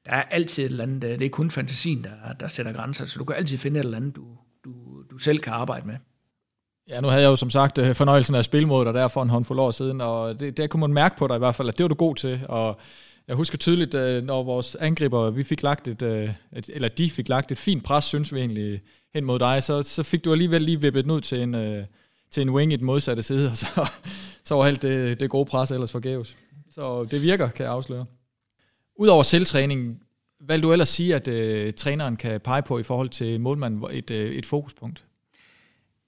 Der 0.05 0.11
er 0.11 0.23
altid 0.23 0.65
et 0.65 0.71
eller 0.71 0.83
andet, 0.83 1.03
øh, 1.03 1.19
det 1.19 1.25
er 1.25 1.29
kun 1.29 1.51
fantasien, 1.51 2.03
der, 2.03 2.33
der 2.39 2.47
sætter 2.47 2.73
grænser, 2.73 3.05
så 3.05 3.19
du 3.19 3.25
kan 3.25 3.35
altid 3.35 3.57
finde 3.57 3.79
et 3.79 3.83
eller 3.83 3.97
andet, 3.97 4.15
du, 4.15 4.25
du, 4.65 4.71
du 5.11 5.17
selv 5.17 5.39
kan 5.39 5.53
arbejde 5.53 5.87
med. 5.87 5.95
Ja, 6.89 7.01
nu 7.01 7.07
havde 7.07 7.21
jeg 7.21 7.29
jo 7.29 7.35
som 7.35 7.49
sagt 7.49 7.77
øh, 7.77 7.95
fornøjelsen 7.95 8.35
af 8.35 8.39
at 8.39 8.67
mod 8.67 8.85
dig 8.85 8.93
der 8.93 9.07
for 9.07 9.23
en 9.23 9.29
håndfuld 9.29 9.59
år 9.59 9.71
siden, 9.71 10.01
og 10.01 10.39
det, 10.39 10.57
det 10.57 10.69
kunne 10.69 10.81
man 10.81 10.93
mærke 10.93 11.17
på 11.17 11.27
dig 11.27 11.35
i 11.35 11.39
hvert 11.39 11.55
fald, 11.55 11.69
at 11.69 11.77
det 11.77 11.83
var 11.83 11.87
du 11.87 11.95
god 11.95 12.15
til, 12.15 12.41
og 12.49 12.79
jeg 13.27 13.35
husker 13.35 13.57
tydeligt, 13.57 13.93
når 14.25 14.43
vores 14.43 14.75
angriber, 14.75 15.29
vi 15.29 15.43
fik 15.43 15.63
lagt 15.63 15.87
et, 15.87 16.01
et, 16.01 16.69
eller 16.73 16.87
de 16.87 17.09
fik 17.09 17.29
lagt 17.29 17.51
et 17.51 17.57
fint 17.57 17.83
pres, 17.83 18.05
synes 18.05 18.33
vi 18.33 18.39
egentlig, 18.39 18.79
hen 19.13 19.25
mod 19.25 19.39
dig, 19.39 19.63
så, 19.63 19.81
så 19.81 20.03
fik 20.03 20.25
du 20.25 20.31
alligevel 20.31 20.61
lige 20.61 20.81
vippet 20.81 21.03
den 21.03 21.11
ud 21.11 21.21
til 21.21 21.41
en, 21.41 21.85
til 22.31 22.41
en 22.41 22.49
wing 22.49 22.73
i 22.73 22.75
den 22.75 22.85
modsatte 22.85 23.23
side, 23.23 23.51
og 23.51 23.57
så, 23.57 23.87
så 24.43 24.55
var 24.55 24.65
alt 24.65 24.81
det, 24.81 25.19
det 25.19 25.29
gode 25.29 25.45
pres 25.45 25.71
ellers 25.71 25.91
forgæves. 25.91 26.37
Så 26.69 27.03
det 27.03 27.21
virker, 27.21 27.49
kan 27.49 27.63
jeg 27.63 27.73
afsløre. 27.73 28.05
Udover 28.95 29.23
selvtræning, 29.23 30.01
hvad 30.39 30.57
vil 30.57 30.63
du 30.63 30.71
ellers 30.71 30.89
sige, 30.89 31.15
at 31.15 31.27
øh, 31.27 31.73
træneren 31.73 32.15
kan 32.17 32.41
pege 32.41 32.61
på 32.61 32.79
i 32.79 32.83
forhold 32.83 33.09
til 33.09 33.41
målmanden 33.41 33.83
et, 33.91 34.11
øh, 34.11 34.31
et 34.31 34.45
fokuspunkt? 34.45 35.03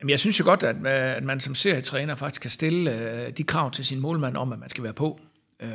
Jamen, 0.02 0.10
jeg 0.10 0.20
synes 0.20 0.40
jo 0.40 0.46
godt, 0.46 0.64
at, 0.64 0.76
øh, 0.76 1.18
at 1.18 1.24
man 1.24 1.40
som 1.40 1.56
serietræner 1.56 2.16
faktisk 2.16 2.42
kan 2.42 2.50
stille 2.50 2.92
øh, 2.92 3.32
de 3.38 3.44
krav 3.44 3.72
til 3.72 3.86
sin 3.86 4.00
målmand 4.00 4.38
om, 4.38 4.54
at 4.54 4.60
man 4.60 4.70
skal 4.70 4.84
være 4.84 4.94
på. 4.94 5.20
Øh, 5.60 5.70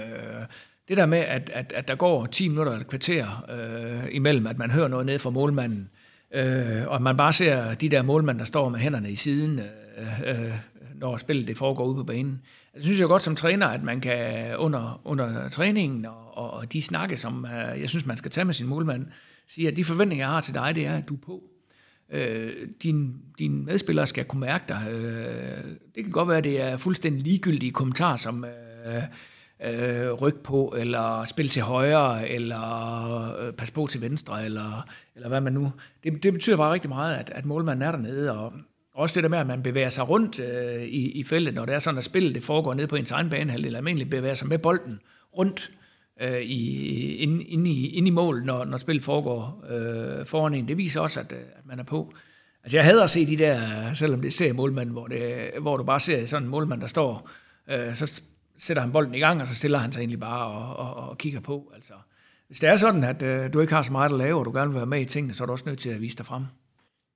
det 0.88 0.96
der 0.96 1.06
med, 1.06 1.18
at, 1.18 1.50
at, 1.50 1.72
at 1.72 1.88
der 1.88 1.94
går 1.94 2.26
10 2.26 2.48
minutter 2.48 2.72
eller 2.72 2.84
et 2.84 2.90
kvarter 2.90 3.44
øh, 3.50 4.14
imellem, 4.14 4.46
at 4.46 4.58
man 4.58 4.70
hører 4.70 4.88
noget 4.88 5.06
ned 5.06 5.18
fra 5.18 5.30
målmanden, 5.30 5.90
øh, 6.34 6.86
og 6.86 6.94
at 6.94 7.02
man 7.02 7.16
bare 7.16 7.32
ser 7.32 7.74
de 7.74 7.88
der 7.88 8.02
målmænd, 8.02 8.38
der 8.38 8.44
står 8.44 8.68
med 8.68 8.78
hænderne 8.78 9.10
i 9.10 9.16
siden, 9.16 9.58
øh, 9.58 9.66
Øh, 9.98 10.20
øh, 10.26 10.52
når 10.94 11.16
spillet 11.16 11.48
det 11.48 11.56
foregår 11.56 11.86
ude 11.86 11.94
på 11.94 12.04
banen. 12.04 12.40
Altså, 12.74 12.74
jeg 12.74 12.82
synes 12.82 13.00
jo 13.00 13.06
godt 13.06 13.22
som 13.22 13.36
træner, 13.36 13.66
at 13.66 13.82
man 13.82 14.00
kan 14.00 14.56
under, 14.56 15.00
under 15.04 15.48
træningen 15.48 16.06
og, 16.06 16.50
og 16.50 16.72
de 16.72 16.82
snakke, 16.82 17.16
som 17.16 17.44
øh, 17.44 17.80
jeg 17.80 17.88
synes, 17.88 18.06
man 18.06 18.16
skal 18.16 18.30
tage 18.30 18.44
med 18.44 18.54
sin 18.54 18.66
målmand, 18.66 19.06
sige, 19.48 19.68
at 19.68 19.76
de 19.76 19.84
forventninger, 19.84 20.24
jeg 20.24 20.32
har 20.32 20.40
til 20.40 20.54
dig, 20.54 20.74
det 20.74 20.86
er, 20.86 20.96
at 20.96 21.08
du 21.08 21.14
er 21.14 21.18
på. 21.26 21.42
Øh, 22.10 22.68
din, 22.82 23.16
din 23.38 23.64
medspillere 23.64 24.06
skal 24.06 24.24
kunne 24.24 24.40
mærke 24.40 24.64
dig. 24.68 24.86
Øh, 24.90 25.64
det 25.94 26.04
kan 26.04 26.10
godt 26.12 26.28
være, 26.28 26.38
at 26.38 26.44
det 26.44 26.60
er 26.60 26.76
fuldstændig 26.76 27.22
ligegyldige 27.22 27.72
kommentarer, 27.72 28.16
som 28.16 28.44
øh, 28.44 29.02
øh, 29.64 30.12
ryg 30.12 30.34
på, 30.34 30.74
eller 30.78 31.24
spil 31.24 31.48
til 31.48 31.62
højre, 31.62 32.28
eller 32.28 33.36
øh, 33.38 33.52
pas 33.52 33.70
på 33.70 33.86
til 33.86 34.00
venstre, 34.00 34.44
eller, 34.44 34.86
eller 35.14 35.28
hvad 35.28 35.40
man 35.40 35.52
nu... 35.52 35.72
Det, 36.04 36.22
det 36.22 36.32
betyder 36.32 36.56
bare 36.56 36.72
rigtig 36.72 36.88
meget, 36.88 37.14
at, 37.14 37.30
at 37.30 37.44
målmanden 37.44 37.82
er 37.82 37.90
dernede, 37.90 38.32
og, 38.32 38.52
også 38.94 39.14
det 39.14 39.22
der 39.22 39.28
med, 39.28 39.38
at 39.38 39.46
man 39.46 39.62
bevæger 39.62 39.88
sig 39.88 40.08
rundt 40.08 40.40
øh, 40.40 40.82
i, 40.82 41.10
i 41.10 41.24
feltet, 41.24 41.54
når 41.54 41.64
det 41.64 41.74
er 41.74 41.78
sådan, 41.78 41.98
at 41.98 42.04
spillet 42.04 42.34
det 42.34 42.42
foregår 42.42 42.74
ned 42.74 42.86
på 42.86 42.96
ens 42.96 43.10
egen 43.10 43.30
banehalvdel, 43.30 43.66
eller 43.66 43.78
almindeligt 43.78 44.10
bevæger 44.10 44.34
sig 44.34 44.48
med 44.48 44.58
bolden 44.58 45.00
rundt 45.38 45.70
øh, 46.20 46.40
i, 46.40 47.16
ind, 47.16 47.42
ind, 47.42 47.68
i, 47.68 47.88
ind 47.88 48.06
i 48.06 48.10
mål, 48.10 48.44
når, 48.44 48.64
når 48.64 48.78
spillet 48.78 49.04
foregår 49.04 49.64
øh, 49.70 50.26
foran 50.26 50.54
en. 50.54 50.68
Det 50.68 50.78
viser 50.78 51.00
også, 51.00 51.20
at, 51.20 51.32
øh, 51.32 51.38
at 51.38 51.66
man 51.66 51.78
er 51.78 51.84
på. 51.84 52.14
Altså 52.64 52.76
jeg 52.76 52.84
hader 52.84 53.04
at 53.04 53.10
se 53.10 53.26
de 53.26 53.36
der, 53.36 53.94
selvom 53.94 54.20
det 54.20 54.32
ser 54.32 54.52
målmand, 54.52 54.90
hvor, 54.90 55.06
det, 55.06 55.50
hvor 55.60 55.76
du 55.76 55.84
bare 55.84 56.00
ser 56.00 56.24
sådan 56.26 56.42
en 56.42 56.50
målmand, 56.50 56.80
der 56.80 56.86
står, 56.86 57.30
øh, 57.70 57.94
så 57.94 58.22
sætter 58.58 58.80
han 58.80 58.92
bolden 58.92 59.14
i 59.14 59.18
gang, 59.18 59.40
og 59.40 59.46
så 59.46 59.54
stiller 59.54 59.78
han 59.78 59.92
sig 59.92 60.00
egentlig 60.00 60.20
bare 60.20 60.46
og, 60.46 60.76
og, 60.76 61.08
og 61.08 61.18
kigger 61.18 61.40
på. 61.40 61.72
Altså, 61.74 61.92
hvis 62.46 62.60
det 62.60 62.68
er 62.68 62.76
sådan, 62.76 63.04
at 63.04 63.22
øh, 63.22 63.52
du 63.52 63.60
ikke 63.60 63.72
har 63.72 63.82
så 63.82 63.92
meget 63.92 64.12
at 64.12 64.18
lave, 64.18 64.38
og 64.38 64.44
du 64.44 64.52
gerne 64.52 64.70
vil 64.70 64.76
være 64.76 64.86
med 64.86 65.00
i 65.00 65.04
tingene, 65.04 65.34
så 65.34 65.44
er 65.44 65.46
du 65.46 65.52
også 65.52 65.64
nødt 65.66 65.78
til 65.78 65.90
at 65.90 66.00
vise 66.00 66.16
dig 66.16 66.26
frem. 66.26 66.44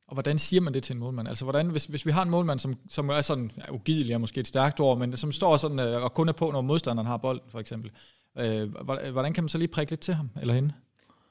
Og 0.09 0.14
hvordan 0.14 0.38
siger 0.38 0.61
man 0.61 0.75
det 0.75 0.83
til 0.83 0.94
en 0.94 1.01
målmand? 1.01 1.29
Altså, 1.29 1.44
hvordan, 1.44 1.66
hvis, 1.66 1.85
hvis 1.85 2.07
vi 2.07 2.11
har 2.11 2.23
en 2.23 2.31
målmand, 2.31 2.59
som, 2.59 2.75
som 2.88 3.09
er 3.09 3.21
sådan, 3.21 3.51
ja, 3.57 3.73
ugidelig 3.73 4.12
er 4.12 4.18
måske 4.18 4.40
et 4.40 4.47
stærkt 4.47 4.81
ord, 4.81 4.99
men 4.99 5.16
som 5.16 5.33
står 5.33 5.57
sådan 5.57 5.79
øh, 5.79 6.05
og 6.05 6.14
kun 6.14 6.29
er 6.29 6.33
på, 6.33 6.51
når 6.51 6.61
modstanderen 6.61 7.07
har 7.07 7.16
bolden, 7.16 7.51
for 7.51 7.59
eksempel. 7.59 7.90
Øh, 8.38 8.68
hvordan 9.12 9.33
kan 9.33 9.44
man 9.44 9.49
så 9.49 9.59
lige 9.59 9.68
prikke 9.68 9.92
lidt 9.92 10.01
til 10.01 10.14
ham 10.14 10.31
eller 10.40 10.55
hende? 10.55 10.73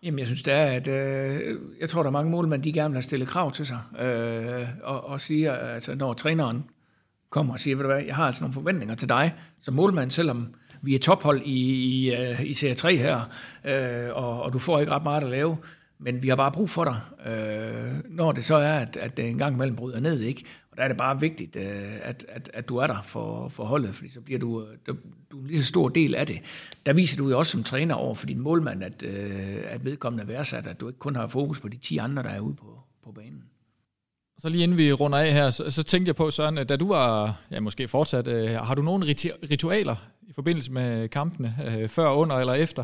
Jamen, 0.04 0.20
jeg 0.20 0.28
synes 0.28 0.44
det 0.44 0.54
er, 0.54 0.66
at 0.66 0.88
øh, 0.88 1.60
jeg 1.80 1.90
tror, 1.90 2.02
der 2.02 2.08
er 2.08 2.12
mange 2.12 2.32
målmænd, 2.32 2.63
de 2.63 2.74
gerne 2.74 2.90
vil 2.90 2.96
have 2.96 3.02
stillet 3.02 3.28
krav 3.28 3.52
til 3.52 3.66
sig, 3.66 3.80
øh, 4.00 4.68
og, 4.84 5.06
og 5.06 5.22
siger, 5.22 5.54
altså 5.54 5.96
når 5.96 6.13
træneren 6.13 6.63
kommer 7.30 7.54
og 7.54 7.60
siger, 7.60 7.76
ved 7.76 7.84
du 7.84 7.92
hvad, 7.92 8.04
jeg 8.04 8.16
har 8.16 8.26
altså 8.26 8.44
nogle 8.44 8.54
forventninger 8.54 8.96
til 8.96 9.10
dig 9.10 9.34
som 9.62 9.74
målmand, 9.74 10.12
selvom 10.12 10.54
vi 10.82 10.96
er 10.96 11.00
tophold 11.00 11.42
i, 11.46 11.52
i, 11.52 12.16
øh, 12.16 12.46
i 12.46 12.54
Serie 12.54 12.74
3 12.74 12.98
her, 12.98 13.22
øh, 13.66 14.16
og, 14.16 14.42
og 14.44 14.54
du 14.54 14.60
får 14.60 14.80
ikke 14.80 14.92
ret 14.92 15.04
meget 15.04 15.24
at 15.24 15.30
lave, 15.30 15.58
men 16.00 16.24
vi 16.24 16.30
har 16.30 16.36
bare 16.36 16.52
brug 16.52 16.70
for 16.70 16.84
dig, 16.84 17.00
øh, 17.26 18.16
når 18.16 18.32
det 18.32 18.46
så 18.46 18.56
er, 18.56 18.80
at, 18.80 18.98
at 18.98 19.18
det 19.18 19.30
en 19.30 19.38
gang 19.38 19.56
imellem 19.56 19.76
bryder 19.76 20.00
ned, 20.00 20.20
ikke? 20.20 20.44
Og 20.72 20.78
der 20.78 20.84
er 20.84 20.88
det 20.88 20.98
bare 20.98 21.20
vigtigt, 21.20 21.56
øh, 21.56 21.94
at, 22.02 22.26
at, 22.30 22.52
at 22.54 22.70
du 22.70 22.78
er 22.78 22.88
der 22.88 23.02
for, 23.06 23.50
for 23.50 23.66
holdet, 23.66 23.96
fordi 23.96 24.10
så 24.10 24.22
bliver 24.22 24.40
du, 24.40 24.62
øh, 24.62 24.78
du, 24.88 24.96
du 25.32 25.40
en 25.40 25.48
lige 25.48 25.60
så 25.60 25.68
stor 25.68 25.90
del 25.90 26.16
af 26.16 26.28
det. 26.28 26.40
Der 26.86 26.94
viser 26.94 27.18
du 27.18 27.30
jo 27.30 27.38
også 27.38 27.52
som 27.52 27.64
træner 27.64 27.96
over 27.96 28.16
for 28.16 28.26
din 28.26 28.40
målmand, 28.40 28.84
at, 28.84 29.04
øh, 29.04 29.56
at 29.64 29.86
vedkommende 29.86 30.24
er 30.24 30.28
værdsat, 30.28 30.68
at 30.68 30.80
du 30.80 30.88
ikke 30.88 31.00
kun 31.00 31.16
har 31.16 31.28
fokus 31.28 31.60
på 31.60 31.68
de 31.68 31.78
10 31.78 31.98
andre, 31.98 32.24
der 32.24 32.30
er 32.30 32.40
ude 32.40 32.56
på, 32.56 32.80
på 33.04 33.12
banen. 33.12 33.44
Så 34.40 34.50
lige 34.50 34.64
inden 34.64 34.78
vi 34.78 34.94
runder 34.94 35.18
af 35.18 35.34
her, 35.34 35.50
så, 35.50 35.70
så 35.70 35.84
tænkte 35.84 36.10
jeg 36.10 36.16
på, 36.16 36.32
Søren, 36.32 36.68
da 36.68 36.76
du 36.76 36.88
var, 36.88 37.36
ja 37.52 37.60
måske 37.60 37.88
fortsat, 37.88 38.28
øh, 38.28 38.50
har 38.50 38.76
du 38.76 38.82
nogle 38.82 39.06
ritualer 39.52 39.96
i 40.30 40.34
forbindelse 40.34 40.72
med 40.72 41.10
kampene, 41.10 41.56
øh, 41.68 41.90
før, 41.90 42.10
under 42.10 42.36
eller 42.36 42.54
efter? 42.54 42.84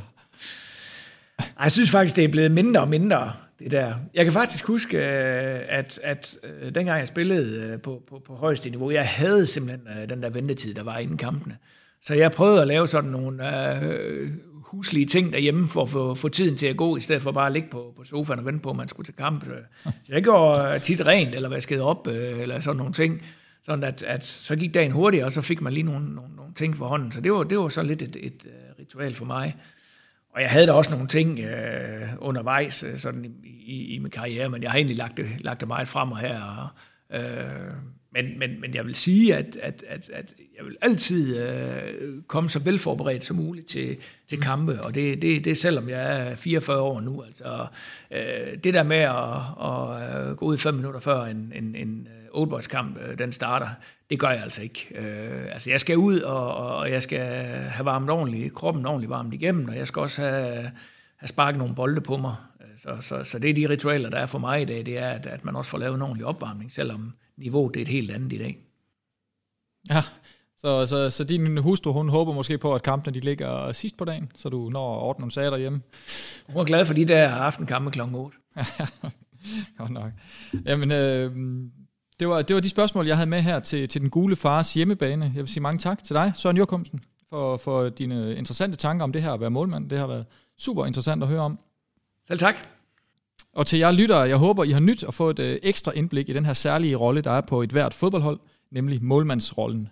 Jeg 1.63 1.71
synes 1.71 1.91
faktisk, 1.91 2.15
det 2.15 2.23
er 2.23 2.27
blevet 2.27 2.51
mindre 2.51 2.81
og 2.81 2.89
mindre, 2.89 3.33
det 3.59 3.71
der. 3.71 3.93
Jeg 4.13 4.25
kan 4.25 4.33
faktisk 4.33 4.67
huske, 4.67 4.97
øh, 4.97 5.61
at, 5.69 5.99
at 6.03 6.37
øh, 6.43 6.75
dengang 6.75 6.99
jeg 6.99 7.07
spillede 7.07 7.71
øh, 7.73 7.81
på, 7.81 8.03
på, 8.09 8.21
på 8.27 8.35
højeste 8.35 8.69
niveau, 8.69 8.91
jeg 8.91 9.07
havde 9.07 9.47
simpelthen 9.47 10.09
den 10.09 10.23
der 10.23 10.29
ventetid, 10.29 10.73
der 10.73 10.83
var 10.83 10.97
inden 10.97 11.17
kampene. 11.17 11.57
Så 12.01 12.13
jeg 12.13 12.31
prøvede 12.31 12.61
at 12.61 12.67
lave 12.67 12.87
sådan 12.87 13.09
nogle 13.09 13.71
øh, 13.75 14.29
huslige 14.51 15.05
ting 15.05 15.33
derhjemme, 15.33 15.67
for 15.67 15.81
at 15.81 15.89
få, 15.89 16.15
få 16.15 16.29
tiden 16.29 16.57
til 16.57 16.67
at 16.67 16.77
gå, 16.77 16.97
i 16.97 16.99
stedet 16.99 17.21
for 17.21 17.31
bare 17.31 17.45
at 17.45 17.53
ligge 17.53 17.67
på, 17.71 17.93
på 17.97 18.03
sofaen 18.03 18.39
og 18.39 18.45
vente 18.45 18.59
på, 18.59 18.69
at 18.69 18.75
man 18.75 18.87
skulle 18.87 19.05
til 19.05 19.15
kamp. 19.15 19.45
Så 19.83 20.13
jeg 20.13 20.23
gjorde 20.23 20.79
tit 20.79 21.07
rent, 21.07 21.35
eller 21.35 21.49
vaskede 21.49 21.81
op, 21.81 22.07
øh, 22.07 22.39
eller 22.39 22.59
sådan 22.59 22.77
nogle 22.77 22.93
ting. 22.93 23.21
Sådan 23.65 23.83
at, 23.83 24.03
at 24.03 24.25
så 24.25 24.55
gik 24.55 24.73
dagen 24.73 24.91
hurtigt, 24.91 25.23
og 25.23 25.31
så 25.31 25.41
fik 25.41 25.61
man 25.61 25.73
lige 25.73 25.83
nogle, 25.83 26.15
nogle, 26.15 26.35
nogle 26.35 26.53
ting 26.53 26.77
for 26.77 26.87
hånden. 26.87 27.11
Så 27.11 27.21
det 27.21 27.31
var, 27.31 27.43
det 27.43 27.57
var 27.57 27.67
så 27.67 27.83
lidt 27.83 28.01
et, 28.01 28.15
et, 28.15 28.25
et 28.25 28.39
ritual 28.79 29.15
for 29.15 29.25
mig. 29.25 29.55
Og 30.35 30.41
jeg 30.41 30.49
havde 30.49 30.67
da 30.67 30.71
også 30.71 30.91
nogle 30.91 31.07
ting 31.07 31.39
øh, 31.39 32.07
undervejs 32.19 32.83
øh, 32.83 32.97
sådan 32.97 33.25
i, 33.25 33.49
i, 33.65 33.95
i 33.95 33.99
min 33.99 34.11
karriere, 34.11 34.49
men 34.49 34.63
jeg 34.63 34.71
har 34.71 34.77
egentlig 34.77 34.97
lagt 34.97 35.17
det, 35.17 35.29
lagt 35.39 35.59
det 35.59 35.67
meget 35.67 35.87
frem 35.87 36.11
og 36.11 36.17
her. 36.17 36.41
Og, 36.41 37.19
øh, 37.19 37.73
men, 38.13 38.39
men, 38.39 38.61
men 38.61 38.75
jeg 38.75 38.85
vil 38.85 38.95
sige, 38.95 39.35
at, 39.35 39.57
at, 39.61 39.83
at, 39.87 40.09
at 40.09 40.33
jeg 40.57 40.65
vil 40.65 40.77
altid 40.81 41.37
øh, 41.37 42.23
komme 42.27 42.49
så 42.49 42.59
velforberedt 42.59 43.23
som 43.23 43.35
muligt 43.35 43.67
til, 43.67 43.97
til 44.27 44.41
kampe, 44.41 44.81
og 44.83 44.95
det, 44.95 45.21
det, 45.21 45.45
det 45.45 45.57
selvom 45.57 45.89
jeg 45.89 46.31
er 46.31 46.35
44 46.35 46.81
år 46.81 47.01
nu. 47.01 47.23
Altså, 47.23 47.67
øh, 48.11 48.57
det 48.63 48.73
der 48.73 48.83
med 48.83 48.97
at, 48.97 49.39
at, 49.61 50.29
at 50.31 50.37
gå 50.37 50.45
ud 50.45 50.57
fem 50.57 50.73
minutter 50.73 50.99
før 50.99 51.23
en, 51.23 51.51
en, 51.55 51.75
en 51.75 52.07
øh, 52.07 52.22
Old 52.33 52.49
Boys 52.49 52.67
kamp, 52.67 52.97
øh, 52.97 53.17
den 53.17 53.31
starter, 53.31 53.67
det 54.09 54.19
gør 54.19 54.29
jeg 54.29 54.43
altså 54.43 54.61
ikke. 54.61 54.87
Øh, 54.95 55.53
altså 55.53 55.69
jeg 55.69 55.79
skal 55.79 55.97
ud, 55.97 56.19
og, 56.19 56.55
og 56.55 56.91
jeg 56.91 57.01
skal 57.01 57.19
have 57.45 57.85
varmet 57.85 58.09
ordentligt, 58.09 58.53
kroppen 58.53 58.85
ordentligt 58.85 59.09
varmt 59.09 59.33
igennem, 59.33 59.69
og 59.69 59.75
jeg 59.75 59.87
skal 59.87 59.99
også 59.99 60.21
have, 60.21 60.71
have 61.17 61.27
sparket 61.27 61.57
nogle 61.57 61.75
bolde 61.75 62.01
på 62.01 62.17
mig. 62.17 62.35
Så, 62.77 62.97
så, 63.01 63.23
så 63.23 63.39
det 63.39 63.49
er 63.49 63.53
de 63.53 63.69
ritualer, 63.69 64.09
der 64.09 64.17
er 64.17 64.25
for 64.25 64.39
mig 64.39 64.61
i 64.61 64.65
dag, 64.65 64.85
det 64.85 64.97
er, 64.97 65.09
at, 65.09 65.25
at 65.25 65.45
man 65.45 65.55
også 65.55 65.71
får 65.71 65.77
lavet 65.77 65.95
en 65.95 66.01
ordentlig 66.01 66.25
opvarmning, 66.25 66.71
selvom 66.71 67.13
niveauet 67.37 67.73
det 67.73 67.79
er 67.79 67.85
et 67.85 67.91
helt 67.91 68.11
andet 68.11 68.33
i 68.33 68.37
dag. 68.37 68.57
Ja, 69.89 70.01
så, 70.57 70.85
så, 70.85 71.09
så 71.09 71.23
din 71.23 71.57
hustru, 71.57 71.91
hun 71.91 72.09
håber 72.09 72.33
måske 72.33 72.57
på, 72.57 72.75
at 72.75 72.83
kampene 72.83 73.13
de 73.13 73.19
ligger 73.19 73.71
sidst 73.71 73.97
på 73.97 74.05
dagen, 74.05 74.31
så 74.35 74.49
du 74.49 74.69
når 74.69 74.95
at 74.95 75.01
ordne 75.01 75.21
nogle 75.21 75.31
sager 75.31 75.49
derhjemme. 75.49 75.81
Hun 76.47 76.61
er 76.61 76.65
glad 76.65 76.85
for 76.85 76.93
de 76.93 77.05
der 77.05 77.29
aftenkampe 77.29 77.91
kl. 77.91 78.01
8. 78.01 78.37
Godt 79.77 79.89
nok. 79.89 80.11
Jamen, 80.65 80.91
øh, 80.91 81.31
det 82.19 82.27
var, 82.27 82.41
det 82.41 82.53
var 82.53 82.59
de 82.59 82.69
spørgsmål, 82.69 83.07
jeg 83.07 83.15
havde 83.15 83.29
med 83.29 83.41
her 83.41 83.59
til, 83.59 83.87
til 83.87 84.01
den 84.01 84.09
gule 84.09 84.35
fars 84.35 84.73
hjemmebane. 84.73 85.25
Jeg 85.25 85.43
vil 85.43 85.47
sige 85.47 85.61
mange 85.61 85.79
tak 85.79 86.03
til 86.03 86.15
dig, 86.15 86.31
Søren 86.35 86.57
Jørgensen, 86.57 87.01
for, 87.29 87.57
for 87.57 87.89
dine 87.89 88.35
interessante 88.35 88.77
tanker 88.77 89.03
om 89.03 89.11
det 89.11 89.21
her 89.21 89.31
at 89.31 89.39
være 89.39 89.49
målmand. 89.49 89.89
Det 89.89 89.97
har 89.97 90.07
været 90.07 90.25
super 90.59 90.85
interessant 90.85 91.23
at 91.23 91.29
høre 91.29 91.41
om. 91.41 91.59
Selv 92.27 92.39
tak. 92.39 92.55
Og 93.53 93.67
til 93.67 93.79
jer 93.79 93.91
lyttere, 93.91 94.19
jeg 94.19 94.37
håber, 94.37 94.63
I 94.63 94.71
har 94.71 94.79
nyt 94.79 95.03
at 95.03 95.13
få 95.13 95.29
et 95.29 95.39
øh, 95.39 95.59
ekstra 95.63 95.91
indblik 95.91 96.29
i 96.29 96.33
den 96.33 96.45
her 96.45 96.53
særlige 96.53 96.95
rolle, 96.95 97.21
der 97.21 97.31
er 97.31 97.41
på 97.41 97.61
et 97.61 97.69
hvert 97.69 97.93
fodboldhold, 97.93 98.39
nemlig 98.71 99.03
målmandsrollen. 99.03 99.89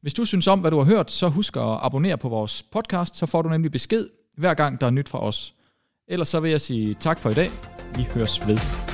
Hvis 0.00 0.14
du 0.14 0.24
synes 0.24 0.46
om, 0.46 0.60
hvad 0.60 0.70
du 0.70 0.78
har 0.78 0.84
hørt, 0.84 1.10
så 1.10 1.28
husk 1.28 1.56
at 1.56 1.78
abonnere 1.82 2.18
på 2.18 2.28
vores 2.28 2.62
podcast, 2.62 3.16
så 3.16 3.26
får 3.26 3.42
du 3.42 3.48
nemlig 3.48 3.72
besked 3.72 4.08
hver 4.36 4.54
gang, 4.54 4.80
der 4.80 4.86
er 4.86 4.90
nyt 4.90 5.08
fra 5.08 5.20
os. 5.20 5.54
Ellers 6.08 6.28
så 6.28 6.40
vil 6.40 6.50
jeg 6.50 6.60
sige 6.60 6.94
tak 6.94 7.18
for 7.18 7.30
i 7.30 7.34
dag. 7.34 7.50
Vi 7.96 8.02
høres 8.02 8.46
ved. 8.46 8.89